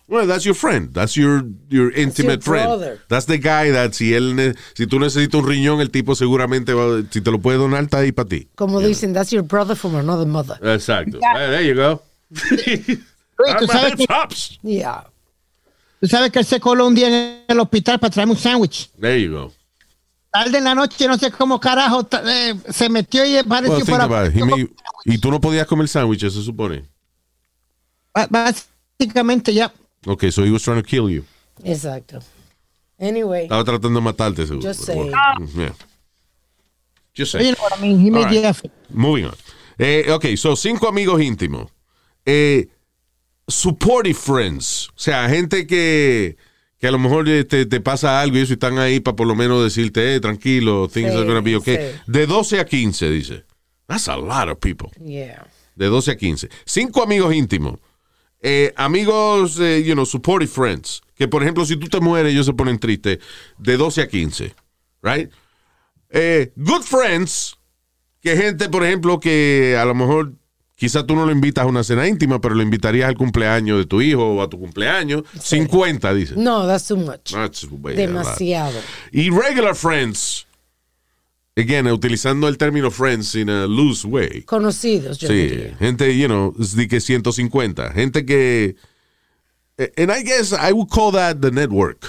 Well, 0.07 0.27
that's 0.27 0.43
your 0.43 0.55
friend. 0.55 0.91
That's 0.91 1.13
your, 1.15 1.43
your 1.69 1.91
intimate 1.95 2.41
friend. 2.41 2.65
brother. 2.67 2.99
That's 3.09 3.27
the 3.27 3.37
guy 3.37 3.71
that 3.71 3.93
si 3.93 4.13
él 4.15 4.35
ne- 4.35 4.55
si 4.73 4.87
tú 4.87 4.99
necesitas 4.99 5.39
un 5.39 5.47
riñón, 5.47 5.81
el 5.81 5.91
tipo 5.91 6.15
seguramente 6.15 6.73
va, 6.73 7.03
si 7.11 7.21
te 7.21 7.29
lo 7.29 7.39
puede 7.39 7.59
donar, 7.59 7.83
está 7.83 7.99
ahí 7.99 8.11
para 8.11 8.27
ti. 8.27 8.49
Como 8.55 8.79
dicen, 8.81 9.13
that's 9.13 9.29
your 9.31 9.43
brother 9.43 9.75
from 9.75 9.95
another 9.95 10.25
mother. 10.25 10.57
Exacto. 10.63 11.19
Hey, 11.21 11.49
there 11.51 11.63
you 11.63 11.75
go. 11.75 12.01
Tú 12.33 12.95
I'm 13.47 13.69
a. 14.09 14.27
Yeah. 14.63 15.03
Tú 15.99 16.07
sabes 16.07 16.31
que 16.31 16.39
él 16.39 16.45
se 16.45 16.59
coló 16.59 16.87
un 16.87 16.95
día 16.95 17.07
en 17.07 17.43
el 17.47 17.59
hospital 17.59 17.99
para 17.99 18.11
traerme 18.11 18.33
un 18.33 18.39
sándwich. 18.39 18.89
There 18.99 19.21
you 19.21 19.31
go. 19.31 19.53
Tarde 20.31 20.57
en 20.59 20.63
la 20.63 20.75
noche, 20.75 21.07
no 21.07 21.17
sé 21.17 21.31
cómo 21.31 21.59
carajo, 21.59 22.07
eh, 22.27 22.53
se 22.69 22.87
metió 22.89 23.25
y 23.25 23.41
pareció 23.43 23.83
Well, 24.07 24.33
may- 24.45 24.69
y 25.05 25.17
tú 25.17 25.31
no 25.31 25.41
podías 25.41 25.65
comer 25.65 25.87
sándwiches, 25.87 26.33
se 26.33 26.43
supone. 26.43 26.85
Básicamente, 28.29 29.53
ya. 29.53 29.73
Okay, 30.05 30.31
so 30.31 30.43
he 30.43 30.51
was 30.51 30.61
trying 30.61 30.81
to 30.81 30.87
kill 30.87 31.09
you. 31.09 31.23
Exacto. 31.63 32.19
Anyway, 32.99 33.43
Estaba 33.43 33.63
tratando 33.63 33.99
de 33.99 34.03
matarte, 34.03 34.45
seguro. 34.45 34.61
Yo 34.61 34.73
sé. 34.73 34.93
Yeah. 35.55 35.73
Just 37.15 37.33
You 37.33 37.39
say. 37.39 37.53
know 37.53 37.63
what 37.63 37.77
I 37.77 37.81
mean? 37.81 37.99
He 37.99 38.11
made 38.11 38.25
right. 38.25 38.41
the 38.41 38.47
effort. 38.47 38.71
Moving 38.89 39.25
on. 39.25 39.35
Eh, 39.77 40.11
ok, 40.11 40.25
so 40.37 40.55
cinco 40.55 40.87
amigos 40.87 41.21
íntimos. 41.21 41.71
Eh, 42.25 42.67
supportive 43.49 44.15
friends. 44.17 44.89
O 44.89 44.93
sea, 44.99 45.27
gente 45.29 45.67
que, 45.67 46.37
que 46.79 46.87
a 46.87 46.91
lo 46.91 46.99
mejor 46.99 47.27
eh, 47.27 47.43
te, 47.43 47.65
te 47.65 47.81
pasa 47.81 48.21
algo 48.21 48.37
y 48.37 48.41
eso 48.41 48.53
y 48.53 48.55
están 48.55 48.77
ahí 48.79 48.99
para 48.99 49.15
por 49.15 49.27
lo 49.27 49.35
menos 49.35 49.63
decirte, 49.63 50.15
eh, 50.15 50.19
tranquilo, 50.19 50.87
things 50.87 51.11
Sí, 51.11 51.17
are 51.17 51.25
gonna 51.25 51.41
be 51.41 51.55
okay. 51.55 51.75
sí. 51.77 52.01
De 52.07 52.25
12 52.27 52.59
a 52.59 52.65
15, 52.65 53.09
dice. 53.09 53.43
That's 53.87 54.07
a 54.07 54.17
lot 54.17 54.49
of 54.49 54.59
people. 54.59 54.89
yeah. 55.03 55.45
De 55.75 55.87
12 55.87 56.11
a 56.11 56.15
15. 56.17 56.49
Cinco 56.65 57.01
amigos 57.03 57.33
íntimos. 57.33 57.79
Eh, 58.41 58.73
amigos, 58.77 59.59
eh, 59.59 59.81
you 59.83 59.93
know, 59.93 60.05
supportive 60.05 60.51
friends. 60.51 61.01
Que, 61.15 61.27
por 61.27 61.41
ejemplo, 61.41 61.65
si 61.65 61.75
tú 61.77 61.87
te 61.87 61.99
mueres, 61.99 62.31
ellos 62.33 62.45
se 62.45 62.53
ponen 62.53 62.79
tristes. 62.79 63.19
De 63.57 63.77
12 63.77 64.01
a 64.01 64.07
15. 64.07 64.53
Right? 65.01 65.31
Good 66.55 66.83
friends. 66.83 67.55
Que 68.21 68.35
gente, 68.35 68.67
por 68.69 68.83
ejemplo, 68.83 69.19
que 69.19 69.77
a 69.79 69.85
lo 69.85 69.95
mejor 69.95 70.33
quizás 70.79 71.05
tú 71.05 71.13
no 71.15 71.25
lo 71.25 71.31
invitas 71.31 71.65
a 71.65 71.67
una 71.67 71.83
cena 71.83 72.07
íntima, 72.07 72.39
pero 72.39 72.55
lo 72.55 72.63
invitarías 72.63 73.09
al 73.09 73.15
cumpleaños 73.17 73.77
de 73.77 73.85
tu 73.85 74.01
hijo 74.01 74.23
o 74.35 74.41
a 74.41 74.49
tu 74.49 74.57
cumpleaños. 74.57 75.23
50, 75.39 76.13
dice. 76.13 76.33
No, 76.37 76.65
that's 76.65 76.87
too 76.87 76.95
much. 76.97 77.31
That's 77.33 77.65
way 77.69 77.93
a 77.95 77.97
lot. 77.97 78.07
Demasiado. 78.07 78.79
Y 79.11 79.29
regular 79.29 79.75
friends. 79.75 80.47
Again, 81.57 81.87
utilizando 81.87 82.47
el 82.47 82.57
término 82.57 82.89
friends 82.89 83.35
in 83.35 83.49
a 83.49 83.67
loose 83.67 84.07
way. 84.07 84.43
Conocidos, 84.43 85.17
yo 85.17 85.27
Sí, 85.27 85.33
diría. 85.33 85.75
gente, 85.77 86.17
you 86.17 86.27
know, 86.27 86.53
de 86.57 86.87
que 86.87 87.01
150. 87.01 87.91
Gente 87.91 88.25
que. 88.25 88.77
eh, 89.77 89.91
And 89.97 90.09
I 90.09 90.23
guess 90.23 90.53
I 90.53 90.71
would 90.71 90.87
call 90.89 91.11
that 91.11 91.37
the 91.41 91.51
network. 91.51 92.05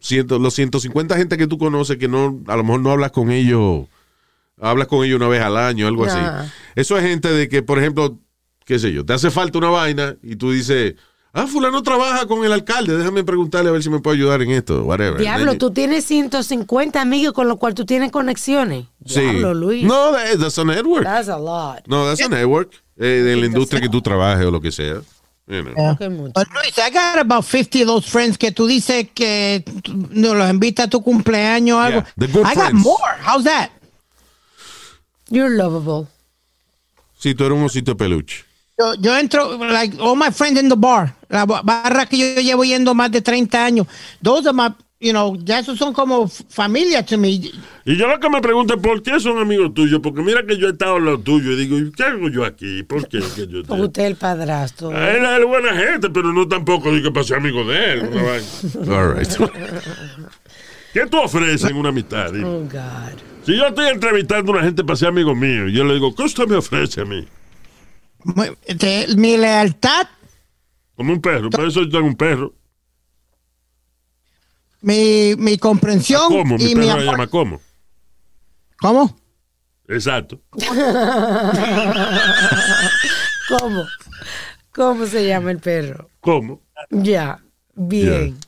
Ciento, 0.00 0.38
los 0.38 0.52
150 0.54 1.16
gente 1.16 1.38
que 1.38 1.46
tú 1.46 1.56
conoces 1.56 1.96
que 1.96 2.08
no, 2.08 2.42
a 2.48 2.56
lo 2.56 2.64
mejor 2.64 2.80
no 2.80 2.90
hablas 2.90 3.10
con 3.10 3.30
ellos, 3.30 3.86
hablas 4.60 4.86
con 4.88 5.04
ellos 5.04 5.16
una 5.16 5.28
vez 5.28 5.42
al 5.42 5.56
año, 5.56 5.86
algo 5.86 6.04
así. 6.06 6.18
Eso 6.74 6.96
es 6.98 7.04
gente 7.04 7.30
de 7.30 7.48
que, 7.48 7.62
por 7.62 7.78
ejemplo, 7.78 8.18
qué 8.64 8.78
sé 8.78 8.92
yo, 8.92 9.04
te 9.04 9.12
hace 9.12 9.30
falta 9.30 9.58
una 9.58 9.68
vaina 9.70 10.16
y 10.22 10.36
tú 10.36 10.50
dices, 10.52 10.94
ah, 11.32 11.46
fulano 11.46 11.82
trabaja 11.82 12.26
con 12.26 12.44
el 12.44 12.52
alcalde, 12.52 12.96
déjame 12.96 13.24
preguntarle 13.24 13.68
a 13.68 13.72
ver 13.72 13.82
si 13.82 13.90
me 13.90 14.00
puede 14.00 14.16
ayudar 14.18 14.40
en 14.42 14.50
esto, 14.52 14.84
whatever. 14.84 15.20
Diablo, 15.20 15.56
tú 15.58 15.70
tienes 15.70 16.04
150 16.04 17.00
amigos 17.00 17.32
con 17.34 17.48
los 17.48 17.58
cuales 17.58 17.74
tú 17.74 17.84
tienes 17.84 18.10
conexiones. 18.10 18.86
Sí. 19.04 19.20
Diablo, 19.20 19.54
Luis. 19.54 19.84
No, 19.84 20.12
that- 20.12 20.38
that's 20.38 20.58
a 20.58 20.64
network. 20.64 21.04
That's 21.04 21.28
a 21.28 21.38
lot. 21.38 21.86
No, 21.86 22.06
that's 22.06 22.20
a 22.22 22.28
network. 22.28 22.72
Eh, 22.96 23.22
de 23.24 23.36
la 23.36 23.46
industria 23.46 23.80
que 23.80 23.88
tú 23.88 24.00
trabajes 24.00 24.46
o 24.46 24.50
lo 24.52 24.60
que 24.60 24.70
sea. 24.70 25.00
You 25.46 25.62
know. 25.62 25.74
Yeah. 25.76 25.94
But 26.08 26.46
Luis, 26.54 26.78
I 26.78 26.90
got 26.90 27.18
about 27.18 27.44
50 27.44 27.82
of 27.82 27.86
those 27.88 28.08
friends 28.08 28.38
que 28.38 28.50
tú 28.50 28.66
dices 28.66 29.08
que 29.12 29.62
no 30.10 30.32
los 30.34 30.48
invita 30.48 30.84
a 30.84 30.88
tu 30.88 31.02
cumpleaños 31.02 31.76
o 31.76 31.80
algo. 31.80 32.00
Yeah, 32.00 32.12
the 32.16 32.26
good 32.28 32.46
I 32.46 32.54
got 32.54 32.72
more. 32.72 32.96
How's 33.20 33.44
that? 33.44 33.70
You're 35.30 35.50
lovable. 35.56 36.06
Sí, 37.18 37.34
tú 37.34 37.44
eres 37.44 37.56
un 37.58 37.64
osito 37.64 37.92
de 37.92 37.96
peluche. 37.96 38.44
Yo, 38.78 38.94
yo 38.96 39.16
entro, 39.16 39.56
like, 39.58 39.96
all 40.00 40.16
my 40.16 40.30
friends 40.32 40.60
in 40.60 40.68
the 40.68 40.76
bar, 40.76 41.14
la 41.28 41.46
ba- 41.46 41.62
barra 41.62 42.06
que 42.06 42.18
yo 42.18 42.40
llevo 42.40 42.64
yendo 42.64 42.92
más 42.94 43.10
de 43.10 43.20
30 43.22 43.64
años. 43.64 43.86
Those 44.20 44.48
are 44.48 44.52
my, 44.52 44.74
you 44.98 45.12
know, 45.12 45.36
ya 45.36 45.60
esos 45.60 45.78
son 45.78 45.92
como 45.94 46.26
familia 46.26 47.04
to 47.06 47.16
me. 47.16 47.28
Y 47.84 47.96
yo 47.96 48.08
lo 48.08 48.18
que 48.18 48.28
me 48.28 48.40
pregunto 48.40 48.74
es 48.74 48.80
por 48.80 49.00
qué 49.00 49.20
son 49.20 49.38
amigos 49.38 49.72
tuyos, 49.74 50.00
porque 50.02 50.22
mira 50.22 50.44
que 50.44 50.58
yo 50.58 50.66
he 50.66 50.72
estado 50.72 50.96
en 50.96 51.04
lo 51.04 51.20
tuyo 51.20 51.52
y 51.52 51.56
digo, 51.56 51.78
¿y 51.78 51.92
¿qué 51.92 52.02
hago 52.02 52.28
yo 52.28 52.44
aquí? 52.44 52.82
¿Por 52.82 53.06
qué? 53.06 53.20
que 53.36 53.46
yo 53.46 53.62
Porque 53.62 53.82
usted 53.84 54.02
es 54.02 54.08
el 54.10 54.16
padrastro. 54.16 54.90
A 54.90 55.10
él 55.12 55.24
es 55.24 55.46
buena 55.46 55.72
gente, 55.76 56.10
pero 56.10 56.32
no 56.32 56.48
tampoco 56.48 56.90
digo 56.92 57.12
que 57.12 57.22
ser 57.22 57.36
amigo 57.36 57.64
de 57.64 57.92
él. 57.92 58.00
All 58.90 59.14
right. 59.14 59.28
¿Qué 60.92 61.06
tú 61.06 61.18
ofreces 61.20 61.70
en 61.70 61.76
una 61.76 61.90
amistad? 61.90 62.32
Oh, 62.44 62.60
God. 62.62 63.33
Si 63.44 63.56
yo 63.56 63.66
estoy 63.66 63.88
entrevistando 63.88 64.52
a 64.52 64.56
una 64.56 64.64
gente 64.64 64.82
para 64.84 64.96
ser 64.96 65.08
amigo 65.08 65.34
mío, 65.34 65.68
yo 65.68 65.84
le 65.84 65.94
digo, 65.94 66.14
¿qué 66.14 66.22
usted 66.22 66.46
me 66.46 66.56
ofrece 66.56 67.02
a 67.02 67.04
mí? 67.04 67.26
Mi 69.16 69.36
lealtad, 69.36 70.06
Como 70.96 71.12
un 71.12 71.20
perro, 71.20 71.50
por 71.50 71.66
eso 71.66 71.82
yo 71.82 71.90
tengo 71.90 72.06
un 72.06 72.16
perro. 72.16 72.54
mi, 74.80 75.34
mi 75.36 75.58
comprensión 75.58 76.28
¿Cómo? 76.28 76.56
Mi 76.56 76.70
y 76.70 76.74
mi 76.74 76.86
perro 76.86 76.86
se 76.86 76.90
amor. 76.92 77.04
llama 77.04 77.26
¿cómo? 77.26 77.60
¿Cómo? 78.78 79.16
Exacto. 79.88 80.40
¿Cómo? 83.48 83.84
¿Cómo 84.72 85.06
se 85.06 85.26
llama 85.26 85.50
el 85.50 85.58
perro? 85.58 86.08
¿Cómo? 86.20 86.62
Ya, 86.90 87.42
bien. 87.74 88.38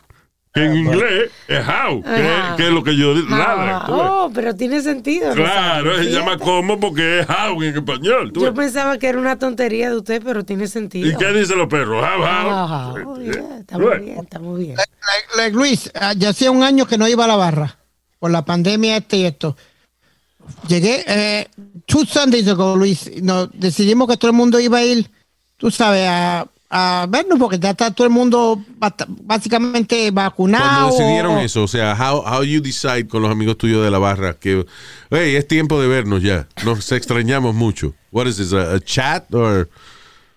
En 0.57 0.77
inglés 0.77 1.31
es 1.49 1.65
how, 1.69 2.03
que, 2.03 2.11
es- 2.17 2.57
que 2.57 2.67
es 2.67 2.73
lo 2.73 2.83
que 2.83 2.97
yo 2.97 3.15
ladra. 3.15 3.79
Ah, 3.79 3.87
oh, 3.89 4.31
pero 4.35 4.55
tiene 4.57 4.81
sentido. 4.81 5.33
Claro, 5.35 5.97
se 5.99 6.05
llama 6.11 6.33
Fíjate. 6.33 6.45
como 6.45 6.81
porque 6.81 7.21
es 7.21 7.27
how 7.29 7.63
en 7.63 7.77
español. 7.77 8.33
tú 8.33 8.41
Yo 8.41 8.53
ves. 8.53 8.65
pensaba 8.67 8.99
que 8.99 9.07
era 9.09 9.19
una 9.19 9.39
tontería 9.39 9.91
de 9.91 9.97
usted, 9.97 10.23
pero 10.25 10.45
tiene 10.45 10.67
sentido. 10.67 11.09
¿Y 11.09 11.15
qué 11.17 11.33
dicen 11.33 11.59
los 11.59 11.69
perros? 11.69 12.03
How, 12.03 12.21
how. 12.23 12.27
Ah, 12.27 12.95
oh, 13.07 13.21
Eh, 13.21 13.25
yeah, 13.25 13.59
eh, 13.59 13.65
tú 13.67 13.79
ves. 13.79 14.01
bien, 14.03 14.19
estamos 14.19 14.59
bien. 14.59 14.77
Like, 14.77 15.37
like 15.37 15.57
Luis, 15.57 15.91
ah, 15.95 16.15
ya 16.17 16.31
hacía 16.31 16.51
un 16.51 16.63
año 16.63 16.87
que 16.87 16.99
no 16.99 17.07
iba 17.07 17.25
a 17.25 17.29
la 17.29 17.37
barra 17.37 17.77
por 18.19 18.31
la 18.31 18.45
pandemia 18.45 18.97
este 18.97 19.19
y 19.19 19.25
esto. 19.27 19.57
Llegué 20.69 21.05
eh, 21.07 21.49
two 21.87 22.05
Sundays 22.07 22.49
ago, 22.49 22.77
Luis. 22.77 23.11
No, 23.23 23.47
decidimos 23.49 24.09
que 24.09 24.17
todo 24.17 24.31
el 24.31 24.37
mundo 24.37 24.59
iba 24.61 24.79
a 24.79 24.85
ir, 24.85 25.11
tú 25.57 25.71
sabes, 25.71 26.07
a, 26.09 26.47
a 26.71 27.07
vernos 27.09 27.39
porque 27.39 27.59
ya 27.59 27.71
está 27.71 27.91
todo 27.93 28.07
el 28.07 28.13
mundo 28.13 28.61
básicamente 29.23 30.11
vacunado. 30.11 30.89
Cuando 30.89 30.97
decidieron 30.99 31.39
eso, 31.39 31.63
o 31.63 31.69
sea, 31.69 31.95
how, 31.95 32.23
how 32.27 32.43
you 32.43 32.61
decide 32.61 33.07
con 33.09 33.23
los 33.23 33.31
amigos 33.31 33.57
tuyos 33.59 33.85
de 33.85 33.91
la 33.91 33.99
barra 33.99 34.35
que, 34.35 34.67
hey, 35.11 35.37
es 35.37 35.47
tiempo 35.47 35.81
de 35.81 35.89
vernos 35.89 36.23
ya. 36.23 36.49
Nos 36.65 36.91
extrañamos 36.93 37.55
mucho. 37.55 37.95
What 38.11 38.27
is 38.27 38.37
this, 38.37 38.53
a, 38.53 38.75
a 38.75 38.81
chat 38.81 39.33
or 39.35 39.69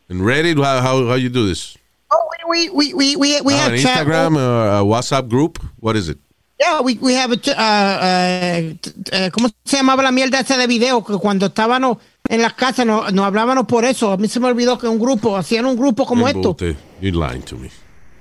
in 0.09 0.19
Reddit? 0.21 0.57
How, 0.57 0.81
how, 0.81 1.07
how 1.07 1.15
you 1.15 1.29
do 1.29 1.47
this? 1.47 1.77
Oh, 2.11 2.27
we, 2.49 2.69
we, 2.69 2.93
we, 2.93 3.15
we, 3.15 3.41
we 3.41 3.53
Ah, 3.53 3.57
have 3.57 3.73
an 3.73 3.79
chat- 3.79 4.05
Instagram 4.07 4.35
or 4.35 4.67
a 4.79 4.83
WhatsApp 4.83 5.29
group? 5.29 5.59
What 5.79 5.95
is 5.95 6.09
it? 6.09 6.17
Yeah, 6.59 6.81
we, 6.81 6.95
we 7.01 7.13
have 7.13 7.31
a 7.31 7.35
uh, 7.35 7.53
uh, 7.53 8.73
uh, 9.15 9.29
¿Cómo 9.31 9.49
se 9.63 9.77
llamaba 9.77 10.03
la 10.03 10.11
mierda 10.11 10.41
esa 10.41 10.57
de 10.57 10.67
video? 10.67 11.01
Que 11.05 11.17
cuando 11.17 11.45
estábamos 11.45 11.99
en 12.29 12.41
las 12.41 12.53
casas 12.53 12.85
nos, 12.85 13.11
nos 13.11 13.25
hablábamos 13.25 13.65
por 13.65 13.83
eso. 13.83 14.13
A 14.13 14.17
mí 14.17 14.29
se 14.29 14.39
me 14.39 14.47
olvidó 14.47 14.77
que 14.77 14.87
un 14.87 14.99
grupo, 14.99 15.35
hacían 15.35 15.65
un 15.65 15.75
grupo 15.75 16.05
como 16.05 16.27
esto. 16.29 16.55
Embuste. 16.57 16.77
You're 17.01 17.17
lying 17.27 17.41
to 17.43 17.57
me. 17.57 17.69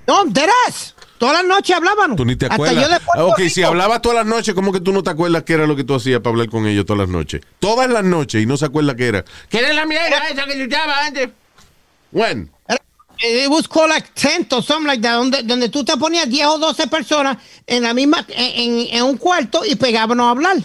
No, 0.07 0.25
deras. 0.25 0.95
Todas 1.19 1.35
las 1.35 1.45
noches 1.45 1.75
hablábamos. 1.75 2.17
Tú 2.17 2.25
ni 2.25 2.35
te 2.35 2.45
Hasta 2.47 2.55
acuerdas. 2.55 3.01
Ah, 3.15 3.25
ok, 3.25 3.37
si 3.41 3.49
Rico. 3.61 3.67
hablabas 3.67 4.01
todas 4.01 4.17
las 4.19 4.25
noches, 4.25 4.53
¿cómo 4.55 4.71
que 4.71 4.79
tú 4.81 4.91
no 4.91 5.03
te 5.03 5.09
acuerdas 5.11 5.43
qué 5.43 5.53
era 5.53 5.67
lo 5.67 5.75
que 5.75 5.83
tú 5.83 5.93
hacías 5.95 6.19
para 6.21 6.31
hablar 6.31 6.49
con 6.49 6.65
ellos 6.65 6.85
todas 6.85 7.01
las 7.01 7.09
noches? 7.09 7.41
Todas 7.59 7.89
las 7.89 8.03
noches 8.03 8.41
y 8.41 8.45
no 8.45 8.57
se 8.57 8.65
acuerda 8.65 8.95
qué 8.95 9.07
era. 9.07 9.25
¿Qué 9.49 9.59
era 9.59 9.71
la 9.73 9.85
mierda 9.85 10.27
esa 10.31 10.45
que 10.45 10.57
yo 10.57 10.63
estaba 10.63 11.05
antes? 11.05 11.29
When? 12.11 12.49
It 13.21 13.49
was 13.49 13.67
called 13.67 13.89
like 13.89 14.07
tent 14.15 14.51
or 14.53 14.63
something 14.63 14.87
like 14.87 15.01
that, 15.01 15.15
donde, 15.17 15.43
donde 15.43 15.67
tú 15.67 15.83
te 15.83 15.97
ponías 15.97 16.27
10 16.29 16.47
o 16.47 16.57
12 16.57 16.87
personas 16.87 17.37
en 17.67 17.83
la 17.83 17.93
misma, 17.93 18.25
en, 18.29 18.71
en- 18.79 18.87
en 18.95 19.03
un 19.03 19.17
cuarto 19.17 19.63
y 19.65 19.75
pegábamos 19.75 20.25
a 20.25 20.29
hablar. 20.31 20.57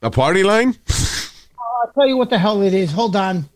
A 0.00 0.10
party 0.10 0.42
line? 0.42 0.76
Tell 1.98 2.06
you 2.06 2.16
what 2.16 2.28
the 2.30 2.38
hell 2.38 2.62
it 2.62 2.72
is. 2.74 2.92
Hold 2.92 3.16
on. 3.16 3.48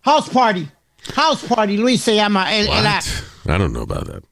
House 0.00 0.28
party. 0.30 0.66
House 1.14 1.42
party, 1.46 1.76
Luis 1.76 2.00
se 2.02 2.14
llama. 2.14 2.50
El, 2.54 2.66
el- 2.66 2.82
la- 2.82 3.00
I 3.46 3.58
don't 3.58 3.72
know 3.74 3.82
about 3.82 4.06
that. 4.06 4.22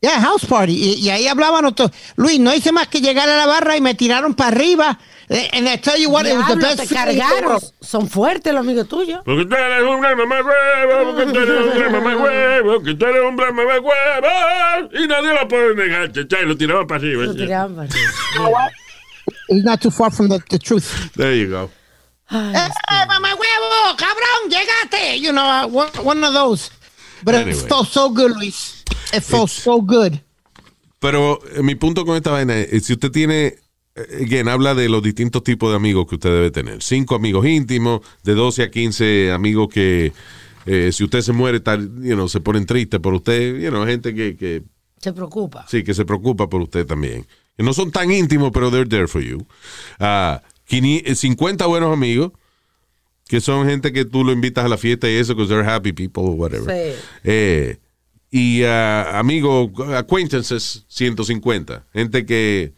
Yeah, 0.00 0.20
house 0.20 0.44
party. 0.46 0.72
Y, 0.72 0.94
y 1.06 1.10
ahí 1.10 1.26
hablábamos 1.28 1.74
todo. 1.74 1.90
Luis, 2.16 2.38
no 2.40 2.54
hice 2.54 2.72
más 2.72 2.88
que 2.88 3.00
llegar 3.00 3.28
a 3.28 3.36
la 3.36 3.46
barra 3.46 3.76
y 3.76 3.80
me 3.82 3.94
tiraron 3.94 4.34
para 4.34 4.56
arriba. 4.56 4.98
Eh, 5.28 5.48
And 5.54 5.66
I 5.68 5.76
tell 5.78 5.98
you 5.98 6.10
what, 6.10 6.26
it 6.26 6.34
was 6.34 6.46
the 6.48 6.56
best 6.56 6.78
te 6.88 6.94
cargaron. 6.94 7.60
Son 7.80 8.08
fuertes 8.08 8.52
los 8.54 8.60
amigos 8.60 8.86
tuyos. 8.88 9.20
Porque 9.24 9.44
tú 9.46 9.54
eres 9.54 9.82
un 9.82 10.00
gran 10.00 10.16
mamá 10.18 10.36
huevo, 10.42 11.12
porque 11.14 11.32
tú 11.32 11.38
eres 11.38 11.60
un 11.72 11.78
gran 11.78 11.92
mamá 11.92 12.16
huevo, 12.22 12.82
que 12.82 12.94
tú 12.94 13.04
eres 13.06 13.22
un 13.28 13.36
gran 13.36 13.54
mamá 13.54 13.80
huevo. 13.80 14.88
Y 14.94 15.06
nadie 15.08 15.34
lo 15.34 15.48
puede 15.48 15.74
negar, 15.74 16.12
chacha, 16.12 16.40
y 16.42 16.46
lo 16.46 16.56
tiraban 16.56 16.86
para 16.86 17.00
arriba. 17.00 17.24
Lo 17.24 17.34
tiraban 17.34 17.74
para 17.74 17.88
arriba. 17.88 18.70
It's 19.48 19.64
not 19.64 19.80
too 19.80 19.90
far 19.90 20.10
from 20.10 20.28
the, 20.28 20.38
the 20.50 20.58
truth. 20.58 21.12
There 21.16 21.34
you 21.34 21.48
go. 21.50 21.70
Ay, 22.28 22.54
¡Eh, 22.54 23.06
mamá 23.06 23.28
huevo! 23.34 23.96
¡Cabrón! 23.98 24.50
¡Llegaste! 24.50 25.20
You 25.20 25.30
know, 25.32 25.44
uh, 25.44 25.66
one, 25.66 25.90
one 26.02 26.24
of 26.26 26.32
those. 26.34 26.70
But 27.22 27.34
Anyway. 27.34 27.52
it 27.52 27.68
felt 27.68 27.88
so 27.88 28.10
good, 28.10 28.32
Luis. 28.36 28.82
It 29.12 29.22
felt 29.22 29.50
so 29.50 29.80
good. 29.80 30.20
Pero 30.98 31.38
eh, 31.54 31.62
mi 31.62 31.74
punto 31.74 32.04
con 32.04 32.16
esta 32.16 32.30
vaina 32.30 32.58
es, 32.58 32.86
si 32.86 32.94
usted 32.94 33.10
tiene, 33.10 33.54
eh, 33.94 34.22
again, 34.22 34.48
habla 34.48 34.74
de 34.74 34.88
los 34.88 35.02
distintos 35.02 35.42
tipos 35.44 35.70
de 35.70 35.76
amigos 35.76 36.06
que 36.08 36.14
usted 36.16 36.30
debe 36.30 36.50
tener. 36.50 36.82
Cinco 36.82 37.14
amigos 37.14 37.46
íntimos, 37.46 38.00
de 38.22 38.34
12 38.34 38.62
a 38.62 38.70
15 38.70 39.32
amigos 39.32 39.68
que 39.72 40.12
eh, 40.66 40.90
si 40.92 41.04
usted 41.04 41.20
se 41.20 41.32
muere, 41.32 41.60
tal, 41.60 41.80
you 42.02 42.14
know, 42.14 42.28
se 42.28 42.40
ponen 42.40 42.64
tristes 42.64 43.00
por 43.00 43.12
usted, 43.14 43.58
you 43.60 43.68
know, 43.70 43.84
gente 43.86 44.14
que, 44.14 44.34
que 44.36 44.62
Se 44.98 45.12
preocupa. 45.12 45.66
sí, 45.68 45.84
que 45.84 45.92
se 45.92 46.04
preocupa 46.06 46.48
por 46.48 46.62
usted 46.62 46.86
también. 46.86 47.26
Que 47.56 47.62
no 47.62 47.72
son 47.74 47.92
tan 47.92 48.10
íntimos, 48.10 48.50
pero 48.50 48.70
they're 48.70 48.88
there 48.88 49.06
for 49.06 49.20
you. 49.22 49.46
Ah, 50.00 50.40
500 50.40 50.53
50 50.66 51.66
buenos 51.66 51.92
amigos, 51.92 52.32
que 53.26 53.40
son 53.40 53.66
gente 53.68 53.92
que 53.92 54.04
tú 54.04 54.24
lo 54.24 54.32
invitas 54.32 54.64
a 54.64 54.68
la 54.68 54.78
fiesta 54.78 55.08
y 55.10 55.14
eso, 55.16 55.34
because 55.34 55.48
they're 55.48 55.68
happy 55.68 55.92
people 55.92 56.24
or 56.24 56.34
whatever. 56.34 56.72
Sí. 56.72 56.98
Eh, 57.24 57.78
y 58.30 58.64
ah, 58.64 59.18
amigos, 59.18 59.70
acquaintances, 59.94 60.84
150. 60.88 61.86
Gente 61.92 62.26
que, 62.26 62.74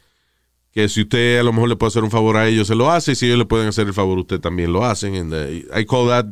que 0.70 0.89
si 0.89 1.03
usted 1.03 1.39
a 1.39 1.43
lo 1.43 1.53
mejor 1.53 1.70
le 1.70 1.76
puede 1.76 1.89
hacer 1.89 2.05
un 2.05 2.11
favor 2.11 2.37
a 2.37 2.47
ellos, 2.47 2.66
se 2.66 2.74
lo 2.74 2.91
hace. 2.91 3.12
Y 3.12 3.14
si 3.14 3.26
ellos 3.26 3.39
le 3.39 3.47
pueden 3.47 3.68
hacer 3.68 3.87
el 3.87 3.95
favor, 3.95 4.18
usted 4.18 4.39
también 4.39 4.72
lo 4.72 4.84
hacen. 4.84 5.14
And, 5.14 5.32
uh, 5.32 5.78
I 5.78 5.87
call 5.87 6.09
that 6.09 6.26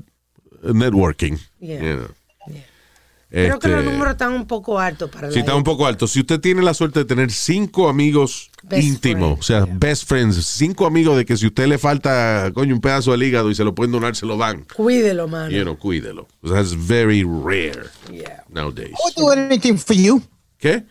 networking. 0.63 1.39
Yeah. 1.59 1.83
you 1.83 1.97
know. 1.97 2.09
Creo 3.35 3.59
que 3.59 3.67
los 3.67 3.81
Este, 3.81 3.91
números 3.91 4.13
están 4.13 4.33
un 4.33 4.47
poco 4.47 4.79
altos 4.79 5.11
para 5.11 5.29
Sí, 5.29 5.35
la 5.35 5.41
está 5.41 5.55
un 5.57 5.65
poco 5.65 5.87
alto. 5.87 6.07
Si 6.07 6.21
usted 6.21 6.39
tiene 6.39 6.63
la 6.63 6.73
suerte 6.73 7.01
de 7.01 7.05
tener 7.05 7.33
cinco 7.33 7.89
amigos 7.89 8.51
Best 8.63 8.85
íntimos, 8.85 9.41
o 9.41 9.43
sea, 9.43 9.67
best 9.69 10.07
friends, 10.09 10.37
cinco 10.47 10.87
amigos 10.87 11.17
de 11.17 11.25
que 11.25 11.37
si 11.37 11.47
usted 11.49 11.67
le 11.67 11.79
falta, 11.79 12.53
coño, 12.55 12.75
un 12.75 12.81
pedazo 12.81 13.11
del 13.11 13.25
hígado 13.25 13.51
y 13.51 13.57
se 13.57 13.65
lo 13.65 13.75
pueden 13.75 13.91
donar, 13.91 14.15
se 14.15 14.25
lo 14.25 14.37
dan. 14.37 14.65
Cuídelo, 14.77 15.27
mano. 15.27 15.51
You 15.51 15.63
know, 15.65 15.77
cuídelo. 15.77 16.29
That's 16.43 16.75
very 16.77 17.25
rare 17.25 17.91
Yeah. 18.13 18.45
nowadays. 18.49 18.93
I 18.93 19.03
would 19.05 19.17
do 19.17 19.31
anything 19.33 19.79
for 19.79 19.97
you. 19.97 20.23
¿Qué? 20.61 20.85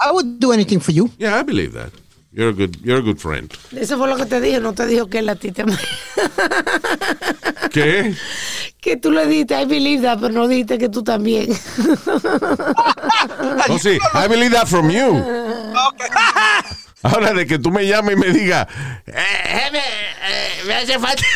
I 0.00 0.12
would 0.12 0.38
do 0.38 0.52
anything 0.52 0.78
for 0.80 0.94
you. 0.94 1.10
Yeah, 1.18 1.40
I 1.40 1.42
believe 1.42 1.72
that. 1.72 1.90
You're 2.32 2.50
a 2.50 2.52
good, 2.52 2.76
you're 2.82 2.98
a 2.98 3.02
good 3.02 3.18
friend. 3.18 3.52
Eso 3.76 3.96
fue 3.96 4.08
lo 4.08 4.16
que 4.16 4.26
te 4.26 4.40
dije, 4.40 4.60
no 4.60 4.72
te 4.74 4.86
dijo 4.86 5.06
que 5.08 5.20
él 5.20 5.28
a 5.28 5.36
ti 5.36 5.52
te 5.52 5.64
¿Qué? 7.70 8.14
Que 8.84 8.98
tú 8.98 9.10
le 9.10 9.26
dijiste, 9.26 9.58
I 9.58 9.64
believe 9.64 10.02
that, 10.02 10.18
pero 10.20 10.34
no 10.34 10.46
dijiste 10.46 10.76
que 10.76 10.90
tú 10.90 11.02
también. 11.02 11.48
Oh, 13.66 13.78
sí, 13.78 13.98
I 14.12 14.28
believe 14.28 14.54
that 14.54 14.66
from 14.66 14.90
you. 14.90 15.00
Ahora 17.02 17.32
de 17.32 17.46
que 17.46 17.58
tú 17.58 17.70
me 17.70 17.86
llames 17.86 18.14
y 18.14 18.20
me 18.20 18.30
digas, 18.30 18.66
eh, 19.06 19.14
jefe, 19.14 19.78
eh, 19.78 20.64
me 20.66 20.74
hace 20.74 20.98
falta. 20.98 21.22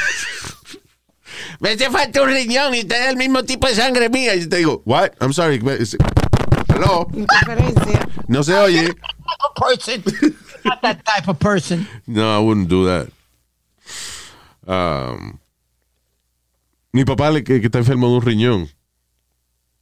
Me 1.61 1.71
hace 1.71 1.91
falta 1.91 2.23
un 2.23 2.29
riñón 2.29 2.75
y 2.75 2.85
tenés 2.85 3.09
el 3.09 3.17
mismo 3.17 3.43
tipo 3.43 3.67
de 3.67 3.75
sangre 3.75 4.11
mía. 4.11 4.35
Y 4.35 4.47
te 4.47 4.59
digo, 4.59 4.83
what? 4.85 5.11
I'm 5.21 5.33
sorry. 5.33 5.59
Hello. 6.69 7.09
Interferencia. 7.13 8.09
No 8.29 8.45
se 8.45 8.55
oye. 8.55 8.95
Not 10.65 10.81
that 10.83 11.03
type 11.05 11.29
of 11.29 11.39
person. 11.39 11.89
No, 12.07 12.37
I 12.37 12.41
wouldn't 12.41 12.69
do 12.69 12.85
that. 12.85 13.09
Um, 14.69 15.41
mi 16.93 17.05
papá 17.05 17.31
le, 17.31 17.45
que, 17.45 17.61
que 17.61 17.67
está 17.67 17.79
enfermo 17.79 18.09
de 18.09 18.15
un 18.17 18.23
riñón. 18.23 18.69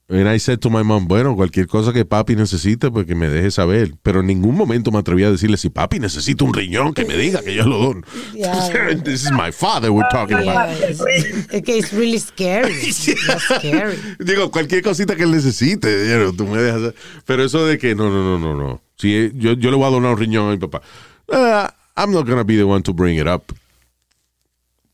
And 0.08 0.28
I 0.28 0.38
said 0.38 0.60
to 0.60 0.70
my 0.70 0.84
mom, 0.84 1.08
bueno, 1.08 1.34
cualquier 1.34 1.66
cosa 1.66 1.92
que 1.92 2.04
papi 2.04 2.36
necesite, 2.36 2.92
pues 2.92 3.06
que 3.06 3.16
me 3.16 3.26
deje 3.28 3.50
saber. 3.50 3.94
Pero 4.04 4.20
en 4.20 4.28
ningún 4.28 4.54
momento 4.54 4.92
me 4.92 4.98
atreví 5.00 5.24
a 5.24 5.32
decirle, 5.32 5.56
si 5.56 5.68
papi 5.68 5.98
necesita 5.98 6.44
un 6.44 6.54
riñón, 6.54 6.94
que 6.94 7.04
me 7.04 7.16
diga 7.16 7.42
que 7.42 7.56
yo 7.56 7.64
lo 7.64 7.76
doy. 7.78 8.02
Yeah. 8.32 8.94
This 9.02 9.24
is 9.24 9.32
my 9.32 9.50
father 9.50 9.90
we're 9.90 10.08
talking 10.12 10.38
Yeah, 10.44 10.52
about. 10.52 10.80
es, 10.80 11.62
que 11.62 11.78
es 11.78 11.92
really 11.92 12.20
scary. 12.20 12.72
That's 13.26 13.42
scary. 13.58 13.96
Digo, 14.20 14.52
cualquier 14.52 14.82
cosita 14.82 15.16
que 15.16 15.24
él 15.24 15.32
necesite, 15.32 15.88
tú 16.36 16.46
me 16.46 16.58
dejas. 16.58 16.94
Pero 17.24 17.42
eso 17.42 17.66
de 17.66 17.76
que 17.76 17.96
no, 17.96 18.08
no, 18.08 18.22
no, 18.22 18.38
no, 18.38 18.54
no. 18.54 18.80
Si 18.96 19.32
yo, 19.34 19.54
yo 19.54 19.70
le 19.72 19.76
voy 19.76 19.86
a 19.86 19.90
donar 19.90 20.12
un 20.12 20.18
riñón 20.20 20.46
a 20.46 20.52
mi 20.52 20.58
papá. 20.58 20.82
Uh, 21.28 21.66
I'm 21.96 22.12
not 22.12 22.28
gonna 22.28 22.44
be 22.44 22.54
the 22.56 22.62
one 22.64 22.82
to 22.84 22.94
bring 22.94 23.18
it 23.18 23.26
up. 23.26 23.52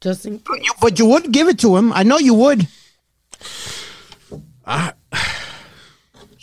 Just 0.03 0.27
in- 0.27 0.43
You- 0.63 0.75
but 0.81 0.99
you 0.99 1.07
would 1.07 1.31
give 1.33 1.49
it 1.49 1.59
to 1.61 1.77
him. 1.77 1.93
I 1.93 2.03
know 2.03 2.19
you 2.19 2.35
would. 2.35 2.67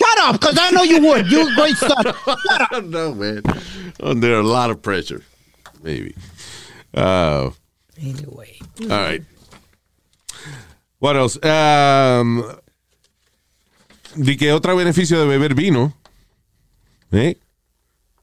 Shut 0.02 0.18
up, 0.22 0.40
because 0.40 0.58
I 0.60 0.72
know 0.72 0.84
you 0.84 1.02
would. 1.02 1.30
You 1.30 1.54
great 1.56 1.76
son. 1.76 2.04
no, 2.90 3.14
man. 3.14 3.42
Under 4.02 4.40
a 4.40 4.44
lot 4.44 4.70
of 4.72 4.82
pressure. 4.82 5.24
Maybe. 5.84 6.16
Uh, 6.94 7.52
Anyway. 8.02 8.58
all 8.84 8.88
right. 8.88 9.22
What 11.00 11.18
else? 11.18 11.36
Um, 11.44 12.44
di 14.16 14.38
que 14.38 14.52
otro 14.54 14.76
beneficio 14.78 15.20
de 15.20 15.26
beber 15.28 15.54
vino 15.54 15.94
¿eh? 17.12 17.36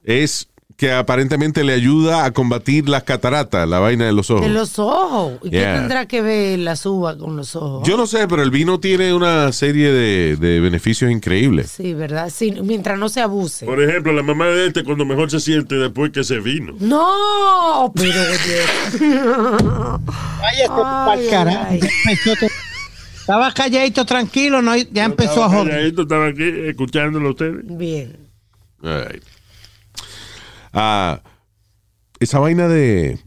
es 0.02 0.46
que 0.76 0.92
aparentemente 0.92 1.64
le 1.64 1.72
ayuda 1.72 2.26
a 2.26 2.32
combatir 2.32 2.86
las 2.86 3.02
cataratas, 3.04 3.66
la 3.66 3.78
vaina 3.78 4.04
de 4.04 4.12
los 4.12 4.30
ojos. 4.30 4.44
En 4.44 4.52
los 4.52 4.78
ojos. 4.78 5.34
¿Y 5.42 5.48
Yeah. 5.48 5.72
qué 5.72 5.78
tendrá 5.78 6.06
que 6.06 6.20
ver 6.20 6.58
la 6.58 6.76
suba 6.76 7.16
con 7.16 7.34
los 7.34 7.56
ojos? 7.56 7.88
Yo 7.88 7.96
no 7.96 8.06
sé, 8.06 8.28
pero 8.28 8.42
el 8.42 8.50
vino 8.50 8.78
tiene 8.78 9.14
una 9.14 9.50
serie 9.52 9.90
de, 9.90 10.36
de 10.36 10.60
beneficios 10.60 11.10
increíbles. 11.10 11.70
Sí, 11.70 11.94
¿verdad? 11.94 12.28
Sí, 12.28 12.52
mientras 12.62 12.98
no 12.98 13.08
se 13.08 13.22
abuse. 13.22 13.64
Por 13.64 13.82
ejemplo, 13.82 14.12
la 14.12 14.22
mamá 14.22 14.48
de 14.48 14.66
este 14.66 14.84
cuando 14.84 15.06
mejor 15.06 15.30
se 15.30 15.40
siente 15.40 15.76
después 15.76 16.12
que 16.12 16.24
se 16.24 16.40
vino. 16.40 16.74
No, 16.78 17.90
pero 17.94 18.12
pa'l 20.06 21.18
Ay, 21.20 21.28
carajo. 21.30 21.66
ay. 21.70 21.80
Estaba 23.18 23.50
calladito, 23.52 24.04
tranquilo, 24.04 24.62
no, 24.62 24.76
ya 24.76 25.04
empezó 25.04 25.30
a 25.42 25.46
Estaba 25.46 25.48
joder. 25.48 25.68
calladito, 25.72 26.02
Estaba 26.02 26.26
aquí 26.26 26.44
escuchándolo 26.68 27.28
a 27.28 27.30
ustedes. 27.30 27.56
Bien. 27.64 28.16
All 28.82 29.04
right. 29.10 29.22
Ah, 30.78 31.22
esa 32.20 32.38
vaina 32.38 32.68
de, 32.68 33.18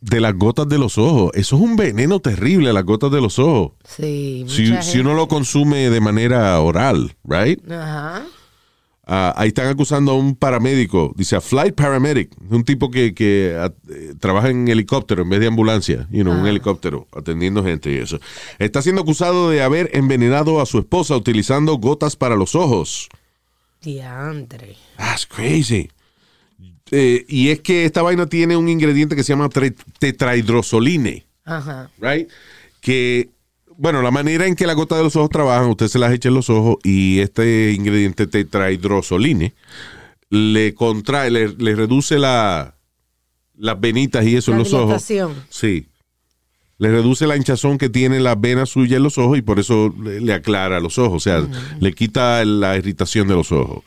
de 0.00 0.20
las 0.20 0.34
gotas 0.34 0.68
de 0.68 0.78
los 0.78 0.96
ojos, 0.96 1.32
eso 1.34 1.56
es 1.56 1.62
un 1.62 1.74
veneno 1.74 2.20
terrible, 2.20 2.72
las 2.72 2.84
gotas 2.84 3.10
de 3.10 3.20
los 3.20 3.40
ojos. 3.40 3.72
Sí. 3.84 4.44
Si, 4.46 4.98
uno 5.00 5.14
lo 5.14 5.26
consume 5.26 5.90
de 5.90 6.00
manera 6.00 6.58
oral, 6.60 7.16
right? 7.24 7.60
Ajá. 7.70 8.24
Ah, 9.10 9.34
ahí 9.36 9.48
están 9.48 9.66
acusando 9.68 10.12
a 10.12 10.14
un 10.14 10.36
paramédico, 10.36 11.14
dice 11.16 11.34
a 11.34 11.40
flight 11.40 11.74
paramedic, 11.74 12.30
un 12.50 12.62
tipo 12.62 12.90
que, 12.90 13.12
que, 13.12 13.56
ah, 13.58 13.72
eh, 13.90 14.14
trabaja 14.20 14.50
en 14.50 14.68
helicóptero 14.68 15.22
en 15.22 15.30
vez 15.30 15.40
de 15.40 15.46
ambulancia, 15.48 16.06
you 16.12 16.22
know, 16.22 16.38
un 16.38 16.46
helicóptero 16.46 17.08
atendiendo 17.16 17.64
gente 17.64 17.90
y 17.90 17.96
eso. 17.96 18.20
Está 18.60 18.82
siendo 18.82 19.00
acusado 19.00 19.50
de 19.50 19.62
haber 19.62 19.90
envenenado 19.94 20.60
a 20.60 20.66
su 20.66 20.78
esposa 20.78 21.16
utilizando 21.16 21.76
gotas 21.78 22.14
para 22.14 22.36
los 22.36 22.54
ojos. 22.54 23.08
Diantre. 23.80 24.76
That's 24.96 25.26
crazy. 25.26 25.88
Eh, 26.90 27.24
y 27.28 27.48
es 27.50 27.60
que 27.60 27.84
esta 27.84 28.02
vaina 28.02 28.26
tiene 28.26 28.56
un 28.56 28.68
ingrediente 28.68 29.14
que 29.16 29.22
se 29.22 29.32
llama 29.32 29.48
tetrahidrozoline, 29.98 31.24
Ajá. 31.44 31.90
right? 32.00 32.28
Que, 32.80 33.30
bueno, 33.76 34.02
la 34.02 34.10
manera 34.10 34.46
en 34.46 34.54
que 34.56 34.66
la 34.66 34.72
gota 34.74 34.96
de 34.96 35.02
los 35.04 35.16
ojos 35.16 35.30
trabajan, 35.30 35.68
usted 35.70 35.88
se 35.88 35.98
las 35.98 36.12
echa 36.12 36.28
en 36.28 36.34
los 36.34 36.50
ojos 36.50 36.76
y 36.82 37.20
este 37.20 37.72
ingrediente 37.72 38.26
tetrahidrozoline 38.26 39.54
le 40.30 40.74
contrae, 40.74 41.30
le, 41.30 41.48
le 41.56 41.74
reduce 41.74 42.18
la, 42.18 42.74
las 43.56 43.80
venitas 43.80 44.24
y 44.26 44.36
eso 44.36 44.50
La 44.52 44.56
en 44.58 44.62
los 44.64 44.72
ojos. 44.72 45.06
Sí. 45.50 45.86
Le 46.80 46.90
reduce 46.90 47.26
la 47.26 47.36
hinchazón 47.36 47.76
que 47.76 47.88
tiene 47.88 48.20
la 48.20 48.34
vena 48.36 48.64
suya 48.64 48.98
en 48.98 49.02
los 49.02 49.18
ojos 49.18 49.36
y 49.38 49.42
por 49.42 49.58
eso 49.58 49.92
le, 50.02 50.20
le 50.20 50.32
aclara 50.32 50.78
los 50.80 50.96
ojos. 50.98 51.16
O 51.16 51.20
sea, 51.20 51.44
le 51.80 51.92
quita 51.92 52.44
la 52.44 52.76
irritación 52.76 53.26
de 53.26 53.34
los 53.34 53.50
ojos. 53.50 53.82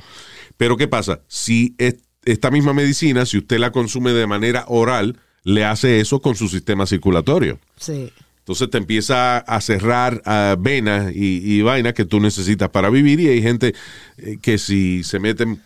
Pero 0.57 0.75
¿qué 0.77 0.87
pasa? 0.89 1.21
Si 1.27 1.73
es- 1.77 1.95
esta 2.25 2.51
misma 2.51 2.73
medicina, 2.73 3.25
si 3.25 3.37
usted 3.37 3.57
la 3.59 3.71
consume 3.71 4.11
de 4.13 4.27
manera 4.27 4.65
oral, 4.67 5.17
le 5.43 5.65
hace 5.65 5.99
eso 5.99 6.21
con 6.21 6.35
su 6.35 6.47
sistema 6.47 6.85
circulatorio. 6.85 7.59
Sí. 7.77 8.11
Entonces 8.39 8.69
te 8.69 8.77
empieza 8.77 9.37
a 9.37 9.61
cerrar 9.61 10.21
venas 10.59 11.11
y, 11.15 11.41
y 11.43 11.61
vainas 11.61 11.93
que 11.93 12.05
tú 12.05 12.19
necesitas 12.19 12.69
para 12.69 12.89
vivir. 12.89 13.19
Y 13.19 13.27
hay 13.29 13.41
gente 13.41 13.73
eh, 14.17 14.37
que 14.41 14.57
si 14.57 15.03
se 15.03 15.19
meten, 15.19 15.61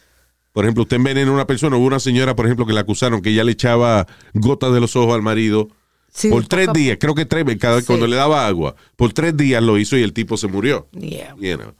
por 0.53 0.65
ejemplo, 0.65 0.83
usted 0.83 0.97
envenena 0.97 1.31
a 1.31 1.33
una 1.33 1.47
persona, 1.47 1.77
hubo 1.77 1.85
una 1.85 1.99
señora, 1.99 2.35
por 2.35 2.45
ejemplo, 2.45 2.65
que 2.65 2.73
la 2.73 2.81
acusaron 2.81 3.21
que 3.21 3.29
ella 3.31 3.43
le 3.43 3.53
echaba 3.53 4.07
gotas 4.33 4.73
de 4.73 4.79
los 4.81 4.95
ojos 4.95 5.15
al 5.15 5.21
marido. 5.21 5.69
Sí, 6.11 6.29
por 6.29 6.47
tres 6.47 6.71
días, 6.71 6.97
creo 6.99 7.13
que 7.15 7.25
tres 7.25 7.43
veces, 7.43 7.61
cada 7.61 7.81
Sí. 7.81 7.87
cuando 7.87 8.07
le 8.07 8.15
daba 8.15 8.47
agua, 8.47 8.75
por 8.95 9.11
tres 9.11 9.35
días 9.35 9.61
lo 9.61 9.77
hizo 9.77 9.97
y 9.97 10.03
el 10.03 10.13
tipo 10.13 10.37
se 10.37 10.47
murió. 10.47 10.87
Yeah. 10.93 11.35
You 11.37 11.57
know. 11.57 11.73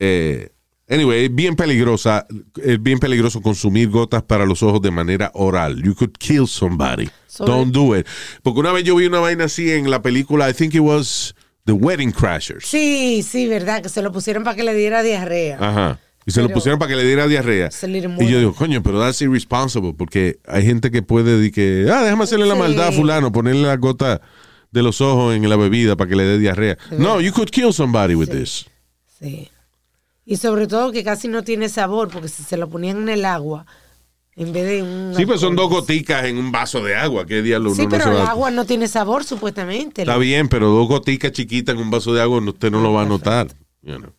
Eh, 0.00 0.50
anyway, 0.90 1.24
es 1.26 1.34
bien 1.34 1.56
peligrosa, 1.56 2.26
es 2.62 2.82
bien 2.82 2.98
peligroso 2.98 3.40
consumir 3.40 3.88
gotas 3.88 4.22
para 4.22 4.44
los 4.44 4.62
ojos 4.62 4.82
de 4.82 4.90
manera 4.90 5.30
oral. 5.34 5.82
You 5.82 5.94
could 5.94 6.12
kill 6.18 6.46
somebody. 6.46 7.08
Don't 7.38 7.72
do 7.72 7.96
it. 7.96 8.06
Porque 8.42 8.60
una 8.60 8.72
vez 8.72 8.84
yo 8.84 8.96
vi 8.96 9.06
una 9.06 9.20
vaina 9.20 9.44
así 9.44 9.70
en 9.70 9.90
la 9.90 10.02
película, 10.02 10.50
I 10.50 10.52
think 10.52 10.74
it 10.74 10.80
was 10.80 11.34
The 11.64 11.72
Wedding 11.72 12.12
Crashers. 12.12 12.66
Sí, 12.66 13.22
sí, 13.22 13.46
verdad, 13.46 13.82
que 13.82 13.88
se 13.88 14.02
lo 14.02 14.12
pusieron 14.12 14.44
para 14.44 14.56
que 14.56 14.64
le 14.64 14.74
diera 14.74 15.02
diarrea. 15.02 15.56
Ajá. 15.60 16.00
Y 16.26 16.32
se 16.32 16.42
lo 16.42 16.48
Pero- 16.48 16.56
pusieron 16.58 16.78
para 16.78 16.90
que 16.90 16.96
le 16.96 17.04
diera 17.04 17.26
diarrea. 17.26 17.70
Y 18.18 18.26
yo 18.28 18.38
digo, 18.38 18.54
coño, 18.54 18.82
pero 18.82 19.00
that's 19.00 19.22
irresponsible, 19.22 19.94
porque 19.96 20.38
hay 20.46 20.64
gente 20.66 20.90
que 20.90 21.00
puede 21.02 21.38
decir 21.38 21.52
que, 21.52 21.90
ah, 21.90 22.02
déjame 22.02 22.24
hacerle 22.24 22.46
la 22.46 22.54
Sí. 22.54 22.60
maldad 22.60 22.88
a 22.88 22.92
fulano, 22.92 23.32
ponerle 23.32 23.62
la 23.62 23.76
gota 23.78 24.20
de 24.70 24.82
los 24.82 25.00
ojos 25.00 25.34
en 25.34 25.48
la 25.48 25.56
bebida 25.56 25.96
para 25.96 26.10
que 26.10 26.16
le 26.16 26.24
dé 26.24 26.38
diarrea. 26.38 26.76
No, 26.90 27.20
you 27.22 27.32
could 27.32 27.48
kill 27.48 27.72
somebody 27.72 28.14
with 28.14 28.28
this. 28.28 28.66
Sí. 29.18 29.48
Y 30.30 30.36
sobre 30.36 30.68
todo 30.68 30.92
que 30.92 31.02
casi 31.02 31.26
no 31.26 31.42
tiene 31.42 31.68
sabor, 31.68 32.08
porque 32.08 32.28
si 32.28 32.44
se 32.44 32.56
lo 32.56 32.68
ponían 32.70 32.98
en 32.98 33.08
el 33.08 33.24
agua, 33.24 33.66
en 34.36 34.52
vez 34.52 34.64
de 34.64 34.82
un. 34.84 35.12
Sí, 35.16 35.26
pues 35.26 35.40
son 35.40 35.56
dos 35.56 35.68
goticas 35.68 36.24
en 36.26 36.38
un 36.38 36.52
vaso 36.52 36.84
de 36.84 36.94
agua. 36.94 37.26
¿Qué 37.26 37.42
diablo 37.42 37.74
Sí, 37.74 37.82
no 37.82 37.88
pero 37.88 38.04
se 38.04 38.10
el 38.10 38.16
va- 38.16 38.30
agua 38.30 38.50
no 38.52 38.64
tiene 38.64 38.86
sabor, 38.86 39.24
supuestamente. 39.24 40.02
Está 40.02 40.16
bien, 40.18 40.48
pero 40.48 40.68
dos 40.70 40.86
goticas 40.86 41.32
chiquitas 41.32 41.74
en 41.74 41.80
un 41.80 41.90
vaso 41.90 42.14
de 42.14 42.22
agua 42.22 42.38
usted 42.38 42.70
no 42.70 42.80
lo 42.80 42.92
va 42.92 43.02
a 43.02 43.06
notar. 43.06 43.48
you 43.82 43.96
know. 43.96 44.12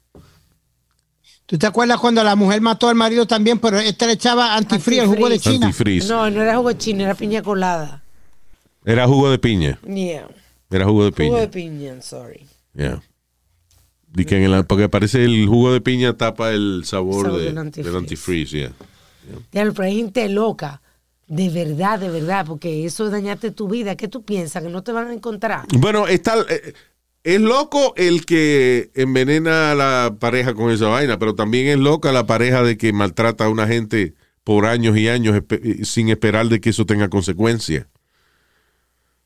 ¿Tú 1.45 1.57
te 1.57 1.65
acuerdas 1.65 1.97
cuando 1.97 2.23
la 2.25 2.35
mujer 2.35 2.59
mató 2.59 2.89
al 2.89 2.95
marido 2.95 3.25
también, 3.25 3.59
pero 3.59 3.77
este 3.79 4.05
le 4.05 4.13
echaba 4.13 4.55
antifrío, 4.57 5.03
el 5.03 5.07
jugo 5.09 5.29
de. 5.29 5.39
China? 5.39 5.67
Antifreeze. 5.67 6.09
No, 6.09 6.29
no 6.29 6.41
era 6.41 6.57
jugo 6.57 6.73
chino, 6.73 7.05
era 7.05 7.15
piña 7.15 7.41
colada. 7.41 8.03
Era 8.83 9.07
jugo 9.07 9.31
de 9.31 9.39
piña. 9.39 9.79
Yeah. 9.87 10.27
Era 10.69 10.85
jugo 10.85 11.05
de 11.05 11.11
piña. 11.13 11.29
Jugo 11.29 11.39
de 11.39 11.47
piña, 11.47 12.01
sorry. 12.01 12.45
Yeah. 12.73 13.01
Que 14.15 14.43
en 14.43 14.63
porque 14.65 14.89
parece 14.89 15.23
el 15.23 15.47
jugo 15.47 15.71
de 15.73 15.81
piña 15.81 16.17
tapa 16.17 16.51
el 16.51 16.81
sabor, 16.85 17.25
Sabor 17.25 17.39
de- 17.39 17.45
del 17.45 17.55
del 17.55 17.57
antifreeze. 17.65 17.97
antifreeze. 17.97 18.57
yeah. 18.57 18.71
Ya, 19.65 19.71
pero 19.71 19.83
hay 19.83 19.95
gente 19.97 20.27
loca. 20.29 20.81
De 21.27 21.47
verdad, 21.49 21.97
de 21.99 22.09
verdad, 22.09 22.45
porque 22.45 22.85
eso 22.85 23.05
es 23.05 23.11
dañarte 23.11 23.51
tu 23.51 23.69
vida. 23.69 23.95
¿Qué 23.95 24.09
tú 24.09 24.23
piensas? 24.23 24.61
Que 24.63 24.69
no 24.69 24.83
te 24.83 24.91
van 24.91 25.07
a 25.07 25.13
encontrar. 25.13 25.65
Bueno, 25.77 26.07
está, 26.09 26.35
eh, 26.49 26.73
es 27.23 27.39
loco 27.39 27.93
el 27.95 28.25
que 28.25 28.91
envenena 28.95 29.71
a 29.71 29.75
la 29.75 30.15
pareja 30.19 30.53
con 30.53 30.71
esa 30.71 30.87
vaina, 30.87 31.17
pero 31.19 31.33
también 31.33 31.67
es 31.67 31.77
loca 31.77 32.11
la 32.11 32.25
pareja 32.25 32.63
de 32.63 32.77
que 32.77 32.91
maltrata 32.91 33.45
a 33.45 33.49
una 33.49 33.65
gente 33.65 34.13
por 34.43 34.65
años 34.65 34.97
y 34.97 35.07
años 35.07 35.35
espe- 35.35 35.61
eh, 35.81 35.85
sin 35.85 36.09
esperar 36.09 36.47
de 36.49 36.59
que 36.59 36.71
eso 36.71 36.85
tenga 36.85 37.07
consecuencias. 37.07 37.85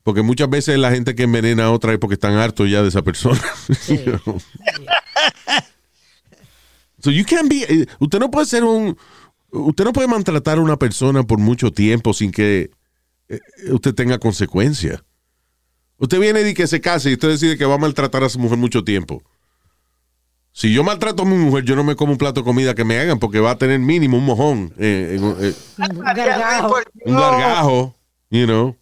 Porque 0.06 0.22
muchas 0.22 0.48
veces 0.48 0.78
la 0.78 0.92
gente 0.92 1.16
que 1.16 1.24
envenena 1.24 1.64
a 1.64 1.72
otra 1.72 1.92
es 1.92 1.98
porque 1.98 2.14
están 2.14 2.34
hartos 2.34 2.70
ya 2.70 2.80
de 2.80 2.88
esa 2.90 3.02
persona. 3.02 3.40
You 3.88 4.20
know? 4.24 4.40
So 7.02 7.10
you 7.10 7.24
can't 7.24 7.48
be- 7.50 7.64
eh, 7.68 7.86
usted 7.98 8.20
no 8.20 8.30
puede 8.30 8.46
ser 8.46 8.62
un, 8.62 8.96
usted 9.50 9.84
no 9.84 9.92
puede 9.92 10.06
maltratar 10.06 10.58
a 10.58 10.60
una 10.60 10.76
persona 10.76 11.24
por 11.24 11.38
mucho 11.40 11.72
tiempo 11.72 12.14
sin 12.14 12.30
que 12.30 12.70
eh, 13.28 13.40
usted 13.72 13.94
tenga 13.94 14.18
consecuencias. 14.18 15.02
Usted 15.98 16.20
viene 16.20 16.48
y 16.48 16.54
que 16.54 16.68
se 16.68 16.80
case 16.80 17.10
y 17.10 17.14
usted 17.14 17.28
decide 17.30 17.58
que 17.58 17.64
va 17.64 17.74
a 17.74 17.78
maltratar 17.78 18.22
a 18.22 18.28
su 18.28 18.38
mujer 18.38 18.58
mucho 18.58 18.84
tiempo. 18.84 19.22
Si 20.52 20.72
yo 20.72 20.84
maltrato 20.84 21.22
a 21.24 21.26
mi 21.26 21.34
mujer, 21.36 21.64
yo 21.64 21.74
no 21.74 21.82
me 21.82 21.96
como 21.96 22.12
un 22.12 22.18
plato 22.18 22.42
de 22.42 22.44
comida 22.44 22.76
que 22.76 22.84
me 22.84 22.96
hagan 22.98 23.18
porque 23.18 23.40
va 23.40 23.50
a 23.50 23.58
tener 23.58 23.80
mínimo 23.80 24.18
un 24.18 24.24
mojón, 24.24 24.72
eh, 24.78 25.18
un- 25.20 25.36
eh, 25.40 25.52
Un 25.78 25.98
gargajo. 25.98 26.76
un 27.04 27.16
gargajo, 27.16 27.96
you 28.30 28.46
know, 28.46 28.76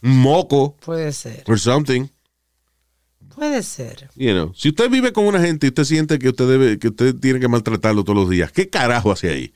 moco 0.00 0.76
puede 0.84 1.12
ser. 1.12 1.44
or 1.46 1.58
something. 1.58 2.06
Puede 3.34 3.62
ser. 3.62 4.10
You 4.16 4.32
know. 4.32 4.52
Si 4.54 4.70
usted 4.70 4.90
vive 4.90 5.12
con 5.12 5.24
una 5.24 5.40
gente 5.40 5.66
y 5.66 5.68
usted 5.68 5.84
siente 5.84 6.18
que 6.18 6.28
usted 6.30 6.48
debe, 6.48 6.78
que 6.78 6.88
usted 6.88 7.14
tiene 7.16 7.38
que 7.38 7.46
maltratarlo 7.48 8.02
todos 8.02 8.18
los 8.18 8.30
días, 8.30 8.50
¿qué 8.50 8.68
carajo 8.68 9.12
hace 9.12 9.30
ahí? 9.30 9.52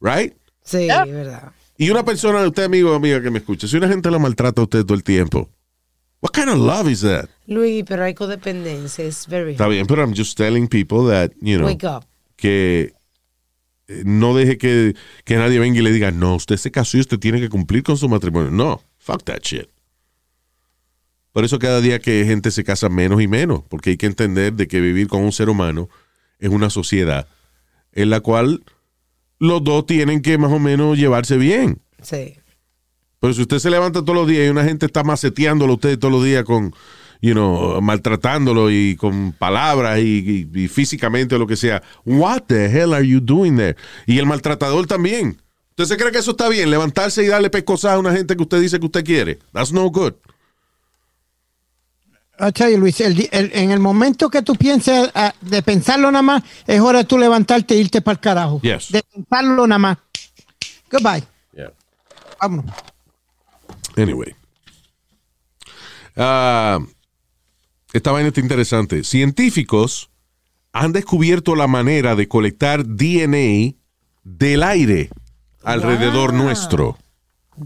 right? 0.00 0.34
Sí, 0.64 0.88
es 0.88 1.12
verdad. 1.12 1.52
Y 1.76 1.90
una 1.90 2.04
persona, 2.04 2.46
usted 2.46 2.64
amigo 2.64 2.92
o 2.92 2.94
amiga 2.94 3.22
que 3.22 3.30
me 3.30 3.38
escucha, 3.38 3.68
si 3.68 3.76
una 3.76 3.88
gente 3.88 4.10
lo 4.10 4.18
maltrata 4.18 4.60
a 4.60 4.64
usted 4.64 4.84
todo 4.84 4.94
el 4.96 5.04
tiempo, 5.04 5.48
what 6.20 6.32
kind 6.32 6.48
of 6.48 6.58
love 6.58 6.88
is 6.90 7.02
that? 7.02 7.28
Luis, 7.46 7.84
pero 7.86 8.04
hay 8.04 8.14
codependencia. 8.14 9.04
Es 9.04 9.26
very 9.26 9.52
Está 9.52 9.68
bien, 9.68 9.86
pero 9.86 10.02
I'm 10.02 10.14
just 10.14 10.36
telling 10.36 10.68
people 10.68 11.08
that, 11.08 11.32
you 11.40 11.56
know, 11.56 11.66
Wake 11.66 11.84
up. 11.84 12.04
que 12.36 12.94
no 14.04 14.34
deje 14.34 14.58
que, 14.58 14.94
que 15.24 15.36
nadie 15.36 15.58
venga 15.58 15.78
y 15.78 15.82
le 15.82 15.92
diga, 15.92 16.10
no, 16.10 16.36
usted 16.36 16.56
se 16.56 16.70
casó 16.70 16.96
y 16.96 17.00
usted 17.00 17.18
tiene 17.18 17.40
que 17.40 17.48
cumplir 17.48 17.82
con 17.82 17.96
su 17.96 18.08
matrimonio. 18.08 18.50
No, 18.50 18.82
fuck 18.98 19.24
that 19.24 19.40
shit. 19.42 19.68
Por 21.32 21.44
eso 21.44 21.58
cada 21.58 21.80
día 21.80 21.98
que 21.98 22.24
gente 22.24 22.50
se 22.50 22.64
casa 22.64 22.88
menos 22.88 23.22
y 23.22 23.28
menos, 23.28 23.62
porque 23.68 23.90
hay 23.90 23.96
que 23.96 24.06
entender 24.06 24.52
de 24.54 24.66
que 24.66 24.80
vivir 24.80 25.08
con 25.08 25.22
un 25.22 25.32
ser 25.32 25.48
humano 25.48 25.88
es 26.38 26.50
una 26.50 26.70
sociedad 26.70 27.28
en 27.92 28.10
la 28.10 28.20
cual 28.20 28.62
los 29.38 29.62
dos 29.62 29.86
tienen 29.86 30.20
que 30.20 30.38
más 30.38 30.52
o 30.52 30.58
menos 30.58 30.98
llevarse 30.98 31.36
bien. 31.36 31.80
Sí. 32.02 32.36
Pero 33.20 33.32
si 33.32 33.42
usted 33.42 33.58
se 33.58 33.70
levanta 33.70 34.02
todos 34.02 34.14
los 34.14 34.28
días 34.28 34.46
y 34.46 34.50
una 34.50 34.64
gente 34.64 34.86
está 34.86 35.02
maceteándolo 35.02 35.72
a 35.72 35.76
usted 35.76 35.98
todos 35.98 36.12
los 36.12 36.24
días 36.24 36.44
con, 36.44 36.74
you 37.20 37.32
know, 37.32 37.80
maltratándolo 37.80 38.70
y 38.70 38.96
con 38.96 39.32
palabras 39.32 39.98
y, 39.98 40.48
y- 40.54 40.64
y 40.64 40.68
físicamente 40.68 41.34
o 41.34 41.38
lo 41.38 41.46
que 41.46 41.56
sea, 41.56 41.82
what 42.04 42.42
the 42.46 42.66
hell 42.66 42.94
are 42.94 43.06
you 43.06 43.20
doing 43.20 43.56
there? 43.56 43.76
Y 44.06 44.18
el 44.18 44.26
maltratador 44.26 44.86
también. 44.86 45.40
¿Usted 45.70 45.84
se 45.84 45.96
cree 45.96 46.10
que 46.12 46.18
eso 46.18 46.32
está 46.32 46.48
bien? 46.48 46.70
Levantarse 46.70 47.22
y 47.22 47.26
darle 47.28 47.50
pescosas 47.50 47.92
a 47.92 47.98
una 47.98 48.12
gente 48.12 48.36
que 48.36 48.42
usted 48.42 48.60
dice 48.60 48.78
que 48.80 48.86
usted 48.86 49.04
quiere. 49.04 49.38
That's 49.52 49.72
no 49.72 49.88
good. 49.90 50.14
I 52.40 52.52
tell 52.52 52.70
you, 52.70 52.78
Luis, 52.78 53.00
el 53.00 53.28
el- 53.32 53.50
en 53.52 53.70
el 53.72 53.80
momento 53.80 54.28
que 54.30 54.42
tú 54.42 54.54
pienses 54.54 55.10
ah, 55.14 55.34
de 55.40 55.60
pensarlo 55.62 56.10
nada 56.12 56.22
más, 56.22 56.42
es 56.68 56.80
hora 56.80 56.98
de 57.00 57.04
tú 57.04 57.18
levantarte 57.18 57.74
e 57.74 57.78
irte 57.78 58.00
para 58.00 58.12
el 58.14 58.20
carajo. 58.20 58.60
Yes. 58.62 58.92
De 58.92 59.02
pensarlo 59.02 59.66
nada 59.66 59.78
más. 59.78 59.98
Goodbye. 60.90 61.24
Vámonos. 62.40 62.66
Anyway. 63.96 64.34
Ah, 66.16 66.78
esta 67.98 68.12
vaina 68.12 68.28
está 68.28 68.40
interesante. 68.40 69.04
Científicos 69.04 70.10
han 70.72 70.92
descubierto 70.92 71.54
la 71.54 71.66
manera 71.66 72.14
de 72.16 72.28
colectar 72.28 72.84
DNA 72.86 73.74
del 74.24 74.62
aire 74.62 75.10
alrededor 75.62 76.32
Wow. 76.32 76.42
nuestro. 76.42 76.98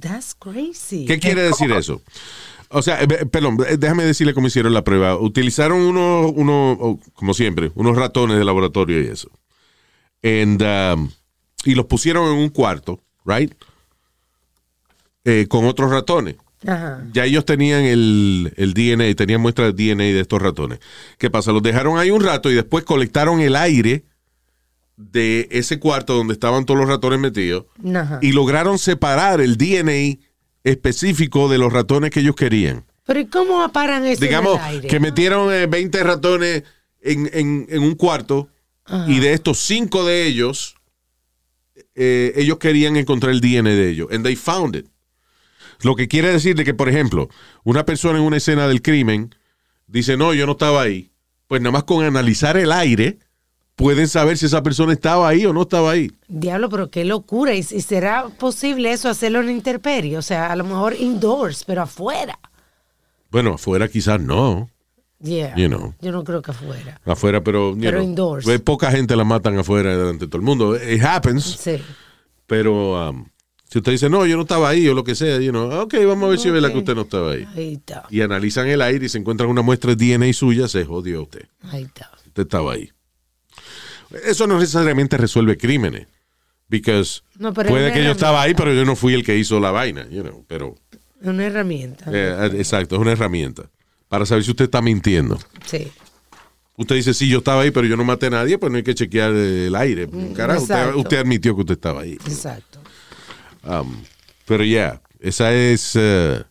That's 0.01 0.35
crazy. 0.35 1.05
¿Qué 1.07 1.19
quiere 1.19 1.43
decir 1.43 1.71
eso? 1.79 2.03
O 2.71 2.81
sea, 2.81 3.03
eh, 3.03 3.07
perdón, 3.27 3.59
eh, 3.69 3.77
déjame 3.77 4.05
decirle 4.05 4.33
cómo 4.33 4.47
hicieron 4.47 4.73
la 4.73 4.83
prueba. 4.83 5.17
Utilizaron 5.19 5.79
unos, 5.81 6.33
uno, 6.35 6.73
oh, 6.73 7.01
como 7.13 7.35
siempre, 7.35 7.71
unos 7.75 7.97
ratones 7.97 8.39
de 8.39 8.45
laboratorio 8.45 9.03
y 9.03 9.09
eso. 9.09 9.31
And, 10.23 10.63
um, 10.63 11.11
y 11.65 11.75
los 11.75 11.87
pusieron 11.87 12.33
en 12.33 12.39
un 12.39 12.49
cuarto, 12.49 13.01
right? 13.27 13.53
Eh, 15.25 15.47
con 15.49 15.67
otros 15.67 15.91
ratones. 15.91 16.37
Ajá. 16.67 17.05
Ya 17.13 17.25
ellos 17.25 17.45
tenían 17.45 17.83
el, 17.85 18.53
el 18.57 18.75
DNA, 18.75 19.15
tenían 19.15 19.41
muestras 19.41 19.75
de 19.75 19.85
DNA 19.95 20.05
de 20.05 20.21
estos 20.21 20.41
ratones. 20.41 20.79
¿Qué 21.19 21.29
pasa? 21.31 21.51
Los 21.53 21.63
dejaron 21.63 21.99
ahí 21.99 22.11
un 22.11 22.23
rato 22.23 22.51
y 22.51 22.55
después 22.55 22.85
colectaron 22.85 23.41
el 23.41 23.57
aire 23.57 24.05
de 24.97 25.49
ese 25.51 25.79
cuarto 25.81 26.15
donde 26.15 26.35
estaban 26.35 26.65
todos 26.65 26.79
los 26.79 26.89
ratones 26.89 27.19
metidos 27.19 27.65
Ajá. 27.95 28.19
y 28.23 28.33
lograron 28.33 28.79
separar 28.79 29.41
el 29.41 29.57
DNA 29.57 30.19
específico 30.65 31.49
de 31.49 31.59
los 31.59 31.73
ratones 31.73 32.11
que 32.11 32.21
ellos 32.21 32.37
querían. 32.37 32.85
Pero 33.05 33.19
¿y 33.19 33.27
cómo 33.27 33.71
paran 33.73 34.05
eso 34.07 34.21
Digamos 34.21 34.57
en 34.59 34.63
el 34.65 34.71
aire? 34.77 34.89
que 34.89 35.01
metieron 35.01 35.53
eh, 35.53 35.67
20 35.67 36.03
ratones 36.05 36.63
en, 37.01 37.29
en- 37.33 37.67
en 37.69 37.83
un 37.83 37.95
cuarto 37.97 38.49
y 39.09 39.19
de 39.21 39.33
estos 39.33 39.59
cinco 39.59 40.05
de 40.05 40.27
ellos, 40.27 40.77
eh, 41.95 42.33
ellos 42.37 42.59
querían 42.59 42.97
encontrar 42.97 43.33
el 43.33 43.41
DNA 43.41 43.71
de 43.71 43.91
ellos. 43.91 44.09
And 44.13 44.25
they 44.25 44.37
found 44.37 44.77
it. 44.77 44.87
Lo 45.83 45.95
que 45.97 46.09
quiere 46.09 46.29
decir 46.33 46.55
de 46.57 46.65
que, 46.65 46.75
por 46.75 46.89
ejemplo, 46.89 47.29
una 47.65 47.85
persona 47.85 48.19
en 48.19 48.25
una 48.25 48.37
escena 48.39 48.67
del 48.69 48.83
crimen 48.83 49.35
dice, 49.87 50.17
no, 50.17 50.33
yo 50.35 50.47
no 50.47 50.53
estaba 50.53 50.83
ahí. 50.83 51.11
Pues 51.49 51.61
nada 51.61 51.73
más 51.73 51.85
con 51.85 52.05
analizar 52.05 52.57
el 52.57 52.73
aire 52.73 53.19
pueden 53.77 54.07
saber 54.09 54.39
si 54.39 54.47
esa 54.47 54.63
persona 54.63 54.93
estaba 54.93 55.29
ahí 55.29 55.45
o 55.45 55.53
no 55.53 55.63
estaba 55.63 55.91
ahí. 55.93 56.11
Diablo, 56.29 56.69
pero 56.69 56.91
qué 56.91 57.05
locura. 57.05 57.55
¿Y, 57.55 57.59
y 57.59 57.63
será 57.81 58.29
posible 58.39 58.93
eso 58.93 59.09
hacerlo 59.09 59.41
en 59.41 59.51
intemperie? 59.51 60.17
O 60.19 60.23
sea, 60.23 60.51
a 60.53 60.57
lo 60.57 60.65
mejor 60.65 60.95
indoors, 60.99 61.65
pero 61.65 61.83
afuera. 61.83 62.39
Bueno, 63.31 63.55
afuera 63.55 63.89
quizás 63.89 64.21
no. 64.21 64.69
Yeah. 65.21 65.55
You 65.57 65.69
know. 65.69 65.95
Yo 66.01 66.11
no 66.13 66.25
creo 66.25 66.43
que 66.43 66.51
afuera. 66.51 67.01
Afuera, 67.05 67.43
pero, 67.45 67.75
Pero 67.81 67.99
know, 67.99 68.03
indoors. 68.09 68.45
ve, 68.45 68.59
poca 68.59 68.91
gente 68.91 69.15
la 69.17 69.25
matan 69.25 69.59
afuera 69.59 69.97
delante 69.97 70.25
de 70.25 70.29
todo 70.31 70.39
el 70.39 70.45
mundo. 70.45 70.75
It 70.77 71.03
happens, 71.03 71.45
Sí. 71.45 71.81
pero 72.47 73.09
um, 73.11 73.27
si 73.73 73.79
usted 73.79 73.93
dice, 73.93 74.11
no, 74.11 74.27
yo 74.27 74.37
no 74.37 74.43
estaba 74.43 74.69
ahí 74.69 74.87
o 74.87 74.93
lo 74.93 75.03
que 75.03 75.15
sea, 75.15 75.41
you 75.41 75.51
know, 75.51 75.71
ok, 75.81 75.95
vamos 76.07 76.25
a 76.27 76.29
ver 76.29 76.39
si 76.39 76.49
es 76.49 76.53
verdad 76.53 76.69
Ok. 76.69 76.75
que 76.75 76.79
usted 76.81 76.95
no 76.95 77.01
estaba 77.03 77.31
ahí. 77.33 77.47
Ahí 77.57 77.73
está. 77.75 78.05
Y 78.11 78.21
analizan 78.21 78.69
el 78.69 78.83
aire 78.83 79.07
y 79.07 79.09
se 79.09 79.17
encuentran 79.17 79.49
una 79.49 79.63
muestra 79.63 79.95
de 79.95 80.05
DNA 80.17 80.31
suya, 80.35 80.69
se 80.69 80.85
jodió 80.85 81.23
usted. 81.23 81.47
Ahí 81.71 81.85
está. 81.85 82.11
Usted 82.27 82.43
estaba 82.43 82.75
ahí. 82.75 82.91
Eso 84.27 84.47
no 84.47 84.59
necesariamente 84.59 85.17
resuelve 85.17 85.57
crímenes. 85.57 86.07
Because 86.69 87.23
No, 87.39 87.53
pero 87.53 87.69
puede 87.71 87.93
que 87.93 88.03
yo 88.05 88.11
estaba 88.11 88.43
ahí, 88.43 88.55
pero 88.55 88.73
yo 88.75 88.85
no 88.85 88.95
fui 88.97 89.15
el 89.15 89.25
que 89.25 89.37
hizo 89.39 89.59
la 89.61 89.71
vaina, 89.71 90.07
you 90.11 90.23
know, 90.23 90.45
pero 90.49 90.75
Es 91.21 91.29
una 91.29 91.45
herramienta. 91.47 92.07
eh, 92.13 92.51
exacto, 92.59 92.95
es 92.97 93.01
una 93.01 93.13
herramienta 93.13 93.65
para 94.09 94.25
saber 94.27 94.45
si 94.45 94.51
usted 94.51 94.65
está 94.67 94.81
mintiendo. 94.83 95.39
Sí. 95.67 95.89
Usted 96.77 96.95
dice, 96.97 97.13
sí, 97.15 97.29
yo 97.29 97.39
estaba 97.39 97.63
ahí, 97.63 97.71
pero 97.71 97.87
yo 97.87 97.97
no 97.97 98.05
maté 98.05 98.27
a 98.27 98.31
nadie, 98.31 98.57
pues 98.59 98.71
no 98.73 98.77
hay 98.79 98.83
que 98.83 98.95
chequear 98.95 99.33
el 99.33 99.75
aire. 99.77 100.09
Carajo, 100.35 100.63
usted, 100.63 100.75
Mm, 100.75 100.79
exacto. 100.79 100.99
usted 101.01 101.17
admitió 101.19 101.55
que 101.55 101.61
usted 101.61 101.75
estaba 101.75 102.01
ahí. 102.03 102.13
Exacto. 102.27 102.72
Um, 103.65 104.03
pero 104.47 104.65
ya, 104.65 105.01
esa 105.21 105.53
es 105.53 105.93
eh, 105.95 106.43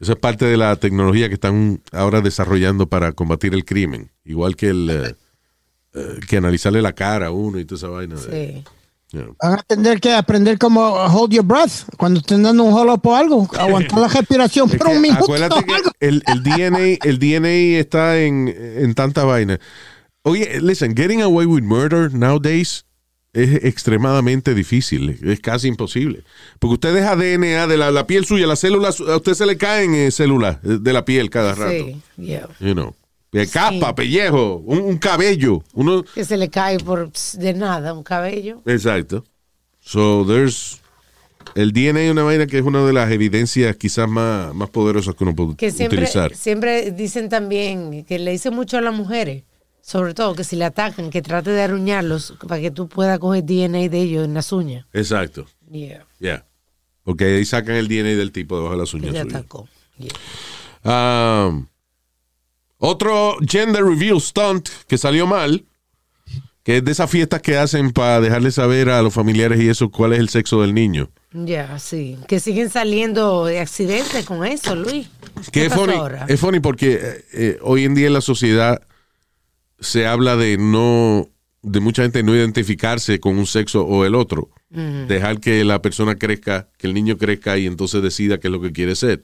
esa 0.00 0.12
es 0.12 0.18
parte 0.18 0.44
de 0.44 0.56
la 0.56 0.76
tecnología 0.76 1.28
que 1.28 1.34
están 1.34 1.80
ahora 1.92 2.20
desarrollando 2.20 2.86
para 2.88 3.12
combatir 3.12 3.54
el 3.54 3.64
crimen. 3.64 4.10
Igual 4.24 4.56
que 4.56 4.68
el 4.68 4.90
eh, 4.90 5.14
eh, 5.94 6.20
que 6.28 6.36
analizarle 6.36 6.82
la 6.82 6.92
cara 6.92 7.28
a 7.28 7.30
uno 7.30 7.58
y 7.58 7.64
toda 7.64 7.78
esa 7.78 7.88
vaina. 7.88 8.16
Sí. 8.18 8.64
Van 9.40 9.60
a 9.60 9.62
tener 9.62 10.00
que 10.00 10.12
aprender 10.12 10.58
cómo 10.58 10.80
hold 11.06 11.32
your 11.32 11.44
breath 11.44 11.84
cuando 11.96 12.18
estén 12.18 12.42
dando 12.42 12.64
un 12.64 12.90
up 12.90 13.06
o 13.06 13.14
algo. 13.14 13.48
Aguantar 13.58 14.00
la 14.00 14.08
respiración 14.08 14.68
Es 14.70 14.76
por 14.76 14.88
un 14.88 15.00
minuto. 15.00 15.22
acuérdate 15.24 15.54
o 15.54 15.62
que 15.62 15.74
el, 16.00 16.22
el 16.26 16.42
DNA, 16.42 16.98
el 17.04 17.18
DNA 17.18 17.78
está 17.78 18.18
en, 18.18 18.48
en 18.48 18.94
tanta 18.94 19.24
vaina. 19.24 19.60
Oye, 20.22 20.60
listen, 20.60 20.96
getting 20.96 21.22
away 21.22 21.46
with 21.46 21.62
murder 21.62 22.12
nowadays 22.12 22.84
es 23.34 23.64
extremadamente 23.64 24.54
difícil, 24.54 25.18
es 25.22 25.40
casi 25.40 25.68
imposible. 25.68 26.22
Porque 26.58 26.74
usted 26.74 26.94
deja 26.94 27.16
DNA 27.16 27.66
de 27.66 27.76
la, 27.76 27.90
la 27.90 28.06
piel 28.06 28.24
suya, 28.24 28.46
las 28.46 28.60
células, 28.60 29.00
a 29.00 29.16
usted 29.16 29.34
se 29.34 29.44
le 29.46 29.56
caen 29.58 29.94
eh, 29.94 30.10
células 30.10 30.58
de 30.62 30.92
la 30.92 31.04
piel 31.04 31.28
cada 31.30 31.54
rato. 31.54 31.72
Sí. 31.84 32.00
Yeah. 32.16 32.48
You 32.60 32.72
know. 32.74 32.94
Capa, 33.52 33.94
pellejo, 33.96 34.58
un, 34.64 34.78
un 34.80 34.96
cabello. 34.98 35.62
Uno, 35.72 36.04
Que 36.14 36.24
se 36.24 36.36
le 36.36 36.48
cae 36.50 36.78
por 36.78 37.10
de 37.36 37.52
nada 37.54 37.92
un 37.92 38.04
cabello. 38.04 38.62
exacto. 38.64 39.24
So 39.80 40.24
there's 40.26 40.80
el 41.56 41.72
DNA 41.72 42.04
es 42.04 42.10
una 42.12 42.22
vaina 42.22 42.46
que 42.46 42.58
es 42.58 42.64
una 42.64 42.84
de 42.86 42.92
las 42.92 43.10
evidencias 43.12 43.76
quizás 43.76 44.08
más, 44.08 44.54
más 44.54 44.70
poderosas 44.70 45.14
que 45.14 45.24
uno 45.24 45.34
puede 45.36 45.56
Que 45.56 45.70
siempre, 45.70 45.98
utilizar. 45.98 46.34
siempre 46.34 46.90
dicen 46.90 47.28
también 47.28 48.04
que 48.04 48.18
le 48.18 48.30
dicen 48.32 48.54
mucho 48.54 48.78
a 48.78 48.80
las 48.80 48.94
mujeres, 48.94 49.42
sobre 49.84 50.14
todo 50.14 50.34
que 50.34 50.44
si 50.44 50.56
le 50.56 50.64
atacan, 50.64 51.10
que 51.10 51.20
trate 51.20 51.50
de 51.50 51.60
arruñarlos 51.60 52.34
para 52.48 52.58
que 52.58 52.70
tú 52.70 52.88
puedas 52.88 53.18
coger 53.18 53.44
DNA 53.44 53.90
de 53.90 54.00
ellos 54.00 54.24
en 54.24 54.32
las 54.32 54.50
uñas. 54.50 54.86
Exacto. 54.94 55.44
Yeah. 55.70 56.06
Yeah. 56.18 56.46
Porque 57.02 57.24
ahí 57.24 57.44
sacan 57.44 57.76
el 57.76 57.86
DNA 57.86 58.16
del 58.16 58.32
tipo 58.32 58.56
debajo 58.56 58.74
de 58.74 58.80
las 58.80 58.90
Que 58.92 58.96
uñas 58.96 59.12
le 59.12 59.20
atacó. 59.20 59.68
Yeah. 59.98 61.46
Um, 61.46 61.66
otro 62.78 63.36
gender 63.46 63.84
reveal 63.84 64.22
stunt 64.22 64.70
que 64.88 64.96
salió 64.96 65.26
mal, 65.26 65.66
que 66.62 66.78
es 66.78 66.84
de 66.84 66.92
esas 66.92 67.10
fiestas 67.10 67.42
que 67.42 67.58
hacen 67.58 67.92
para 67.92 68.22
dejarle 68.22 68.52
saber 68.52 68.88
a 68.88 69.02
los 69.02 69.12
familiares 69.12 69.60
y 69.60 69.68
eso 69.68 69.90
cuál 69.90 70.14
es 70.14 70.18
el 70.18 70.30
sexo 70.30 70.62
del 70.62 70.72
niño. 70.72 71.10
Ya, 71.32 71.78
sí. 71.78 72.16
Que 72.26 72.40
siguen 72.40 72.70
saliendo 72.70 73.44
de 73.44 73.60
accidentes 73.60 74.24
con 74.24 74.46
eso, 74.46 74.74
Luis. 74.74 75.08
Que 75.44 75.50
¿Qué 75.50 75.66
es 75.66 75.74
funny, 75.74 75.92
ahora? 75.92 76.24
es 76.26 76.40
funny 76.40 76.60
porque 76.60 76.94
eh, 76.94 77.24
eh, 77.34 77.58
hoy 77.60 77.84
en 77.84 77.94
día 77.94 78.06
en 78.06 78.14
la 78.14 78.22
sociedad 78.22 78.80
se 79.84 80.06
habla 80.06 80.36
de 80.36 80.58
no, 80.58 81.28
de 81.62 81.80
mucha 81.80 82.02
gente 82.02 82.22
no 82.22 82.34
identificarse 82.34 83.20
con 83.20 83.38
un 83.38 83.46
sexo 83.46 83.84
o 83.84 84.04
el 84.04 84.14
otro. 84.14 84.50
Dejar 84.70 85.38
que 85.38 85.62
la 85.64 85.80
persona 85.80 86.16
crezca, 86.16 86.68
que 86.78 86.88
el 86.88 86.94
niño 86.94 87.16
crezca 87.16 87.56
y 87.58 87.66
entonces 87.66 88.02
decida 88.02 88.38
qué 88.40 88.48
es 88.48 88.52
lo 88.52 88.60
que 88.60 88.72
quiere 88.72 88.96
ser. 88.96 89.22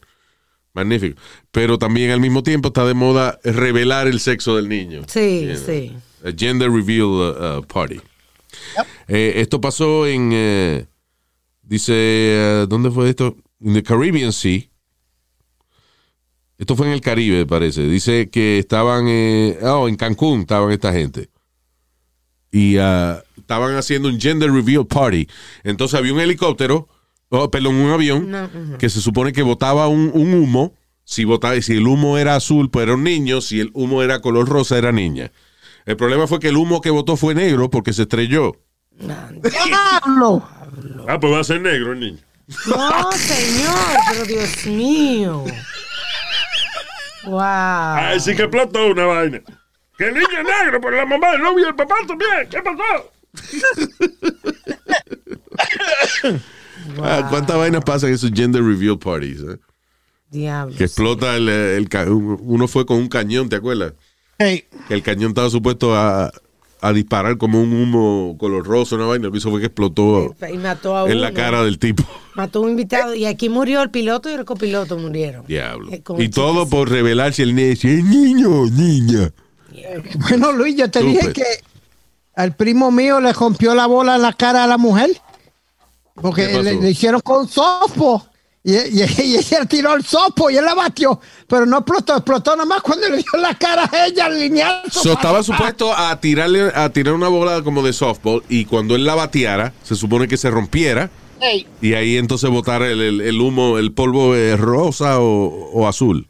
Magnífico. 0.73 1.21
Pero 1.51 1.77
también 1.77 2.13
al 2.13 2.21
mismo 2.21 2.45
tiempo 2.45 2.69
está 2.69 2.85
de 2.87 2.95
moda 2.95 3.41
revelar 3.43 4.07
el 4.07 4.21
sexo 4.21 4.55
del 4.55 4.69
niño. 4.69 5.03
Sí, 5.09 5.41
You 5.41 5.55
know, 5.55 5.67
sí. 5.67 5.97
a 6.25 6.31
gender 6.31 6.71
reveal 6.71 7.03
uh, 7.03 7.59
uh, 7.59 7.63
party. 7.67 8.01
Eh, 9.09 9.33
esto 9.37 9.61
pasó 9.61 10.07
en, 10.07 10.31
eh, 10.33 10.87
dice, 11.63 12.63
uh, 12.63 12.67
¿dónde 12.69 12.93
fue 12.93 13.09
esto? 13.09 13.37
En 13.61 13.75
the 13.75 13.83
Caribbean 13.83 14.33
Sea. 14.33 14.61
Esto 16.61 16.77
fue 16.77 16.89
en 16.89 16.93
el 16.93 17.01
Caribe, 17.01 17.47
parece. 17.47 17.89
Dice 17.89 18.29
que 18.29 18.59
estaban, 18.59 19.07
eh, 19.09 19.59
oh, 19.63 19.89
en 19.89 19.97
Cancún 19.97 20.41
estaban 20.41 20.71
esta 20.71 20.93
gente. 20.93 21.31
Y 22.53 22.77
ah, 22.77 23.23
estaban 23.39 23.77
haciendo 23.77 24.11
un 24.11 24.21
gender 24.21 24.53
reveal 24.53 24.87
party. 24.87 25.27
Entonces 25.65 25.99
había 25.99 26.13
un 26.13 26.21
helicóptero, 26.21 26.87
oh, 27.31 27.51
perdón, 27.51 27.77
un 27.77 27.91
avión, 27.91 28.31
No, 28.31 28.51
que 28.77 28.91
se 28.91 29.01
supone 29.01 29.33
que 29.33 29.41
botaba 29.41 29.89
un, 29.89 30.11
un 30.13 30.35
humo. 30.35 30.75
Si, 31.03 31.25
botaba, 31.25 31.59
si 31.63 31.79
el 31.79 31.87
humo 31.87 32.19
era 32.19 32.37
azul, 32.37 32.71
pues 32.71 32.83
era 32.83 32.95
un 32.95 33.05
niño. 33.05 33.41
Si 33.41 33.59
el 33.59 33.71
humo 33.73 34.03
era 34.03 34.21
color 34.21 34.47
rosa, 34.47 34.77
era 34.77 34.93
niña. 34.93 35.33
El 35.87 35.97
problema 35.97 36.27
fue 36.27 36.41
que 36.41 36.49
el 36.49 36.59
humo 36.59 36.83
que 36.83 36.91
botó 36.91 37.17
fue 37.17 37.35
negro 37.35 37.71
porque 37.71 37.95
se 37.95 38.03
estrelló. 38.03 38.55
¡Diablo! 38.99 40.47
Ah, 41.09 41.19
pues 41.19 41.33
va 41.33 41.41
a 41.41 41.45
ser 41.45 41.63
negro 41.63 41.95
el 41.95 42.01
niño. 42.01 42.19
No, 42.67 43.13
señor, 43.13 43.97
pero 44.11 44.25
Dios 44.27 44.67
mío. 44.67 45.45
Wow. 47.25 47.39
Ay, 47.41 48.21
sí 48.21 48.35
que 48.35 48.43
explotó 48.43 48.87
una 48.89 49.05
vaina. 49.07 49.41
Que 49.99 50.09
el 50.09 50.15
niño 50.15 50.27
es 50.39 50.45
negro, 50.45 50.81
pero 50.81 50.97
la 50.97 51.07
mamá, 51.07 51.33
el 51.35 51.43
novio 51.43 51.67
y 51.67 51.69
el 51.69 51.75
papá 51.75 51.95
también. 52.07 52.49
¿Qué 52.51 52.63
pasó? 52.63 53.13
Ah, 57.03 57.27
¿Cuántas 57.29 57.57
vainas 57.57 57.85
pasan 57.85 58.09
en 58.09 58.15
esos 58.15 58.31
gender 58.33 58.63
reveal 58.65 58.99
parties? 58.99 59.41
eh? 59.43 59.59
Diablo. 60.31 60.77
Que 60.77 60.85
explota 60.85 61.37
el, 61.37 61.49
el 61.49 61.89
ca- 61.89 62.07
Uno 62.11 62.67
fue 62.69 62.87
con 62.87 62.97
un 62.97 63.09
cañón, 63.09 63.49
¿te 63.49 63.57
acuerdas? 63.57 63.93
Hey, 64.39 64.65
Que 64.89 64.95
el 64.95 65.03
cañón 65.03 65.31
estaba 65.31 65.51
supuesto 65.51 65.95
a, 65.95 66.33
a 66.81 66.93
disparar 66.93 67.37
como 67.37 67.61
un 67.63 67.73
humo 67.73 68.37
color 68.39 68.67
rosa, 68.67 68.97
una 68.97 69.07
vaina. 69.07 69.27
Lo 69.27 69.33
que 69.33 69.39
hizo 69.39 69.51
fue 69.51 69.61
que 69.61 69.67
explotó 69.67 70.35
Y 70.53 70.57
mató 70.57 70.97
a 70.97 71.05
uno. 71.05 71.13
en 71.13 71.21
la 71.21 71.33
cara 71.33 71.63
del 71.63 71.79
tipo. 71.79 72.03
Mató 72.41 72.63
un 72.63 72.71
invitado. 72.71 73.15
Y 73.15 73.27
aquí 73.27 73.51
murió 73.51 73.83
el 73.83 73.91
piloto 73.91 74.31
y 74.31 74.33
el 74.33 74.47
copiloto 74.47 74.97
murieron. 74.97 75.45
Diablo. 75.47 75.93
Eh, 75.93 76.03
Y 76.17 76.31
todo 76.31 76.67
por 76.67 76.89
revelar 76.89 77.35
si 77.35 77.43
el 77.43 77.59
es 77.59 77.85
niño 77.85 78.65
niña. 78.65 79.31
Bueno, 80.29 80.51
Luis, 80.53 80.75
yo 80.75 80.91
te 80.91 81.03
dije 81.03 81.35
que 81.35 81.45
al 82.35 82.57
primo 82.57 82.91
mío 82.91 83.21
le 83.21 83.35
rompió 83.35 83.75
la 83.75 83.85
bola 83.85 84.17
en 84.17 84.23
la 84.23 84.33
cara 84.33 84.65
a 84.65 84.67
la 84.67 84.79
mujer. 84.79 85.11
¿Qué 85.13 86.21
Porque 86.23 86.63
le, 86.63 86.81
le 86.81 86.91
hicieron 86.91 87.21
con 87.21 87.47
sopo. 87.47 88.27
Y, 88.65 88.73
y, 88.73 89.03
y 89.23 89.37
ella 89.37 89.67
tiró 89.67 89.95
el 89.95 90.03
sopo 90.03 90.49
y 90.49 90.57
él 90.57 90.65
la 90.65 90.75
batió. 90.75 91.21
Pero 91.47 91.67
no 91.67 91.77
explotó, 91.79 92.17
explotó 92.17 92.53
nada 92.53 92.65
más 92.65 92.81
cuando 92.81 93.07
le 93.07 93.19
dio 93.19 93.39
la 93.39 93.55
cara 93.55 93.85
a 93.93 94.07
ella 94.07 94.25
al 94.25 94.41
lineazo. 94.41 95.03
So, 95.03 95.13
estaba 95.13 95.43
supuesto 95.43 95.95
a 95.95 96.19
tirarle 96.19 96.73
a 96.75 96.89
tirar 96.89 97.13
una 97.13 97.29
bola 97.29 97.63
como 97.63 97.83
de 97.83 97.93
softball 97.93 98.43
y 98.49 98.65
cuando 98.65 98.97
él 98.97 99.05
la 99.05 99.15
bateara, 99.15 99.75
se 99.83 99.95
supone 99.95 100.27
que 100.27 100.39
se 100.39 100.51
rompiera 100.51 101.11
Ey, 101.41 101.67
y 101.81 101.95
ahí 101.95 102.17
entonces 102.17 102.51
botar 102.51 102.83
el, 102.83 103.01
el- 103.01 103.21
el 103.21 103.41
humo, 103.41 103.79
el 103.79 103.93
polvo 103.93 104.35
eh, 104.35 104.57
rosa 104.57 105.21
o, 105.21 105.71
o 105.73 105.89
azul. 105.89 106.27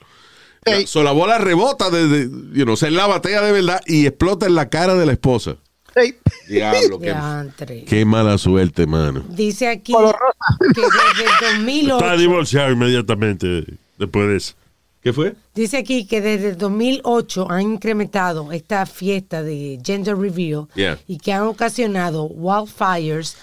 Ey. 0.64 0.86
So, 0.86 1.02
la 1.02 1.12
bola 1.12 1.38
rebota, 1.38 1.90
de, 1.90 2.06
de- 2.06 2.28
you 2.58 2.64
know, 2.64 2.76
se 2.76 2.90
la 2.90 3.06
batea 3.06 3.40
de 3.42 3.52
verdad 3.52 3.80
y 3.86 4.06
explota 4.06 4.46
en 4.46 4.54
la 4.54 4.68
cara 4.68 4.94
de 4.94 5.06
la 5.06 5.12
esposa. 5.12 5.56
ey. 5.94 6.14
Diablo, 6.48 6.98
qué, 6.98 7.84
qué 7.86 8.04
mala 8.04 8.36
suerte, 8.38 8.86
mano. 8.86 9.24
Dice 9.28 9.68
aquí 9.68 9.92
que 9.92 10.80
desde 10.80 11.54
el 11.56 11.58
2008. 11.62 11.98
Está 12.04 12.16
divorciado 12.16 12.72
inmediatamente 12.72 13.64
después 13.98 14.28
de 14.28 14.36
eso. 14.36 14.54
¿Qué 15.02 15.12
fue? 15.14 15.34
Dice 15.54 15.78
aquí 15.78 16.06
que 16.06 16.20
desde 16.20 16.50
el 16.50 16.58
2008 16.58 17.50
han 17.50 17.62
incrementado 17.62 18.52
esta 18.52 18.84
fiesta 18.84 19.42
de 19.42 19.80
gender 19.82 20.16
reveal 20.18 20.66
Yeah. 20.74 20.98
y 21.06 21.16
que 21.16 21.32
han 21.32 21.42
ocasionado 21.44 22.24
wildfires, 22.24 23.36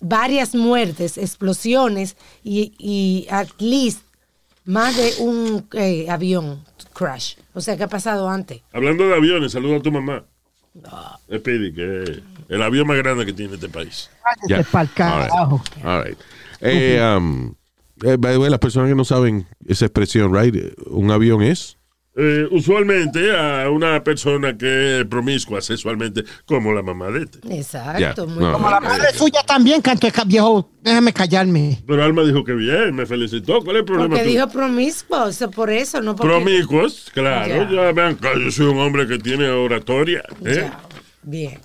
varias 0.00 0.54
muertes, 0.54 1.18
explosiones 1.18 2.16
y, 2.42 2.74
y 2.78 3.26
at 3.30 3.48
least 3.58 4.00
más 4.64 4.96
de 4.96 5.12
un 5.18 5.66
eh, 5.72 6.08
avión 6.08 6.64
crash. 6.92 7.36
O 7.54 7.60
sea, 7.60 7.76
¿qué 7.76 7.84
ha 7.84 7.88
pasado 7.88 8.28
antes? 8.28 8.62
Hablando 8.72 9.08
de 9.08 9.14
aviones, 9.14 9.52
saluda 9.52 9.76
a 9.76 9.80
tu 9.80 9.90
mamá. 9.90 10.24
Speedy, 11.32 11.72
que 11.74 12.02
es 12.02 12.22
el 12.48 12.62
avión 12.62 12.86
más 12.86 12.96
grande 12.96 13.26
que 13.26 13.32
tiene 13.32 13.54
este 13.54 13.68
país. 13.68 14.08
Cállate 14.48 14.68
pa'l 14.70 14.88
carajo. 14.94 15.62
All 15.84 16.04
right. 16.04 16.18
Eh, 16.60 17.00
um, 17.02 17.54
eh, 18.02 18.16
by 18.18 18.32
the 18.32 18.38
way, 18.38 18.50
las 18.50 18.58
personas 18.58 18.88
que 18.88 18.94
no 18.94 19.04
saben 19.04 19.46
esa 19.66 19.84
expresión, 19.86 20.34
right? 20.34 20.54
Eh, 20.54 20.74
Un 20.86 21.10
avión 21.10 21.42
es. 21.42 21.76
Eh, 22.14 22.46
usualmente 22.50 23.34
a 23.34 23.70
una 23.70 24.04
persona 24.04 24.54
que 24.58 25.00
es 25.00 25.06
promiscua 25.06 25.62
sexualmente, 25.62 26.22
como 26.44 26.70
la 26.74 26.82
mamá 26.82 27.10
de 27.10 27.22
este. 27.24 27.38
Exacto, 27.58 28.26
muy 28.26 28.44
no. 28.44 28.52
Como 28.52 28.70
la 28.70 28.80
bien. 28.80 28.92
madre 28.92 29.12
suya 29.16 29.42
también, 29.46 29.80
canto 29.80 30.06
de 30.06 30.12
viejo. 30.26 30.68
Déjame 30.82 31.12
callarme. 31.14 31.82
Pero 31.86 32.04
Alma 32.04 32.22
dijo 32.24 32.44
que 32.44 32.52
bien, 32.52 32.94
me 32.94 33.06
felicitó. 33.06 33.62
¿Cuál 33.62 33.76
es 33.76 33.80
el 33.80 33.86
problema? 33.86 34.16
Porque 34.16 34.28
dijo 34.30 34.46
promiscuo, 34.48 35.26
eso 35.28 35.50
por 35.50 35.70
eso, 35.70 36.02
no 36.02 36.14
porque... 36.14 36.34
Promiscuos, 36.34 37.10
claro. 37.14 37.70
Ya. 37.70 37.70
Ya 37.70 37.92
vean, 37.92 38.18
yo 38.20 38.50
soy 38.50 38.66
un 38.66 38.78
hombre 38.80 39.06
que 39.06 39.18
tiene 39.18 39.48
oratoria, 39.48 40.22
¿eh? 40.44 40.54
Ya, 40.70 40.80
Bien. 41.22 41.58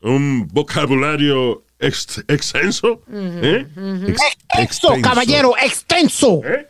un 0.00 0.48
vocabulario 0.48 1.64
ex- 1.78 2.24
extenso. 2.28 3.02
¿eh? 3.12 3.66
Ex- 3.76 4.08
Extenso, 4.08 4.92
extenso. 4.94 4.94
caballero, 5.02 5.52
extenso. 5.62 6.40
¿Eh? 6.44 6.66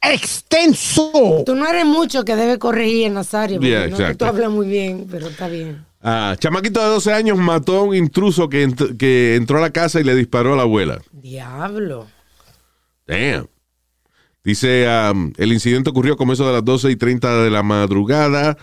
Extenso. 0.00 1.42
Tú 1.44 1.54
no 1.54 1.66
eres 1.66 1.84
mucho 1.84 2.24
que 2.24 2.36
debe 2.36 2.58
corregir, 2.58 3.10
Nazario. 3.10 3.56
porque 3.56 3.68
Yeah, 3.70 3.86
no 3.88 3.96
exacto. 3.96 4.18
tú 4.18 4.24
hablas 4.26 4.50
muy 4.50 4.66
bien, 4.66 5.06
pero 5.10 5.28
está 5.28 5.48
bien. 5.48 5.84
Ah, 6.00 6.36
chamaquito 6.38 6.80
de 6.80 6.86
12 6.88 7.12
años 7.12 7.36
mató 7.38 7.78
a 7.78 7.82
un 7.82 7.94
intruso 7.96 8.48
que, 8.48 8.66
ent- 8.68 8.96
que 8.96 9.34
entró 9.34 9.58
a 9.58 9.60
la 9.60 9.70
casa 9.70 10.00
y 10.00 10.04
le 10.04 10.14
disparó 10.14 10.52
a 10.54 10.56
la 10.56 10.62
abuela. 10.62 11.00
Diablo. 11.12 12.06
Damn. 13.06 13.48
Dice, 14.44 14.86
um, 14.88 15.32
el 15.36 15.52
incidente 15.52 15.90
ocurrió 15.90 16.16
como 16.16 16.32
eso 16.32 16.46
de 16.46 16.52
las 16.52 16.64
12 16.64 16.90
y 16.90 16.96
30 16.96 17.42
de 17.42 17.50
la 17.50 17.62
madrugada. 17.62 18.56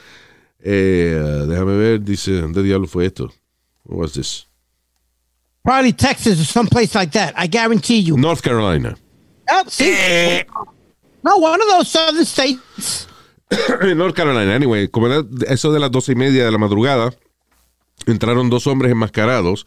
Eh, 0.63 1.45
déjame 1.47 1.75
ver, 1.75 2.01
dice, 2.01 2.31
¿dónde 2.41 2.63
diablo 2.63 2.88
fue 2.88 3.05
esto? 3.05 3.31
What 3.83 3.99
was 3.99 4.13
this? 4.13 4.47
Probably 5.63 5.93
Texas 5.93 6.39
or 6.39 6.45
someplace 6.45 6.95
like 6.97 7.11
that. 7.11 7.33
I 7.38 7.47
guarantee 7.47 8.01
you. 8.03 8.17
North 8.17 8.41
Carolina. 8.41 8.95
Oh, 9.51 9.63
sí. 9.67 9.91
No, 11.26 11.38
one 11.38 11.59
of 11.59 11.67
those 11.67 11.89
southern 11.89 12.23
states. 12.23 13.07
North 13.95 14.13
Carolina. 14.13 14.53
Anyway, 14.53 14.88
como 14.89 15.07
era 15.07 15.23
eso 15.47 15.73
de 15.73 15.80
las 15.80 15.89
doce 15.89 16.11
y 16.11 16.15
media 16.15 16.45
de 16.45 16.51
la 16.51 16.59
madrugada, 16.59 17.15
entraron 18.05 18.51
dos 18.51 18.67
hombres 18.67 18.91
enmascarados 18.91 19.65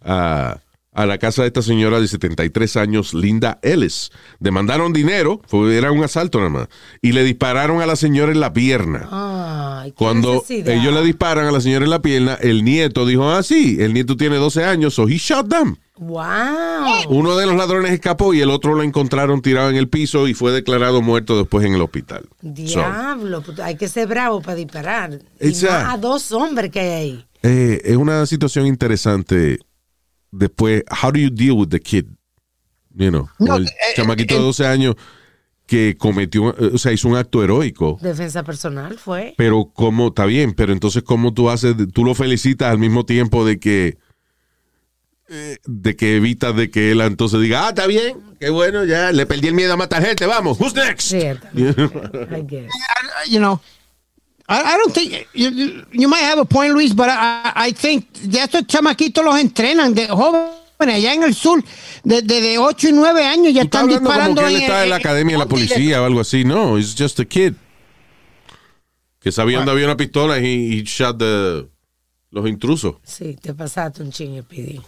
a, 0.00 0.60
a 0.98 1.06
la 1.06 1.18
casa 1.18 1.42
de 1.42 1.48
esta 1.48 1.62
señora 1.62 2.00
de 2.00 2.08
73 2.08 2.76
años, 2.76 3.14
Linda 3.14 3.58
Ellis. 3.62 4.10
Demandaron 4.40 4.92
dinero, 4.92 5.40
fue, 5.46 5.76
era 5.78 5.92
un 5.92 6.02
asalto 6.02 6.38
nada 6.38 6.50
más, 6.50 6.68
y 7.00 7.12
le 7.12 7.22
dispararon 7.24 7.80
a 7.80 7.86
la 7.86 7.94
señora 7.96 8.32
en 8.32 8.40
la 8.40 8.52
pierna. 8.52 9.08
Ay, 9.10 9.92
Cuando 9.92 10.34
necesidad. 10.34 10.74
ellos 10.74 10.92
le 10.92 11.02
disparan 11.02 11.46
a 11.46 11.52
la 11.52 11.60
señora 11.60 11.84
en 11.84 11.90
la 11.90 12.02
pierna, 12.02 12.34
el 12.34 12.64
nieto 12.64 13.06
dijo, 13.06 13.30
ah, 13.30 13.42
sí, 13.42 13.76
el 13.80 13.94
nieto 13.94 14.16
tiene 14.16 14.36
12 14.36 14.64
años, 14.64 14.94
so 14.94 15.08
he 15.08 15.18
shot 15.18 15.48
them. 15.48 15.76
Wow. 15.98 17.08
Uno 17.08 17.36
de 17.36 17.46
los 17.46 17.56
ladrones 17.56 17.92
escapó 17.92 18.32
y 18.34 18.40
el 18.40 18.50
otro 18.50 18.74
lo 18.74 18.82
encontraron 18.82 19.42
tirado 19.42 19.70
en 19.70 19.76
el 19.76 19.88
piso 19.88 20.28
y 20.28 20.34
fue 20.34 20.52
declarado 20.52 21.02
muerto 21.02 21.36
después 21.38 21.64
en 21.66 21.74
el 21.74 21.82
hospital. 21.82 22.28
Diablo, 22.40 23.42
hay 23.62 23.76
que 23.76 23.88
ser 23.88 24.06
bravo 24.08 24.40
para 24.40 24.54
disparar. 24.56 25.18
Y 25.40 25.48
más 25.48 25.64
a 25.64 25.96
dos 25.96 26.30
hombres 26.32 26.70
que 26.70 26.80
hay 26.80 26.90
ahí. 26.90 27.26
eh, 27.42 27.80
es 27.84 27.96
una 27.96 28.26
situación 28.26 28.66
interesante. 28.66 29.58
Después, 30.30 30.82
how 31.02 31.10
do 31.10 31.18
you 31.18 31.30
deal 31.30 31.52
with 31.56 31.68
the 31.68 31.80
kid? 31.80 32.06
You 32.94 33.10
know, 33.10 33.28
No, 33.38 33.56
el 33.56 33.66
eh, 33.66 33.70
chamaquito 33.94 34.34
de 34.34 34.40
eh, 34.40 34.44
12 34.44 34.62
12 34.64 34.66
años 34.66 34.96
que 35.66 35.96
cometió, 35.98 36.50
eh, 36.58 36.70
o 36.74 36.78
sea, 36.78 36.92
hizo 36.92 37.08
un 37.08 37.16
acto 37.16 37.44
heroico. 37.44 37.98
Defensa 38.00 38.42
personal 38.42 38.98
fue. 38.98 39.34
Pero 39.36 39.70
cómo, 39.72 40.08
está 40.08 40.24
bien, 40.24 40.54
pero 40.54 40.72
entonces 40.72 41.02
cómo 41.02 41.32
tú 41.34 41.50
haces, 41.50 41.76
tú 41.92 42.04
lo 42.04 42.14
felicitas 42.14 42.70
al 42.70 42.78
mismo 42.78 43.04
tiempo 43.04 43.44
de 43.44 43.60
que 43.60 43.98
eh, 45.28 45.58
de 45.66 45.94
que 45.94 46.16
evitas 46.16 46.56
de 46.56 46.70
que 46.70 46.90
él 46.92 47.02
entonces 47.02 47.40
diga, 47.42 47.66
ah, 47.66 47.68
está 47.68 47.86
bien, 47.86 48.16
qué 48.40 48.48
bueno, 48.48 48.86
ya 48.86 49.12
le 49.12 49.26
perdí 49.26 49.48
el 49.48 49.54
miedo 49.54 49.74
a 49.74 49.76
matar 49.76 50.02
gente, 50.02 50.24
vamos, 50.26 50.58
who's 50.58 50.74
next? 50.74 51.10
Sí. 51.10 51.18
I 51.54 52.42
guess. 52.46 52.72
I- 53.26 53.30
you 53.30 53.38
know, 53.38 53.60
I, 54.48 54.62
I 54.74 54.76
don't 54.78 54.92
think 54.94 55.26
you, 55.34 55.84
you, 55.92 56.08
might 56.08 56.22
have 56.24 56.38
a 56.40 56.44
point, 56.44 56.72
Luis, 56.72 56.94
but 56.94 57.08
I, 57.10 57.52
I 57.68 57.72
think 57.72 58.10
de 58.22 58.38
estos 58.40 58.66
chamaquitos 58.66 59.22
los 59.24 59.38
entrenan 59.38 59.94
de 59.94 60.08
jóvenes 60.08 60.54
allá 60.80 61.12
en 61.12 61.22
el 61.24 61.34
sur, 61.34 61.62
de, 62.04 62.22
de, 62.22 62.40
de 62.40 62.58
8 62.58 62.88
y 62.88 62.92
9 62.92 63.24
años 63.26 63.52
ya 63.52 63.62
están 63.62 63.82
hablando 63.82 64.08
como 64.08 64.10
disparando 64.10 64.42
que 64.42 64.48
él 64.48 64.56
está 64.62 64.84
en 64.84 64.90
la 64.90 64.96
en- 64.96 65.00
academia 65.02 65.34
de 65.34 65.38
la 65.40 65.46
policía 65.46 66.00
o 66.02 66.04
algo 66.06 66.20
así. 66.20 66.44
No, 66.44 66.78
it's 66.78 66.94
just 66.96 67.20
a 67.20 67.24
kid. 67.26 67.54
Que 69.20 69.32
sabía 69.32 69.58
dónde 69.58 69.72
había 69.72 69.84
una 69.84 69.96
pistola 69.96 70.38
y, 70.38 70.82
shot 70.84 71.18
the- 71.18 71.66
los 72.30 72.48
intrusos. 72.48 72.96
Sí, 73.04 73.36
te 73.40 73.52
pasaste 73.54 74.02
un 74.02 74.12
chingue, 74.12 74.42
Pidi. 74.42 74.80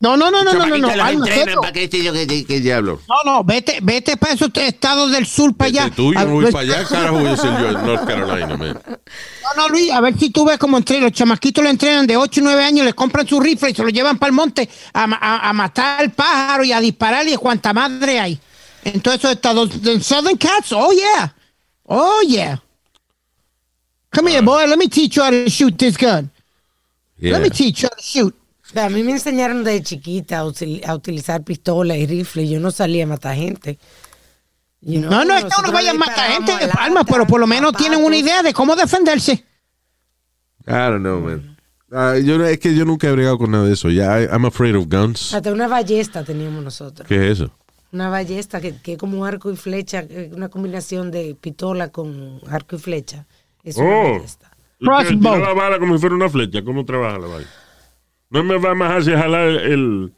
No, 0.00 0.16
no, 0.16 0.30
no, 0.30 0.44
no, 0.44 0.52
no, 0.52 0.66
no, 0.66 0.68
no, 0.68 0.76
entrenan 0.76 1.56
para 1.60 1.72
yo, 1.72 2.12
que 2.46 2.60
diablo. 2.60 3.00
no, 3.08 3.16
no, 3.24 3.42
vete, 3.42 3.80
vete 3.82 4.16
para 4.16 4.34
esos 4.34 4.50
estados 4.54 5.10
del 5.10 5.26
sur, 5.26 5.56
para 5.56 5.68
allá. 5.68 5.90
Tuyo, 5.90 6.16
A 6.16 6.24
no 6.24 6.34
voy 6.34 6.52
para 6.52 6.60
allá, 6.60 6.84
carajo, 6.84 7.18
voy 7.18 7.26
a 7.26 7.36
ser 7.36 7.50
yo 7.58 7.68
en 7.70 7.84
North 7.84 8.06
Carolina, 8.06 8.56
man. 8.56 8.80
No, 8.86 9.62
no, 9.62 9.68
Luis, 9.70 9.90
a 9.90 10.00
ver 10.00 10.16
si 10.16 10.30
tú 10.30 10.44
ves 10.44 10.56
como 10.56 10.78
entre 10.78 11.00
los 11.00 11.10
chamaquitos 11.10 11.64
le 11.64 11.70
entrenan 11.70 12.06
de 12.06 12.16
8 12.16 12.40
y 12.40 12.42
9 12.44 12.62
años, 12.64 12.86
le 12.86 12.92
compran 12.92 13.26
su 13.26 13.40
rifle 13.40 13.70
y 13.70 13.74
se 13.74 13.82
lo 13.82 13.88
llevan 13.88 14.18
para 14.18 14.28
el 14.28 14.34
monte 14.36 14.68
a, 14.92 15.04
a, 15.04 15.48
a 15.48 15.52
matar 15.52 16.00
al 16.00 16.12
pájaro 16.12 16.62
y 16.62 16.70
a 16.70 16.80
disparar 16.80 17.26
y 17.26 17.34
cuanta 17.34 17.72
madre 17.72 18.20
hay. 18.20 18.40
En 18.84 19.00
todos 19.00 19.18
esos 19.18 19.32
estados. 19.32 19.70
En 19.84 20.00
Southern 20.00 20.36
Cats, 20.36 20.72
oh 20.72 20.92
yeah. 20.92 21.34
Oh 21.86 22.20
yeah. 22.24 22.60
Come 24.12 24.30
here, 24.30 24.42
boy, 24.42 24.64
let 24.66 24.78
me 24.78 24.88
teach 24.88 25.16
you 25.16 25.24
how 25.24 25.30
to 25.30 25.50
shoot 25.50 25.76
this 25.76 25.96
gun. 25.96 26.30
Yeah. 27.18 27.32
Let 27.32 27.42
me 27.42 27.50
teach 27.50 27.82
you 27.82 27.88
how 27.88 27.96
to 27.96 28.02
shoot. 28.02 28.34
O 28.68 28.72
sea, 28.72 28.86
a 28.86 28.90
mí 28.90 29.02
me 29.02 29.12
enseñaron 29.12 29.64
desde 29.64 29.82
chiquita 29.82 30.40
a, 30.40 30.44
util- 30.44 30.84
a 30.86 30.94
utilizar 30.94 31.42
pistola 31.42 31.96
y 31.96 32.06
rifle. 32.06 32.46
Yo 32.48 32.60
no 32.60 32.70
salía 32.70 33.04
a 33.04 33.06
matar 33.06 33.34
gente. 33.36 33.78
You 34.80 35.00
know, 35.00 35.10
No, 35.10 35.24
no 35.24 35.34
es 35.34 35.44
que 35.44 35.48
nosotros 35.48 35.64
uno 35.70 35.72
vaya 35.72 35.90
a 35.90 35.94
matar 35.94 36.30
gente 36.32 36.52
de 36.52 36.58
disparábamos 36.58 36.70
a 36.74 36.78
palma, 36.78 37.00
lata, 37.00 37.12
pero 37.12 37.26
por 37.26 37.40
lo 37.40 37.46
menos 37.46 37.72
tienen 37.72 38.04
una 38.04 38.16
idea 38.16 38.42
de 38.42 38.52
cómo 38.52 38.76
defenderse. 38.76 39.32
I 40.66 40.70
don't 40.70 41.00
know, 41.00 41.20
man. 41.20 41.56
Ah, 41.90 42.16
yo, 42.22 42.36
no- 42.36 42.44
es 42.44 42.58
que 42.58 42.74
yo 42.74 42.84
nunca 42.84 43.08
he 43.08 43.12
bregado 43.12 43.38
con 43.38 43.50
nada 43.50 43.64
de 43.64 43.72
eso. 43.72 43.88
Ya, 43.90 44.20
I'm 44.20 44.44
afraid 44.44 44.76
of 44.76 44.86
guns. 44.88 45.32
Hasta 45.32 45.50
una 45.52 45.66
ballesta 45.66 46.22
teníamos 46.22 46.62
nosotros. 46.62 47.08
¿Qué 47.08 47.16
es 47.30 47.40
eso? 47.40 47.50
Una 47.90 48.10
ballesta 48.10 48.60
que, 48.60 48.76
que 48.76 48.92
es 48.92 48.98
como 48.98 49.18
un 49.22 49.26
arco 49.26 49.50
y 49.50 49.56
flecha, 49.56 50.00
eh, 50.00 50.30
una 50.34 50.50
combinación 50.50 51.10
de 51.10 51.34
pistola 51.40 51.88
con 51.88 52.38
arco 52.50 52.76
y 52.76 52.78
flecha. 52.78 53.26
Es 53.64 53.76
una 53.78 53.88
Oh. 53.88 54.12
ballesta. 54.12 54.50
Crossbow. 54.78 55.38
La 55.38 55.54
bala 55.54 55.78
como 55.78 55.94
si 55.94 56.00
fuera 56.00 56.14
una 56.14 56.28
flecha. 56.28 56.62
¿Cómo 56.62 56.84
trabaja 56.84 57.18
la 57.18 57.26
bala? 57.26 57.46
No 58.30 58.44
me 58.44 58.58
va 58.58 58.74
más 58.74 59.00
hacia 59.02 59.18
jalar 59.18 59.48
el, 59.48 60.12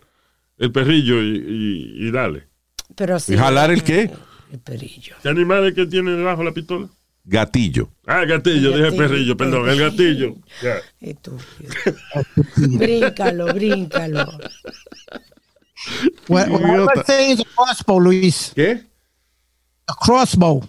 el 0.59 0.73
perrillo 0.73 1.23
y, 1.23 1.37
y- 1.37 2.09
y 2.09 2.11
dale. 2.11 2.49
Pero 2.97 3.19
sí. 3.21 3.35
¿Y 3.35 3.37
jalar 3.37 3.71
el 3.71 3.85
qué? 3.85 4.11
El 4.53 4.59
perillo. 4.59 5.15
¿Qué 5.23 5.29
animal 5.29 5.67
es 5.69 5.75
que 5.75 5.87
tiene 5.87 6.11
debajo 6.13 6.43
la 6.43 6.53
pistola? 6.53 6.89
Gatillo. 7.25 7.91
Ah, 8.07 8.23
el 8.23 8.29
gatillo, 8.29 8.71
dije 8.71 8.83
gatillo. 8.83 8.97
perrillo, 8.99 9.37
perdón, 9.37 9.69
el 9.69 9.79
gatillo. 9.79 10.35
Ya. 10.63 10.77
Estúpido. 11.01 11.71
bríncalo, 12.57 13.47
bríncalo. 13.55 14.27
What 16.29 16.49
is 17.09 17.41
a 17.41 17.45
crossbow, 17.55 18.01
Luis. 18.01 18.53
¿Qué? 18.55 18.83
A 19.87 19.95
crossbow. 19.95 20.63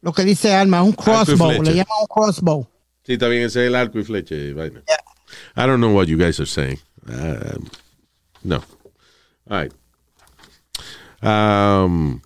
Lo 0.00 0.12
que 0.12 0.24
dice 0.24 0.54
Alma, 0.54 0.82
un 0.82 0.92
crossbow. 0.92 1.50
Le 1.62 1.70
llaman 1.74 1.98
un 2.00 2.06
crossbow. 2.06 2.66
Sí, 3.04 3.14
está 3.14 3.28
bien, 3.28 3.42
ese 3.42 3.62
es 3.62 3.68
el 3.68 3.74
arco 3.74 3.98
y 3.98 4.04
flecha 4.04 4.34
y 4.34 4.52
vaina. 4.52 4.82
I 5.56 5.66
don't 5.66 5.80
know 5.80 5.92
what 5.92 6.08
you 6.08 6.18
guys 6.18 6.40
are 6.40 6.46
saying. 6.46 6.78
Um, 7.08 7.68
no. 8.42 8.62
All 9.48 9.58
right. 9.58 9.72
Um, 11.22 12.20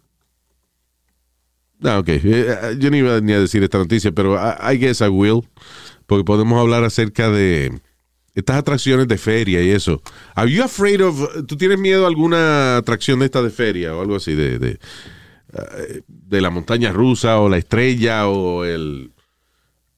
ok. 1.83 2.09
Eh, 2.09 2.77
Yo 2.79 2.91
no 2.91 2.97
iba 2.97 3.21
ni 3.21 3.33
a 3.33 3.41
decir 3.41 3.63
esta 3.63 3.79
noticia, 3.79 4.13
pero 4.13 4.37
I, 4.37 4.75
I 4.75 4.77
guess 4.79 5.01
I 5.01 5.09
will. 5.09 5.49
Porque 6.07 6.25
podemos 6.25 6.59
hablar 6.59 6.83
acerca 6.85 7.31
de 7.31 7.81
estas 8.35 8.57
atracciones 8.57 9.07
de 9.07 9.19
feria 9.19 9.63
y 9.63 9.71
eso. 9.71 10.03
Are 10.35 10.51
you 10.51 10.63
afraid 10.63 11.01
of... 11.05 11.47
¿Tú 11.47 11.57
tienes 11.57 11.79
miedo 11.79 12.05
a 12.05 12.09
alguna 12.09 12.79
atracción 12.79 13.21
de 13.21 13.27
esta 13.27 13.43
de 13.43 13.51
feria 13.51 13.95
o 13.95 14.01
algo 14.01 14.17
así? 14.17 14.35
De, 14.35 14.59
de, 14.59 14.79
eh, 15.53 16.03
de 16.09 16.41
la 16.41 16.51
montaña 16.51 16.91
rusa 16.93 17.39
o 17.39 17.49
la 17.49 17.59
estrella 17.59 18.29
o 18.29 18.65
el 18.65 19.13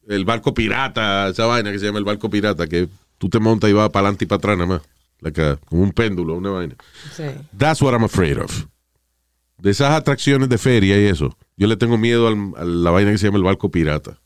el 0.08 0.24
barco 0.24 0.52
pirata, 0.52 1.28
esa 1.28 1.46
vaina 1.46 1.70
que 1.72 1.78
se 1.78 1.86
llama 1.86 1.98
el 1.98 2.04
barco 2.04 2.28
pirata, 2.28 2.66
que 2.66 2.88
tú 3.22 3.28
te 3.28 3.38
montas 3.38 3.70
y 3.70 3.72
vas 3.72 3.88
para 3.90 4.08
adelante 4.08 4.24
y 4.24 4.26
para 4.26 4.38
atrás 4.38 4.58
nada 4.58 4.66
más. 4.66 4.82
Like 5.20 5.40
a- 5.40 5.56
como 5.66 5.82
un 5.84 5.92
péndulo, 5.92 6.34
una 6.34 6.50
vaina. 6.50 6.74
Sí. 7.16 7.22
That's 7.56 7.80
what 7.80 7.92
I'm 7.92 8.02
afraid 8.02 8.36
of. 8.40 8.66
De 9.58 9.70
esas 9.70 9.92
atracciones 9.92 10.48
de 10.48 10.58
feria 10.58 11.00
y 11.00 11.06
eso. 11.06 11.36
Yo 11.56 11.68
le 11.68 11.76
tengo 11.76 11.96
miedo 11.96 12.26
al- 12.26 12.52
a 12.56 12.64
la 12.64 12.90
vaina 12.90 13.12
que 13.12 13.18
se 13.18 13.26
llama 13.26 13.38
el 13.38 13.44
barco 13.44 13.70
pirata. 13.70 14.18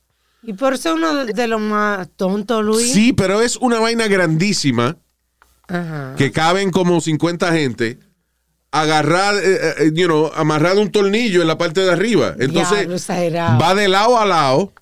Y 0.43 0.55
por 0.55 0.73
eso 0.73 0.95
uno 0.95 1.27
de, 1.27 1.47
los 1.47 1.61
más 1.61 2.09
tontos, 2.17 2.65
Luis. 2.65 2.91
Sí, 2.91 3.13
pero 3.13 3.43
es 3.43 3.57
una 3.59 3.81
vaina 3.81 4.09
grandísima 4.09 4.97
Ajá. 5.69 6.15
que 6.17 6.33
caben 6.33 6.71
como 6.71 6.99
50 7.03 7.53
gente 7.53 7.99
agarrar, 8.71 9.35
eh, 9.35 9.59
eh, 9.79 9.91
you 9.95 10.07
know, 10.07 10.31
amarrado 10.35 10.81
un 10.81 10.91
tornillo 10.91 11.43
en 11.43 11.49
la 11.49 11.59
parte 11.59 11.83
de 11.83 11.93
arriba. 11.93 12.35
Entonces, 12.39 12.89
exagerado. 12.89 13.59
va 13.59 13.75
de 13.75 13.89
lado 13.89 14.19
a 14.19 14.25
lado, 14.25 14.73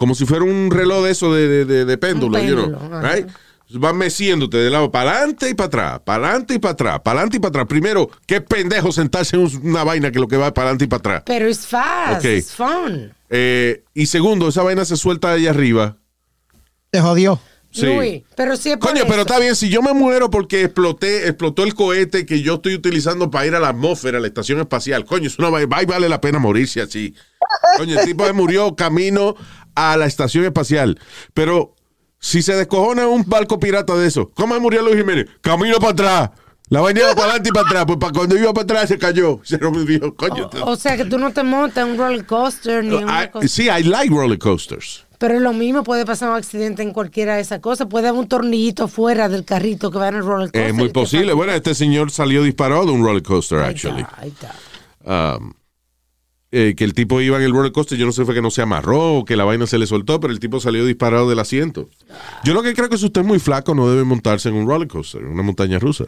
como 0.00 0.14
si 0.14 0.24
fuera 0.24 0.44
un 0.44 0.70
reloj 0.70 1.04
de 1.04 1.10
eso 1.12 1.32
de, 1.32 1.46
de, 1.46 1.64
de- 1.66 1.84
de 1.84 1.98
péndulo, 1.98 2.38
Un 2.40 2.46
you 2.46 2.54
know, 2.56 2.70
péndulo, 2.70 2.96
ajá. 2.96 3.14
right? 3.14 3.28
Van 3.74 3.96
meciéndote 3.96 4.56
de 4.56 4.68
lado 4.70 4.90
para 4.90 5.12
adelante 5.18 5.48
y 5.48 5.54
para 5.54 5.66
atrás, 5.68 6.00
para 6.04 6.26
adelante 6.26 6.54
y 6.54 6.58
para 6.58 6.72
atrás, 6.72 7.00
para 7.04 7.18
adelante 7.20 7.36
y 7.36 7.40
para 7.40 7.48
atrás. 7.50 7.66
Primero, 7.68 8.10
qué 8.26 8.40
pendejo 8.40 8.90
sentarse 8.90 9.36
en 9.36 9.42
un- 9.42 9.60
una 9.62 9.84
vaina 9.84 10.10
que 10.10 10.18
lo 10.18 10.26
que 10.26 10.36
va 10.36 10.52
para 10.52 10.68
adelante 10.70 10.86
y 10.86 10.88
para 10.88 10.98
atrás. 10.98 11.22
Pero 11.26 11.46
es 11.46 11.66
fast, 11.66 12.24
es 12.24 12.50
fun. 12.52 13.12
Eh, 13.28 13.84
y 13.94 14.06
segundo, 14.06 14.48
esa 14.48 14.62
vaina 14.64 14.84
se 14.84 14.96
suelta 14.96 15.30
ahí 15.32 15.46
arriba. 15.46 15.98
Te 16.90 17.00
jodió. 17.00 17.38
Sí. 17.72 17.86
Luis, 17.86 18.22
pero 18.34 18.56
sí 18.56 18.70
es 18.72 18.78
por 18.78 18.90
Coño, 18.90 19.04
pero 19.06 19.20
está 19.22 19.38
bien, 19.38 19.54
si 19.54 19.68
yo 19.68 19.80
me 19.80 19.92
muero 19.92 20.28
porque 20.28 20.62
exploté, 20.64 21.28
explotó 21.28 21.62
el 21.62 21.72
cohete 21.74 22.26
que 22.26 22.42
yo 22.42 22.54
estoy 22.54 22.74
utilizando 22.74 23.30
para 23.30 23.46
ir 23.46 23.54
a 23.54 23.60
la 23.60 23.68
atmósfera, 23.68 24.18
a 24.18 24.20
la 24.20 24.26
estación 24.26 24.58
espacial, 24.58 25.04
coño, 25.04 25.28
es 25.28 25.38
una 25.38 25.50
va 25.50 25.64
va 25.66 25.80
y 25.80 25.86
vale 25.86 26.08
la 26.08 26.20
pena 26.20 26.40
morirse 26.40 26.80
así. 26.82 27.14
Coño, 27.78 28.00
el 28.00 28.04
tipo 28.04 28.26
se 28.26 28.32
murió 28.32 28.74
camino 28.74 29.36
a 29.74 29.96
la 29.96 30.06
estación 30.06 30.44
espacial. 30.44 30.98
Pero 31.34 31.74
si 32.18 32.42
se 32.42 32.54
descojona 32.54 33.06
un 33.06 33.24
barco 33.26 33.58
pirata 33.58 33.94
de 33.96 34.06
eso, 34.08 34.30
¿cómo 34.34 34.58
murió 34.60 34.82
Luis 34.82 34.96
Jiménez? 34.96 35.26
Camino 35.40 35.76
para 35.78 35.92
atrás. 35.92 36.30
La 36.68 36.80
vaina 36.80 37.00
iba 37.00 37.10
para 37.14 37.24
adelante 37.24 37.48
y 37.48 37.52
para 37.52 37.66
atrás. 37.66 37.84
Pues 37.86 37.98
para 37.98 38.12
cuando 38.12 38.36
iba 38.36 38.52
para 38.52 38.62
atrás 38.64 38.88
se 38.88 38.98
cayó. 38.98 39.40
Se 39.44 39.56
rompió. 39.58 40.14
Coño. 40.14 40.48
O 40.64 40.76
sea 40.76 40.96
que 40.96 41.04
tú 41.04 41.18
no 41.18 41.32
te 41.32 41.42
montas 41.42 41.84
un 41.84 41.98
roller 41.98 42.24
coaster 42.26 42.84
ni 42.84 42.96
en 42.96 43.04
una 43.04 43.24
I- 43.24 43.28
cosa. 43.30 43.48
sí, 43.48 43.64
I 43.68 43.82
like 43.82 44.14
roller 44.14 44.38
coasters. 44.38 45.04
Pero 45.18 45.38
lo 45.40 45.52
mismo 45.52 45.82
puede 45.82 46.06
pasar 46.06 46.30
un 46.30 46.36
accidente 46.36 46.82
en 46.82 46.92
cualquiera 46.92 47.34
de 47.34 47.42
esas 47.42 47.58
cosas. 47.58 47.88
Puede 47.88 48.08
haber 48.08 48.20
un 48.20 48.28
tornillito 48.28 48.86
fuera 48.88 49.28
del 49.28 49.44
carrito 49.44 49.90
que 49.90 49.98
va 49.98 50.08
en 50.08 50.14
el 50.14 50.22
roller 50.24 50.50
coaster. 50.52 50.66
Es 50.68 50.74
muy 50.74 50.88
posible. 50.90 51.32
Bueno, 51.34 51.52
este 51.52 51.74
señor 51.74 52.10
salió 52.10 52.42
disparado 52.42 52.86
de 52.86 52.92
un 52.92 53.02
roller 53.04 53.22
coaster, 53.22 53.58
Ahí 53.58 53.70
actually. 53.74 54.02
está, 54.02 54.16
ahí 54.18 54.28
está. 55.04 55.36
um, 55.38 55.52
eh, 56.52 56.74
que 56.76 56.84
el 56.84 56.94
tipo 56.94 57.20
iba 57.20 57.36
en 57.36 57.44
el 57.44 57.52
roller 57.52 57.70
coaster, 57.70 57.96
yo 57.96 58.06
no 58.06 58.12
sé 58.12 58.24
fue 58.24 58.34
que 58.34 58.42
no 58.42 58.50
se 58.50 58.62
amarró 58.62 59.18
o 59.18 59.24
que 59.24 59.36
la 59.36 59.44
vaina 59.44 59.66
se 59.66 59.78
le 59.78 59.86
soltó, 59.86 60.18
pero 60.18 60.32
el 60.32 60.40
tipo 60.40 60.58
salió 60.58 60.84
disparado 60.84 61.28
del 61.28 61.38
asiento. 61.38 61.88
Yo 62.44 62.54
lo 62.54 62.62
que 62.62 62.74
creo 62.74 62.88
que 62.88 62.98
si 62.98 63.06
usted 63.06 63.20
es 63.20 63.26
muy 63.26 63.38
flaco 63.38 63.74
no 63.74 63.88
debe 63.88 64.04
montarse 64.04 64.48
en 64.48 64.56
un 64.56 64.66
roller 64.66 64.88
coaster, 64.88 65.22
en 65.22 65.28
una 65.28 65.42
montaña 65.42 65.78
rusa. 65.78 66.06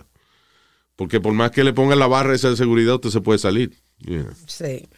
Porque 0.97 1.21
por 1.21 1.33
más 1.33 1.53
que 1.53 1.65
le 1.65 1.73
pongan 1.73 1.99
la 1.99 2.07
barra 2.07 2.35
esa 2.35 2.51
de 2.51 2.57
seguridad, 2.57 2.97
usted 2.97 3.11
se 3.11 3.21
puede 3.21 3.39
salir. 3.39 3.73
Yeah. 4.01 4.35
Sí. 4.47 4.89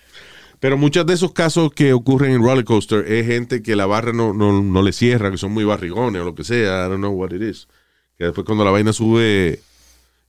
Pero 0.61 0.78
muchos 0.78 1.05
de 1.05 1.12
esos 1.12 1.32
casos 1.32 1.72
que 1.72 1.92
ocurren 1.92 2.32
en 2.32 2.42
roller 2.42 2.64
coaster 2.64 3.05
es 3.12 3.26
gente 3.26 3.62
que 3.62 3.76
la 3.76 3.84
barra 3.84 4.14
no, 4.14 4.32
no, 4.32 4.62
no 4.62 4.82
le 4.82 4.92
cierra, 4.92 5.30
que 5.30 5.36
son 5.36 5.53
muy 5.53 5.64
barrigones 5.64 6.22
o 6.22 6.24
lo 6.24 6.34
que 6.34 6.42
sea, 6.42 6.86
I 6.86 6.88
don't 6.88 7.01
know 7.01 7.12
what 7.12 7.32
it 7.32 7.42
is. 7.42 7.68
Que 8.16 8.24
después 8.24 8.47
cuando 8.47 8.64
la 8.64 8.70
vaina 8.70 8.95
sube, 8.95 9.61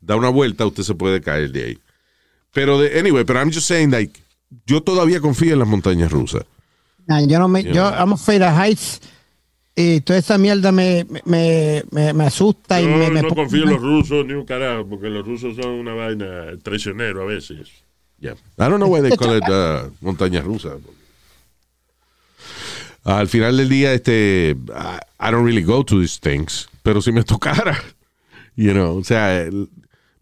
da 0.01 0.17
una 0.17 0.29
vuelta, 0.29 0.65
usted 0.65 0.83
se 0.83 0.93
puede 0.93 1.21
caer 1.21 1.51
de 1.51 1.63
ahí. 1.63 1.79
Pero, 2.51 2.79
de, 2.79 2.99
anyway, 2.99 3.23
pero 3.23 3.39
I'm 3.39 3.51
just 3.51 3.67
saying, 3.67 3.91
like, 3.91 4.24
yo 4.65 4.81
todavía 4.81 5.19
confío 5.19 5.53
en 5.53 5.59
las 5.59 5.67
montañas 5.67 6.11
rusas. 6.11 6.43
Nah, 7.07 7.21
yo 7.21 7.39
no 7.39 7.47
me, 7.47 7.63
yo, 7.63 7.87
I'm 7.87 8.13
afraid 8.13 8.41
of 8.41 8.53
heights. 8.57 9.01
Y 9.77 9.99
toda 10.01 10.19
esa 10.19 10.37
mierda 10.37 10.71
me, 10.71 11.05
me, 11.25 11.83
me, 11.91 12.13
me 12.13 12.23
asusta 12.23 12.79
y 12.79 12.85
Yo 12.85 12.97
me, 12.97 13.09
me 13.09 13.21
no 13.21 13.35
confío 13.35 13.63
en 13.63 13.71
los 13.71 13.81
rusos 13.81 14.25
ni 14.25 14.33
un 14.33 14.45
carajo, 14.45 14.87
porque 14.87 15.09
los 15.09 15.25
rusos 15.25 15.57
son 15.57 15.71
una 15.71 15.93
vaina 15.93 16.57
traicionero 16.63 17.23
a 17.23 17.25
veces. 17.25 17.69
Yeah. 18.19 18.35
I 18.57 18.69
don't 18.69 18.77
know 18.77 18.87
why 18.87 19.01
they 19.01 19.17
call 19.17 19.35
it 19.35 19.43
uh, 19.49 19.89
montañas 19.99 20.45
rusas. 20.45 20.79
Al 23.03 23.27
final 23.27 23.57
del 23.57 23.69
día, 23.69 23.93
este, 23.93 24.55
I, 25.19 25.31
don't 25.31 25.45
really 25.45 25.61
go 25.61 25.83
to 25.83 25.99
these 25.99 26.19
things, 26.19 26.67
pero 26.81 27.01
si 27.01 27.11
me 27.11 27.23
tocara, 27.23 27.77
you 28.55 28.71
know, 28.73 28.97
o 28.97 29.03
sea, 29.03 29.47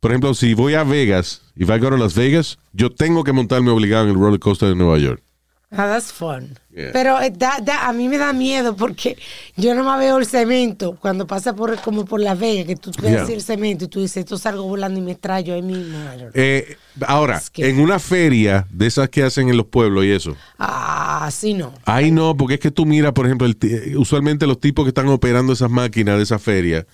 por 0.04 0.12
ejemplo, 0.12 0.34
si 0.34 0.54
voy 0.54 0.74
a 0.74 0.84
Vegas, 0.84 1.42
if 1.56 1.70
I 1.70 1.80
go 1.80 1.90
to 1.90 1.96
Las 1.96 2.14
Vegas, 2.14 2.60
yo 2.74 2.90
tengo 2.92 3.24
que 3.24 3.32
montarme 3.32 3.72
obligado 3.72 4.04
en 4.04 4.10
el 4.10 4.16
roller 4.16 4.38
coaster 4.38 4.68
de 4.68 4.76
Nueva 4.76 4.98
York. 4.98 5.24
Ah, 5.72 5.88
that's 5.88 6.12
fun. 6.12 6.50
Yeah. 6.76 6.92
Pero 6.94 7.20
eh, 7.20 7.32
da- 7.36 7.60
da- 7.60 7.88
a 7.88 7.94
mí 7.94 8.08
me 8.08 8.20
da 8.20 8.32
miedo 8.34 8.76
porque 8.76 9.18
yo 9.58 9.74
no 9.74 9.84
me 9.84 9.98
veo 9.98 10.20
el 10.20 10.26
cemento 10.28 10.96
cuando 11.02 11.26
pasa 11.26 11.56
por 11.56 11.80
como 11.82 12.06
por 12.06 12.20
la 12.20 12.36
vega, 12.36 12.66
que 12.66 12.76
tú 12.76 12.92
ves 13.02 13.12
Yeah. 13.12 13.24
el 13.34 13.42
cemento 13.42 13.86
y 13.86 13.88
tú 13.88 14.00
dices, 14.02 14.18
esto 14.18 14.38
salgo 14.38 14.64
volando 14.66 15.00
y 15.00 15.02
me 15.04 15.14
estrello 15.14 15.54
ahí 15.56 15.64
mismo. 15.64 15.98
Eh, 16.36 16.76
ahora, 17.08 17.38
Es 17.38 17.50
que- 17.50 17.68
en 17.70 17.80
una 17.80 17.98
feria 17.98 18.68
de 18.70 18.86
esas 18.86 19.10
que 19.10 19.24
hacen 19.24 19.50
en 19.50 19.58
los 19.58 19.66
pueblos 19.66 20.06
y 20.06 20.12
eso, 20.12 20.36
Ah, 20.60 21.30
sí 21.32 21.54
no. 21.56 21.74
Ay, 21.86 22.12
no, 22.12 22.38
porque 22.38 22.56
es 22.56 22.60
que 22.60 22.70
tú 22.70 22.86
miras, 22.86 23.14
por 23.14 23.26
ejemplo, 23.26 23.48
el 23.48 23.56
ti- 23.56 23.96
usualmente 23.96 24.46
los 24.46 24.60
tipos 24.60 24.86
que 24.86 24.90
están 24.90 25.08
operando 25.08 25.54
esas 25.54 25.72
máquinas 25.72 26.18
de 26.18 26.24
esa 26.24 26.38
feria 26.38 26.86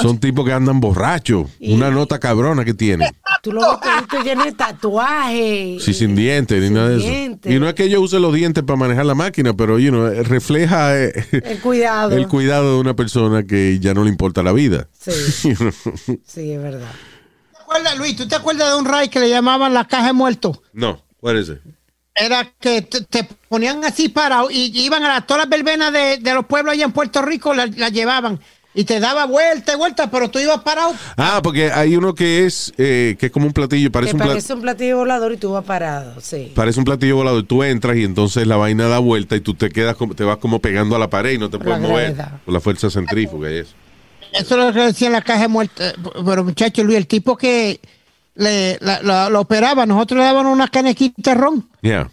son 0.00 0.18
tipos 0.18 0.44
que 0.44 0.52
andan 0.52 0.80
borrachos. 0.80 1.48
Y- 1.58 1.74
Una 1.74 1.90
nota 1.90 2.18
cabrona 2.18 2.64
que 2.64 2.74
tienen. 2.74 3.10
Tú 3.42 3.52
lo 3.52 3.60
ves 3.60 3.80
todito 4.08 4.22
lleno 4.24 4.44
de 4.44 4.52
tatuajes. 4.52 5.82
Sí, 5.84 5.94
sin 5.94 6.14
dientes 6.16 6.58
ni 6.60 6.66
Sin 6.66 6.74
nada 6.74 6.88
de 6.88 6.96
eso. 6.98 7.06
dientes. 7.08 7.52
Y 7.52 7.58
no 7.58 7.68
es 7.68 7.74
que 7.74 7.84
ellos 7.84 8.00
usen 8.02 8.22
los 8.22 8.34
dientes 8.34 8.64
para 8.64 8.76
manejar 8.76 9.06
la 9.06 9.14
máquina, 9.14 9.54
pero 9.54 9.78
you 9.78 9.90
know, 9.90 10.08
refleja 10.24 10.96
eh, 10.98 11.12
El 11.44 11.60
cuidado. 11.60 12.10
el 12.16 12.26
cuidado 12.28 12.74
de 12.74 12.80
una 12.80 12.94
persona 12.94 13.44
que 13.44 13.78
ya 13.80 13.94
no 13.94 14.04
le 14.04 14.10
importa 14.10 14.42
la 14.42 14.52
vida. 14.52 14.88
Sí. 14.98 15.50
You 15.50 15.56
know? 15.56 15.72
Sí, 16.26 16.52
es 16.52 16.62
verdad. 16.62 16.90
¿Te 17.52 17.62
acuerdas, 17.62 17.98
Luis? 17.98 18.16
¿Tú 18.16 18.28
te 18.28 18.34
acuerdas 18.36 18.70
de 18.70 18.76
un 18.78 18.84
ride 18.84 19.10
que 19.10 19.20
le 19.20 19.28
llamaban 19.28 19.74
la 19.74 19.84
caja 19.86 20.06
de 20.08 20.12
muertos? 20.12 20.60
no, 20.72 21.02
is 21.22 21.48
it? 21.48 21.58
Era 22.18 22.50
que 22.58 22.80
te, 22.80 23.02
te 23.02 23.28
ponían 23.48 23.84
así 23.84 24.08
parado 24.08 24.50
y 24.50 24.72
iban 24.80 25.04
a 25.04 25.08
la- 25.08 25.20
todas 25.26 25.42
las 25.42 25.50
verbenas 25.50 25.92
de, 25.92 26.16
de 26.16 26.32
los 26.34 26.46
pueblos 26.46 26.72
allá 26.72 26.84
en 26.86 26.92
Puerto 26.92 27.20
Rico, 27.20 27.52
las 27.52 27.76
la 27.76 27.90
llevaban 27.90 28.40
y 28.76 28.84
te 28.84 29.00
daba 29.00 29.24
vuelta 29.26 29.72
y 29.72 29.76
vuelta, 29.76 30.08
pero 30.10 30.30
tú 30.30 30.38
ibas 30.38 30.60
parado. 30.62 30.94
Ah, 31.16 31.40
porque 31.42 31.72
hay 31.72 31.96
uno 31.96 32.14
que 32.14 32.44
es 32.46 32.72
eh, 32.76 33.16
que 33.18 33.26
es 33.26 33.32
como 33.32 33.46
un 33.46 33.52
platillo, 33.52 33.90
parece 33.90 34.12
Que 34.14 34.22
un, 34.22 34.28
parece 34.28 34.54
un 34.54 34.60
platillo 34.60 34.98
volador 34.98 35.32
y 35.32 35.36
tú 35.38 35.50
vas 35.50 35.64
parado, 35.64 36.20
sí. 36.20 36.52
parece 36.54 36.78
un 36.78 36.84
platillo 36.84 37.16
volador. 37.16 37.42
Tú 37.44 37.62
entras 37.64 37.96
y 37.96 38.04
entonces 38.04 38.46
la 38.46 38.56
vaina 38.56 38.86
da 38.86 38.98
vuelta 39.00 39.34
y 39.34 39.40
tú 39.40 39.54
te 39.54 39.70
quedas 39.70 39.96
como, 39.96 40.14
te 40.14 40.22
vas 40.22 40.36
como 40.36 40.60
pegando 40.60 40.94
a 40.94 40.98
la 40.98 41.10
pared 41.10 41.32
y 41.32 41.38
no 41.38 41.50
te 41.50 41.56
Por 41.58 41.66
puedes 41.66 41.82
la 41.82 41.88
mover 41.88 42.14
gravedad. 42.14 42.40
por 42.44 42.54
la 42.54 42.60
fuerza 42.60 42.90
centrífuga 42.90 43.50
y 43.50 43.56
eso. 43.56 43.74
Eso 44.32 44.58
es 44.60 44.66
lo 44.66 44.72
que 44.72 44.80
decían 44.86 45.12
la 45.12 45.22
caja 45.22 45.42
de 45.42 45.48
muertos. 45.48 45.94
Pero 46.24 46.44
muchacho 46.44 46.84
Luis, 46.84 46.98
el 46.98 47.06
tipo 47.06 47.36
que 47.36 47.80
le, 48.34 48.76
la- 48.82 49.00
la- 49.02 49.30
lo 49.30 49.40
operaba, 49.40 49.86
nosotros 49.86 50.18
le 50.18 50.24
dábamos 50.26 50.52
una 50.52 50.68
canequita 50.68 51.32
ron. 51.34 51.66
Yeah. 51.80 52.10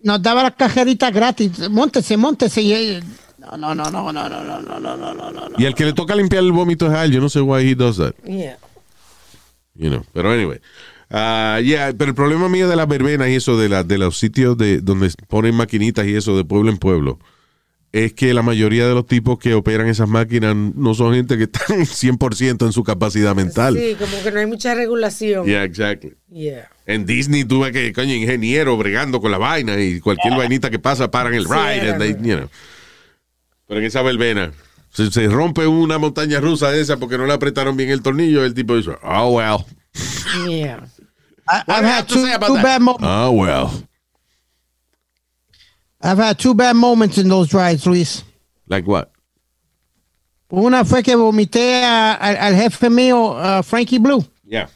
nos 0.00 0.22
daba 0.22 0.42
las 0.44 0.54
cajeritas 0.54 1.12
gratis. 1.12 1.68
Móntese, 1.68 2.16
móntese. 2.16 2.62
Y, 2.62 2.72
él- 2.72 3.04
no, 3.38 3.56
no, 3.56 3.74
no, 3.74 3.90
no, 3.90 4.12
no, 4.12 4.28
no, 4.28 4.44
no, 4.44 4.60
no, 4.60 4.80
no, 4.80 4.96
no, 4.96 5.14
no, 5.14 5.30
no. 5.48 5.56
Y 5.58 5.64
el 5.64 5.74
que 5.74 5.84
le 5.84 5.92
toca 5.92 6.14
limpiar 6.14 6.42
el 6.42 6.52
vómito 6.52 6.86
es 6.86 6.92
a 6.92 7.04
él. 7.04 7.12
Yo 7.12 7.20
no 7.20 7.28
sé 7.28 7.40
why 7.40 7.68
he 7.68 7.74
does 7.74 7.96
that. 7.98 8.14
Yeah. 8.24 8.56
You 9.74 9.90
know. 9.90 10.04
Pero 10.12 10.32
anyway. 10.32 10.60
Ah, 11.10 11.60
yeah, 11.62 11.92
pero 11.96 12.10
el 12.10 12.14
problema 12.16 12.48
mío 12.48 12.68
de 12.68 12.74
las 12.74 12.88
verbenas 12.88 13.28
y 13.28 13.34
eso 13.36 13.56
de, 13.56 13.68
la, 13.68 13.84
de 13.84 13.96
los 13.98 14.18
sitios 14.18 14.58
de 14.58 14.80
donde 14.80 15.10
ponen 15.28 15.54
maquinitas 15.54 16.04
y 16.06 16.14
eso 16.16 16.36
de 16.36 16.44
pueblo 16.44 16.70
en 16.70 16.78
pueblo 16.78 17.20
es 17.92 18.12
que 18.12 18.34
la 18.34 18.42
mayoría 18.42 18.86
de 18.88 18.92
los 18.94 19.06
tipos 19.06 19.38
que 19.38 19.54
operan 19.54 19.86
esas 19.86 20.08
máquinas 20.08 20.54
no 20.56 20.94
son 20.94 21.14
gente 21.14 21.38
que 21.38 21.44
están 21.44 21.78
100% 21.86 22.66
en 22.66 22.72
su 22.72 22.82
capacidad 22.82 23.34
mental. 23.36 23.78
Sí, 23.78 23.94
como 23.98 24.20
que 24.22 24.32
no 24.32 24.40
hay 24.40 24.46
mucha 24.46 24.74
regulación. 24.74 25.46
Yeah, 25.46 25.62
exactly. 25.62 26.14
Yeah. 26.30 26.68
En 26.86 27.06
Disney 27.06 27.44
tuve 27.44 27.70
que, 27.72 27.92
coño, 27.92 28.12
ingeniero 28.12 28.76
bregando 28.76 29.20
con 29.20 29.30
la 29.30 29.38
vaina 29.38 29.80
y 29.80 30.00
cualquier 30.00 30.36
vainita 30.36 30.70
que 30.70 30.78
pasa 30.80 31.10
paran 31.10 31.34
el 31.34 31.44
Sí, 31.46 31.52
ride. 31.52 31.76
era 31.76 31.92
and 31.92 32.00
they, 32.00 32.10
you 32.28 32.36
know. 32.36 32.48
Pero 33.68 33.80
en 33.80 33.86
esa 33.86 34.02
verbena, 34.02 34.52
se, 34.92 35.10
se 35.10 35.28
rompe 35.28 35.66
una 35.66 35.98
montaña 35.98 36.40
rusa 36.40 36.70
de 36.70 36.80
esa 36.80 36.96
porque 36.98 37.18
no 37.18 37.26
le 37.26 37.32
apretaron 37.32 37.76
bien 37.76 37.90
el 37.90 38.02
tornillo, 38.02 38.44
el 38.44 38.54
tipo 38.54 38.76
dice, 38.76 38.92
oh, 39.02 39.30
well. 39.36 39.64
Yeah. 40.48 40.86
I, 41.48 41.62
I've 41.68 41.84
had 41.84 42.08
two, 42.08 42.24
bad 42.62 42.80
moments. 42.80 43.04
Oh, 43.08 43.30
well. 43.32 43.70
I've 46.02 46.18
had 46.18 46.38
two 46.38 46.54
bad 46.54 46.74
moments 46.76 47.18
in 47.18 47.28
those 47.28 47.52
rides, 47.54 47.86
Luis. 47.86 48.22
Like 48.68 48.86
what? 48.86 49.10
Una 50.50 50.84
fue 50.84 51.02
que 51.02 51.16
vomité 51.16 51.82
a- 51.82 52.14
al- 52.14 52.36
al 52.36 52.54
jefe 52.54 52.88
mío, 52.90 53.32
uh, 53.32 53.62
Frankie 53.62 53.98
Blue. 53.98 54.24
Yeah. 54.44 54.68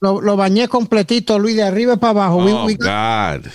Lo, 0.00 0.20
lo 0.20 0.36
bañé 0.36 0.68
completito, 0.68 1.38
Luis, 1.38 1.56
de 1.56 1.62
arriba 1.62 1.96
para 1.96 2.10
abajo. 2.10 2.44
We- 2.44 2.52
Oh, 2.52 2.66
we- 2.66 2.74
God. 2.76 3.46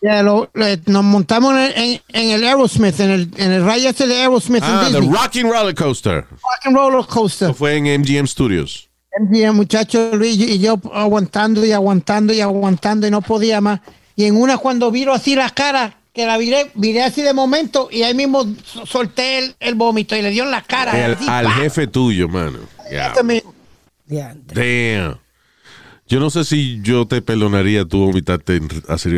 Yeah, 0.00 0.22
lo- 0.22 0.50
nos 0.86 1.04
montamos 1.04 1.54
en, 1.54 1.72
en- 1.76 2.00
en 2.12 2.30
el 2.30 2.44
Aerosmith, 2.46 2.98
en 3.00 3.10
el, 3.10 3.30
en 3.36 3.52
el 3.52 3.64
ride 3.64 3.88
ese 3.88 4.06
de 4.06 4.16
Aerosmith 4.20 4.62
Ah, 4.64 4.86
en 4.88 4.92
the. 4.92 5.00
Rocking 5.16 5.50
Roller 5.50 5.74
Coaster. 5.74 6.26
Rock 6.30 6.66
and 6.66 6.76
roller 6.76 7.06
coaster. 7.06 7.48
Eso 7.50 7.54
fue 7.54 7.76
en 7.76 7.84
MGM 8.00 8.26
Studios. 8.26 8.88
El 9.32 9.52
muchacho 9.52 10.14
Luis 10.14 10.36
y 10.38 10.58
yo 10.60 10.80
aguantando 10.94 11.64
y 11.66 11.72
aguantando 11.72 12.32
y 12.32 12.40
aguantando 12.40 13.06
y 13.06 13.10
no 13.10 13.20
podía 13.22 13.60
más. 13.60 13.80
Y 14.16 14.24
en 14.24 14.36
una 14.36 14.56
cuando 14.58 14.90
viro 14.90 15.12
así 15.12 15.34
la 15.34 15.50
cara, 15.50 15.96
que 16.12 16.26
la 16.26 16.36
viré, 16.38 16.70
viré 16.74 17.02
así 17.02 17.20
de 17.22 17.32
momento 17.34 17.88
y 17.90 18.02
ahí 18.02 18.14
mismo 18.14 18.44
so- 18.64 18.86
solté 18.86 19.38
el, 19.38 19.56
el 19.60 19.74
vómito 19.74 20.14
y 20.16 20.22
le 20.22 20.30
dio 20.30 20.44
en 20.44 20.50
la 20.52 20.62
cara. 20.62 20.92
El- 21.06 21.14
así, 21.14 21.24
al 21.28 21.48
jefe 21.50 21.86
tuyo, 21.88 22.28
mano. 22.28 22.58
Yeah. 22.88 23.08
Este. 23.08 23.44
Damn. 24.98 25.18
Yo 26.10 26.18
no 26.18 26.28
sé 26.28 26.44
si 26.44 26.80
yo 26.82 27.06
te 27.06 27.22
perdonaría 27.22 27.84
tú 27.84 28.04
vomitarte 28.06 28.60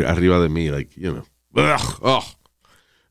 arriba 0.05 0.39
de 0.39 0.47
mí, 0.47 0.69
like, 0.69 0.93
you 0.95 1.11
know. 1.11 1.25
Ugh, 1.55 1.99
oh. 2.01 2.23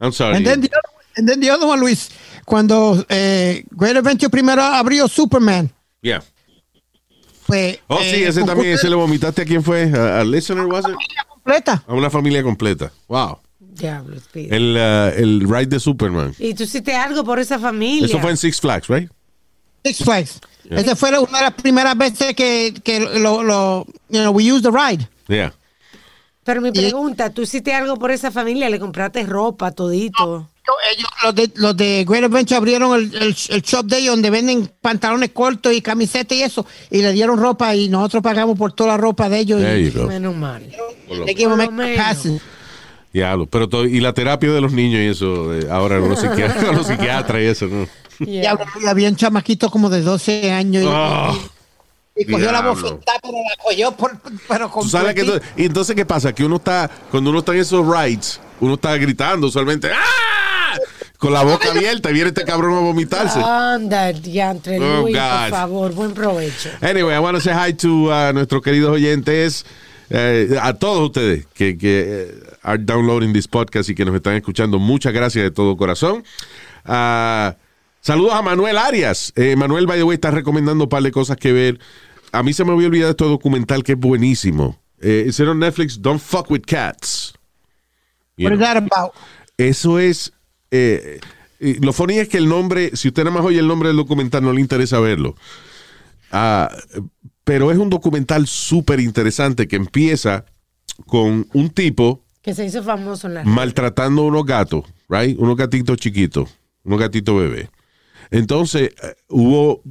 I'm 0.00 0.12
sorry. 0.12 0.36
And 0.36 0.46
then 0.46 0.60
the 0.60 0.68
other, 0.68 1.06
and 1.16 1.28
then 1.28 1.40
the 1.40 1.50
other 1.50 1.66
one, 1.66 1.80
Luis, 1.80 2.10
cuando 2.44 3.04
eh, 3.08 3.64
Great 3.72 3.96
Adventure 3.96 4.30
primero 4.30 4.62
abrió 4.62 5.08
Superman, 5.08 5.70
Yeah. 6.00 6.22
pues... 7.46 7.80
Oh, 7.88 7.98
eh, 8.00 8.10
sí, 8.10 8.22
ese 8.22 8.40
con 8.40 8.48
también, 8.50 8.74
ese 8.74 8.88
le 8.88 8.94
vomitaste 8.94 9.42
a 9.42 9.44
quién 9.44 9.62
fue? 9.64 9.90
¿A, 9.92 10.20
a 10.20 10.24
listener, 10.24 10.64
was 10.66 10.84
it? 10.84 10.94
familia 10.94 11.26
completa. 11.28 11.84
A 11.86 11.94
una 11.94 12.10
familia 12.10 12.42
completa. 12.42 12.92
Wow. 13.08 13.38
Diablo. 13.58 14.16
El, 14.34 14.76
uh, 14.76 15.18
el 15.20 15.40
ride 15.40 15.66
de 15.66 15.80
Superman. 15.80 16.34
Y 16.38 16.54
tú 16.54 16.62
hiciste 16.62 16.94
algo 16.94 17.24
por 17.24 17.40
esa 17.40 17.58
familia. 17.58 18.06
Eso 18.06 18.20
fue 18.20 18.30
en 18.30 18.36
Six 18.36 18.60
Flags, 18.60 18.88
right? 18.88 19.10
Six 19.84 20.04
Flags. 20.04 20.40
Esa 20.70 20.96
fue 20.96 21.10
una 21.18 21.38
de 21.38 21.44
las 21.44 21.54
primeras 21.54 21.96
veces 21.96 22.34
que, 22.34 22.74
que 22.82 23.00
lo, 23.00 23.42
lo, 23.42 23.86
you 24.08 24.20
know, 24.20 24.32
we 24.32 24.50
used 24.50 24.62
the 24.62 24.70
ride. 24.70 25.06
Yeah. 25.28 25.52
Pero 26.44 26.60
mi 26.60 26.72
pregunta, 26.72 27.30
¿tú 27.30 27.42
hiciste 27.42 27.72
algo 27.72 27.96
por 27.96 28.10
esa 28.10 28.30
familia? 28.30 28.68
¿Le 28.68 28.80
compraste 28.80 29.24
ropa, 29.24 29.70
todito? 29.70 30.48
Ellos, 30.92 31.08
los, 31.22 31.34
de, 31.34 31.50
los 31.56 31.76
de 31.76 32.04
Great 32.08 32.24
Adventure 32.24 32.56
abrieron 32.56 32.94
el, 32.94 33.14
el, 33.14 33.36
el 33.48 33.62
shop 33.62 33.86
de 33.86 33.98
ellos 33.98 34.14
donde 34.14 34.30
venden 34.30 34.70
pantalones 34.80 35.30
cortos 35.30 35.72
y 35.72 35.82
camisetas 35.82 36.38
y 36.38 36.42
eso. 36.42 36.66
Y 36.90 37.02
le 37.02 37.12
dieron 37.12 37.38
ropa 37.38 37.74
y 37.74 37.88
nosotros 37.88 38.22
pagamos 38.22 38.56
por 38.58 38.72
toda 38.72 38.90
la 38.90 38.96
ropa 38.96 39.28
de 39.28 39.38
ellos. 39.38 39.60
There 39.60 39.80
y, 39.80 39.90
you 39.90 40.00
go. 40.00 40.06
Menos 40.06 40.34
mal. 40.34 40.64
Diablo. 43.12 43.46
Pero 43.46 43.84
y 43.84 44.00
la 44.00 44.12
terapia 44.12 44.52
de 44.52 44.60
los 44.60 44.72
niños 44.72 45.00
y 45.00 45.06
eso, 45.06 45.50
ahora 45.70 45.98
los 45.98 46.18
psiquiatras, 46.18 46.74
los 46.74 46.86
psiquiatras 46.86 47.42
y 47.42 47.44
eso, 47.44 47.66
¿no? 47.66 47.86
Y 48.26 48.44
había 48.86 49.08
un 49.08 49.16
chamaquito 49.16 49.70
como 49.70 49.88
de 49.90 50.02
12 50.02 50.50
años 50.52 50.84
y, 50.84 50.86
Oh, 50.88 51.38
y 52.14 52.24
cogió 52.30 52.52
la 52.52 52.60
bofetada, 52.60 53.18
pero 53.22 53.34
la 53.34 53.62
cogió 53.62 53.92
por, 53.92 54.12
pero 54.48 54.70
Tú 54.82 54.88
sabes 54.88 55.14
que 55.14 55.40
y 55.56 55.64
entonces 55.64 55.96
qué 55.96 56.04
pasa 56.04 56.34
que 56.34 56.44
uno 56.44 56.56
está 56.56 56.90
cuando 57.10 57.30
uno 57.30 57.38
está 57.38 57.52
en 57.52 57.60
esos 57.60 57.86
rides 57.86 58.38
uno 58.60 58.74
está 58.74 58.94
gritando 58.96 59.46
usualmente 59.46 59.90
¡Ah! 59.92 60.76
con 61.18 61.32
la 61.32 61.42
boca 61.42 61.70
abierta 61.70 62.10
y 62.10 62.14
viene 62.14 62.28
este 62.28 62.44
cabrón 62.44 62.76
a 62.78 62.80
vomitarse. 62.80 63.38
Anda, 63.40 64.12
diantre, 64.12 64.78
Oh, 64.80 65.02
Luis, 65.02 65.16
God. 65.16 65.40
por 65.42 65.50
favor, 65.50 65.92
buen 65.92 66.12
provecho. 66.14 66.68
Anyway, 66.80 67.14
I 67.14 67.18
want 67.20 67.36
to 67.36 67.40
say 67.40 67.52
hi 67.54 67.72
to 67.74 68.10
uh, 68.10 68.32
nuestros 68.32 68.60
queridos 68.60 68.90
oyentes, 68.90 69.64
eh, 70.10 70.58
a 70.60 70.74
todos 70.74 71.00
ustedes 71.06 71.46
que, 71.54 71.78
que 71.78 72.04
eh, 72.28 72.34
are 72.62 72.78
downloading 72.82 73.32
this 73.32 73.46
podcast 73.46 73.88
y 73.88 73.94
que 73.94 74.04
nos 74.04 74.14
están 74.16 74.34
escuchando. 74.34 74.78
Muchas 74.80 75.12
gracias 75.12 75.44
de 75.44 75.50
todo 75.52 75.76
corazón. 75.76 76.24
Ah, 76.84 77.54
saludos 78.02 78.34
a 78.34 78.42
Manuel 78.42 78.76
Arias. 78.76 79.32
Eh, 79.36 79.56
Manuel, 79.56 79.86
by 79.86 79.96
the 79.96 80.04
way, 80.04 80.14
está 80.16 80.30
recomendando 80.30 80.84
un 80.84 80.90
par 80.90 81.02
de 81.02 81.10
cosas 81.10 81.38
que 81.38 81.52
ver. 81.52 81.78
A 82.32 82.42
mí 82.42 82.52
se 82.52 82.64
me 82.64 82.72
había 82.72 82.88
olvidado 82.88 83.12
este 83.12 83.24
documental 83.24 83.82
que 83.82 83.92
es 83.92 83.98
buenísimo. 83.98 84.78
Eh, 85.00 85.24
hicieron 85.28 85.58
Netflix, 85.58 86.00
Don't 86.00 86.20
Fuck 86.20 86.50
with 86.50 86.62
Cats. 86.66 87.32
You 88.36 88.46
What 88.48 88.54
is 88.54 88.60
that 88.60 88.76
about? 88.76 89.12
Eso 89.56 89.98
es. 89.98 90.32
eh, 90.70 91.20
eh, 91.60 91.78
lo 91.80 91.92
funny 91.92 92.18
es 92.18 92.28
que 92.28 92.38
el 92.38 92.48
nombre, 92.48 92.90
si 92.96 93.08
usted 93.08 93.22
nada 93.24 93.36
más 93.36 93.44
oye 93.44 93.60
el 93.60 93.68
nombre 93.68 93.88
del 93.88 93.96
documental, 93.96 94.42
no 94.42 94.52
le 94.52 94.60
interesa 94.60 94.98
verlo. 94.98 95.36
Ah, 96.32 96.70
pero 97.44 97.70
es 97.70 97.78
un 97.78 97.88
documental 97.90 98.46
súper 98.46 98.98
interesante 99.00 99.68
que 99.68 99.76
empieza 99.76 100.44
con 101.06 101.46
un 101.52 101.70
tipo 101.70 102.24
Que 102.42 102.54
se 102.54 102.64
hizo 102.64 102.82
famoso 102.82 103.28
en 103.28 103.34
la 103.34 103.44
maltratando 103.44 104.22
a 104.22 104.24
unos 104.26 104.44
gatos, 104.44 104.84
right? 105.08 105.38
Unos 105.38 105.56
gatitos 105.56 105.96
chiquitos, 105.98 106.48
unos 106.84 106.98
gatitos 106.98 107.38
bebés. 107.38 107.68
Entonces, 108.32 108.90
eh, 109.02 109.14
hubo 109.28 109.82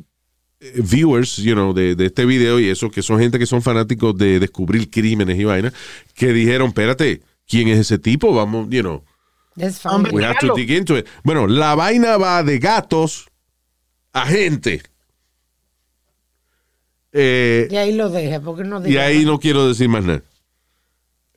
eh, 0.59 0.81
viewers, 0.83 1.37
you 1.37 1.53
know, 1.53 1.73
de, 1.73 1.95
de 1.95 2.07
este 2.07 2.25
video 2.25 2.59
y 2.59 2.67
eso, 2.69 2.91
que 2.91 3.01
son 3.01 3.19
gente 3.19 3.39
que 3.39 3.45
son 3.45 3.61
fanáticos 3.61 4.17
de 4.17 4.39
descubrir 4.39 4.89
crímenes 4.89 5.39
y 5.39 5.43
vainas, 5.45 5.73
que 6.13 6.33
dijeron, 6.33 6.67
espérate, 6.69 7.21
¿quién 7.47 7.69
es 7.69 7.79
ese 7.79 7.97
tipo? 7.97 8.33
Vamos, 8.33 8.67
you 8.69 8.81
know. 8.81 9.03
We 10.13 10.23
have 10.25 10.37
to 10.39 10.53
dig 10.55 10.71
into 10.71 10.97
it. 10.97 11.05
Bueno, 11.23 11.47
la 11.47 11.75
vaina 11.75 12.17
va 12.17 12.41
de 12.43 12.57
gatos 12.59 13.27
a 14.13 14.25
gente. 14.25 14.81
Eh, 17.13 17.67
Y 17.69 17.75
ahí 17.75 17.93
lo 17.93 18.09
deja, 18.09 18.39
porque 18.39 18.63
no 18.63 18.85
y 18.87 18.97
ahí 18.97 19.25
no 19.25 19.39
quiero 19.39 19.67
decir 19.67 19.89
más 19.89 20.03
nada. 20.03 20.23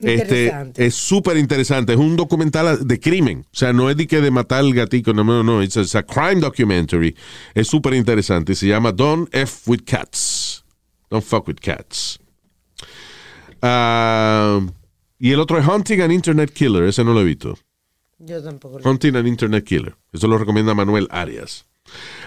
Este, 0.01 0.53
es 0.77 0.95
súper 0.95 1.37
interesante. 1.37 1.93
Es 1.93 1.99
un 1.99 2.17
documental 2.17 2.87
de 2.87 3.01
crimen. 3.01 3.47
O 3.47 3.57
sea, 3.57 3.73
no 3.73 3.89
es 3.89 3.97
de 3.97 4.07
que 4.07 4.21
de 4.21 4.31
matar 4.31 4.61
al 4.61 4.75
gatico. 4.75 5.13
No, 5.13 5.25
no, 5.25 5.43
no. 5.43 5.63
It's 5.63 5.77
a, 5.77 5.83
it's 5.83 5.95
a 5.95 6.03
crime 6.03 6.41
documentary. 6.41 7.17
Es 7.55 7.69
súper 7.69 7.95
interesante. 7.95 8.55
Se 8.55 8.67
llama 8.67 8.93
Don't 8.93 9.35
F 9.35 9.71
with 9.71 9.85
Cats. 9.85 10.65
Don't 11.11 11.25
fuck 11.25 11.47
with 11.47 11.61
cats. 11.61 12.19
Ah, 13.63 14.61
y 15.19 15.31
el 15.31 15.41
otro 15.41 15.59
es 15.59 15.67
Hunting 15.67 16.01
an 16.01 16.11
Internet 16.11 16.53
Killer. 16.53 16.85
Ese 16.85 17.05
no 17.05 17.13
lo 17.15 17.21
he 17.21 17.25
visto. 17.25 17.57
Yo 18.19 18.43
tampoco 18.43 18.79
lo 18.79 18.91
Hunting 18.91 19.17
an 19.17 19.27
Internet 19.27 19.65
Killer. 19.65 19.97
Eso 20.13 20.27
lo 20.27 20.39
recomienda 20.39 20.75
Manuel 20.75 21.07
Arias. 21.11 21.67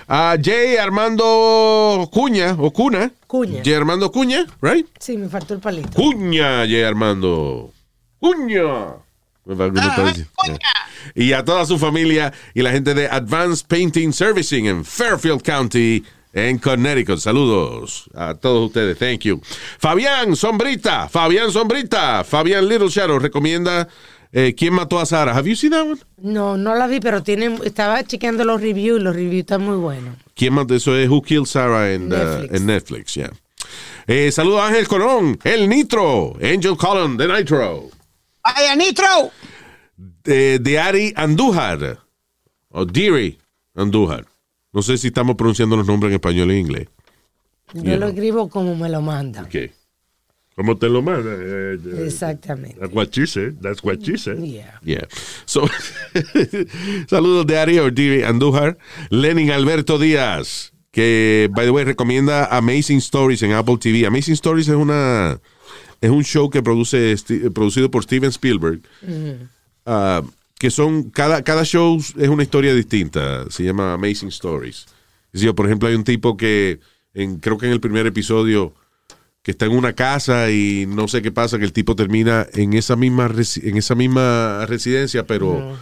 Ah, 0.07 0.37
Jay 0.41 0.77
Armando 0.77 2.09
Cuña, 2.11 2.55
o 2.57 2.71
Cuna. 2.71 3.11
Cuña. 3.27 3.61
Jay 3.63 3.73
Armando 3.73 4.09
Cuña, 4.09 4.45
right? 4.61 4.87
Sí, 4.99 5.17
me 5.17 5.27
faltó 5.27 5.53
el 5.53 5.59
palito. 5.59 5.89
Cuña, 5.89 6.65
Jay 6.65 6.83
Armando. 6.83 7.73
Cuña. 8.19 8.95
Diciendo. 9.45 10.59
Y 11.15 11.33
a 11.33 11.43
toda 11.43 11.65
su 11.65 11.77
familia 11.77 12.33
y 12.53 12.61
la 12.61 12.71
gente 12.71 12.93
de 12.93 13.07
Advanced 13.07 13.65
Painting 13.67 14.11
Servicing 14.11 14.65
en 14.65 14.83
Fairfield 14.83 15.41
County, 15.41 16.03
en 16.33 16.57
Connecticut. 16.57 17.19
Saludos 17.19 18.09
a 18.13 18.33
todos 18.35 18.67
ustedes. 18.67 18.97
Thank 18.97 19.21
you. 19.21 19.41
Fabián 19.79 20.35
Sombrita. 20.35 21.07
Fabián 21.09 21.51
Sombrita. 21.51 22.23
Fabián 22.23 22.67
Little 22.67 22.89
Shadow 22.89 23.19
recomienda 23.19 23.87
eh, 24.31 24.53
¿Quién 24.55 24.73
mató 24.73 24.99
a 24.99 25.05
Sara? 25.05 25.33
Have 25.35 25.49
you 25.49 25.55
seen 25.55 25.71
that 25.71 25.83
one? 25.85 25.99
No, 26.17 26.57
no 26.57 26.75
la 26.75 26.87
vi, 26.87 26.99
pero 26.99 27.23
tiene, 27.23 27.57
estaba 27.63 28.03
chequeando 28.03 28.43
los 28.43 28.61
reviews 28.61 28.99
y 28.99 29.03
los 29.03 29.15
reviews 29.15 29.41
están 29.41 29.63
muy 29.63 29.77
buenos. 29.77 30.15
¿Quién 30.35 30.53
mató? 30.53 30.75
Eso 30.75 30.95
es 30.97 31.09
Who 31.09 31.21
Killed 31.21 31.45
Sarah 31.45 31.91
en 31.93 32.03
uh, 32.03 32.09
Netflix. 32.15 32.53
en 32.53 32.65
Netflix, 32.65 33.13
yeah. 33.15 33.31
Eh, 34.07 34.31
saludos 34.31 34.61
a 34.61 34.67
Ángel 34.67 34.87
Colón, 34.87 35.37
el 35.43 35.67
Nitro, 35.67 36.35
Angel 36.41 36.77
Colon 36.77 37.17
de 37.17 37.27
Nitro. 37.27 37.89
¡Ay, 38.43 38.77
Nitro! 38.77 39.31
de, 40.23 40.59
de 40.59 40.79
Ari 40.79 41.13
Andújar, 41.15 41.99
o 42.69 42.85
Deary 42.85 43.37
Andújar. 43.75 44.25
No 44.73 44.81
sé 44.81 44.97
si 44.97 45.07
estamos 45.07 45.35
pronunciando 45.35 45.75
los 45.75 45.87
nombres 45.87 46.11
en 46.11 46.15
español 46.15 46.49
o 46.49 46.51
en 46.53 46.59
inglés. 46.59 46.87
Yo 47.73 47.81
Yeah. 47.83 47.97
lo 47.97 48.07
escribo 48.07 48.49
como 48.49 48.75
me 48.75 48.87
lo 48.89 49.01
mandan. 49.01 49.45
Okay. 49.45 49.71
¿Cómo 50.57 50.75
te 50.75 50.89
lo 50.89 51.03
manda? 51.03 51.31
Eh, 51.33 51.77
eh, 51.85 52.03
Exactamente. 52.05 52.79
That's 52.79 52.91
what 52.91 53.09
she 53.11 53.27
said. 53.27 53.57
That's 53.61 53.83
what 53.83 53.99
she 54.03 54.17
said. 54.17 54.39
Yeah. 54.39 54.79
Yeah. 54.83 55.05
So, 55.45 55.67
saludos 57.07 57.45
de 57.45 57.59
Ari 57.59 57.77
o 57.77 57.91
Deary 57.91 58.23
Andújar. 58.23 58.75
Lenin 59.11 59.51
Alberto 59.51 59.99
Díaz, 59.99 60.73
que, 60.91 61.47
by 61.53 61.65
the 61.65 61.71
way, 61.71 61.83
recomienda 61.83 62.45
Amazing 62.45 62.97
Stories 62.97 63.43
en 63.43 63.51
Apple 63.51 63.77
TV. 63.77 64.07
Amazing 64.07 64.33
Stories 64.33 64.67
es 64.67 64.75
una 64.75 65.39
es 66.01 66.09
un 66.09 66.23
show 66.23 66.49
que 66.49 66.63
produce 66.63 67.15
producido 67.53 67.91
por 67.91 68.03
Steven 68.03 68.31
Spielberg. 68.31 68.81
Ah, 69.85 70.23
que 70.57 70.71
son, 70.71 71.11
cada, 71.11 71.43
cada 71.43 71.65
show 71.65 71.97
es 72.17 72.29
una 72.29 72.41
historia 72.41 72.73
distinta. 72.73 73.45
Se 73.51 73.63
llama 73.63 73.93
Amazing 73.93 74.29
Stories. 74.29 74.87
Por 75.55 75.67
ejemplo, 75.67 75.87
hay 75.87 75.93
un 75.93 76.03
tipo 76.03 76.35
que, 76.35 76.79
en, 77.13 77.37
creo 77.37 77.59
que 77.59 77.67
en 77.67 77.73
el 77.73 77.79
primer 77.79 78.07
episodio, 78.07 78.73
que 79.47 79.51
está 79.51 79.65
en 79.65 79.71
una 79.71 79.93
casa 79.93 80.51
y 80.51 80.85
no 80.89 81.07
sé 81.07 81.21
qué 81.21 81.31
pasa, 81.31 81.57
que 81.57 81.63
el 81.63 81.71
tipo 81.71 81.95
termina 81.95 82.45
en 82.51 82.73
esa 82.73 82.97
misma, 82.97 83.31
en 83.63 83.77
esa 83.77 83.95
misma 83.95 84.65
residencia, 84.65 85.25
pero 85.25 85.77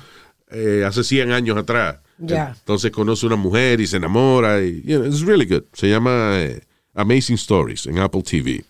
eh, 0.51 0.83
hace 0.85 1.03
100 1.03 1.31
años 1.31 1.57
atrás. 1.57 1.97
Ya. 2.19 2.55
Entonces 2.59 2.91
conoce 2.91 3.25
una 3.25 3.37
mujer 3.37 3.81
y 3.81 3.87
se 3.87 3.97
enamora. 3.97 4.61
Y, 4.61 4.83
you 4.83 4.99
know, 4.99 5.07
it's 5.07 5.21
really 5.21 5.47
good. 5.47 5.63
Se 5.73 5.89
llama 5.89 6.33
eh, 6.35 6.61
Amazing 6.93 7.37
Stories 7.37 7.87
en 7.87 7.97
Apple 7.97 8.21
TV. 8.21 8.63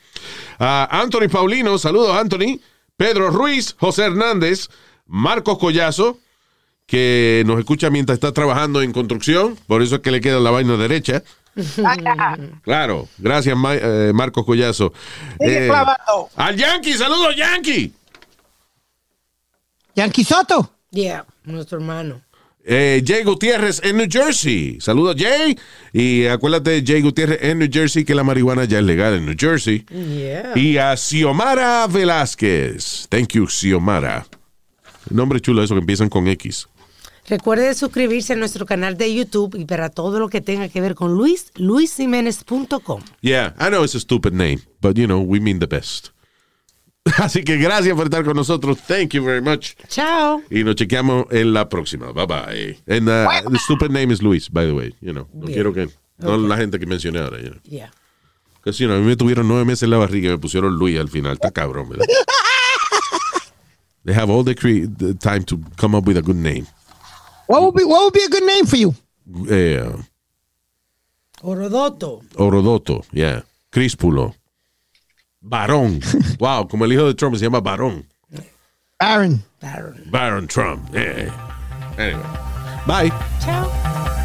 Ah, 0.60 0.88
Anthony 0.90 1.28
Paulino, 1.30 1.78
saludos 1.78 2.16
Anthony. 2.16 2.62
Pedro 2.96 3.32
Ruiz, 3.32 3.76
José 3.78 4.06
Hernández, 4.06 4.70
Marcos 5.08 5.58
Collazo, 5.58 6.20
que 6.86 7.44
nos 7.46 7.60
escucha 7.60 7.90
mientras 7.90 8.16
está 8.16 8.32
trabajando 8.32 8.82
en 8.82 8.94
construcción, 8.94 9.58
por 9.68 9.82
eso 9.82 9.96
es 9.96 10.02
que 10.02 10.12
le 10.12 10.22
queda 10.22 10.40
la 10.40 10.52
vaina 10.52 10.78
derecha. 10.78 11.22
claro, 12.64 13.08
gracias 13.18 13.56
Ma- 13.58 13.76
eh, 13.76 14.12
Marcos 14.14 14.46
Collazo. 14.46 14.92
Eh, 15.40 15.70
al 16.36 16.56
Yankee, 16.58 16.94
saludos 16.94 17.36
Yankee. 17.36 17.94
Yankee 19.96 20.24
Soto. 20.24 20.72
Yeah, 20.92 21.26
nuestro 21.44 21.78
hermano. 21.80 22.22
Eh, 22.68 23.04
Jay 23.06 23.24
Gutiérrez 23.24 23.80
en 23.84 23.98
New 23.98 24.08
Jersey. 24.10 24.78
Saludos, 24.82 25.16
Jay. 25.20 25.58
Y 25.94 26.26
acuérdate, 26.26 26.84
Jay 26.86 27.02
Gutiérrez 27.02 27.38
en 27.44 27.60
New 27.60 27.70
Jersey, 27.72 28.04
que 28.04 28.16
la 28.16 28.24
marihuana 28.24 28.66
ya 28.66 28.80
es 28.80 28.84
legal 28.86 29.14
en 29.14 29.26
New 29.26 29.36
Jersey. 29.38 29.86
Yeah. 29.90 30.54
Y 30.58 30.78
a 30.78 30.98
Xiomara 30.98 31.86
Velázquez. 31.88 33.08
Thank 33.10 33.34
you, 33.34 33.46
Xiomara. 33.48 34.26
Nombre 35.12 35.40
chulo 35.40 35.62
eso 35.62 35.76
que 35.76 35.82
empiezan 35.82 36.10
con 36.10 36.28
X. 36.28 36.68
Recuerde 37.28 37.74
suscribirse 37.74 38.34
a 38.34 38.36
nuestro 38.36 38.66
canal 38.66 38.98
de 38.98 39.14
YouTube 39.14 39.56
y 39.58 39.66
para 39.66 39.90
todo 39.90 40.20
lo 40.20 40.30
que 40.30 40.42
tenga 40.42 40.70
que 40.70 40.80
ver 40.80 40.94
con 40.94 41.14
Luis, 41.16 41.52
luisjiménez.com. 41.56 43.02
Yeah, 43.22 43.56
I 43.60 43.70
know 43.70 43.84
it's 43.84 43.96
a 43.96 44.00
stupid 44.00 44.34
name, 44.34 44.60
but 44.82 44.96
you 44.96 45.08
know, 45.08 45.20
we 45.22 45.40
mean 45.40 45.60
the 45.60 45.66
best. 45.68 46.10
Así 47.18 47.44
que 47.44 47.58
gracias 47.58 47.96
por 47.96 48.06
estar 48.06 48.24
con 48.24 48.36
nosotros. 48.36 48.78
Thank 48.88 49.14
you 49.14 49.24
very 49.24 49.42
much. 49.42 49.76
Chao. 49.88 50.42
Y 50.52 50.64
nos 50.64 50.76
chequeamos 50.76 51.26
en 51.32 51.54
la 51.54 51.68
próxima. 51.68 52.12
Bye 52.12 52.26
bye. 52.26 52.78
And 52.88 53.10
uh, 53.10 53.50
the 53.50 53.60
stupid 53.60 53.92
name 53.92 54.12
is 54.12 54.22
Luis, 54.22 54.50
by 54.50 54.66
the 54.66 54.74
way. 54.74 54.94
You 55.02 55.14
know, 55.14 55.28
no 55.34 55.48
Bien. 55.48 55.54
quiero 55.54 55.74
que. 55.74 55.90
No 56.18 56.38
la 56.38 56.58
gente 56.58 56.80
que 56.80 56.86
mencioné 56.86 57.20
ahora. 57.20 57.40
You 57.42 57.50
know. 57.50 57.60
Yeah. 57.64 57.92
Que 58.64 58.72
si 58.74 58.86
no, 58.88 58.94
a 58.96 59.00
mí 59.00 59.06
me 59.06 59.16
tuvieron 59.16 59.48
nueve 59.48 59.66
meses 59.66 59.84
en 59.84 59.92
la 59.92 59.98
barriga 59.98 60.30
y 60.30 60.32
me 60.32 60.38
pusieron 60.40 60.76
Luis 60.76 61.00
al 61.00 61.10
final. 61.10 61.34
Está 61.34 61.52
cabrón, 61.52 61.90
¿verdad? 61.90 62.06
They 64.06 64.14
have 64.14 64.30
all 64.32 64.44
the, 64.44 64.54
cre- 64.56 64.88
the 64.98 65.16
time 65.16 65.44
to 65.46 65.60
come 65.78 65.96
up 65.98 66.08
with 66.08 66.18
a 66.18 66.22
good 66.22 66.36
name. 66.36 66.66
What 67.48 67.62
would 67.62 67.76
be 67.76 67.84
what 67.84 68.04
would 68.04 68.14
be 68.14 68.24
a 68.24 68.30
good 68.30 68.44
name 68.44 68.66
for 68.66 68.78
you? 68.78 68.94
Yeah. 69.28 69.98
Orodoto. 71.44 72.24
Orodoto, 72.36 73.06
yeah. 73.12 73.42
Críspulo. 73.72 74.34
Barón. 75.42 76.02
wow, 76.40 76.68
como 76.68 76.86
el 76.86 76.94
hijo 76.94 77.06
de 77.06 77.14
Trump 77.14 77.36
se 77.36 77.44
llama 77.44 77.62
Barón. 77.62 78.06
Aaron. 79.00 79.44
Baron. 79.62 80.08
Baron 80.10 80.48
Trump. 80.48 80.90
Yeah. 80.94 81.30
Anyway. 81.98 82.24
Bye. 82.88 83.10
Chao. 83.42 83.70
Weepa. 83.70 84.25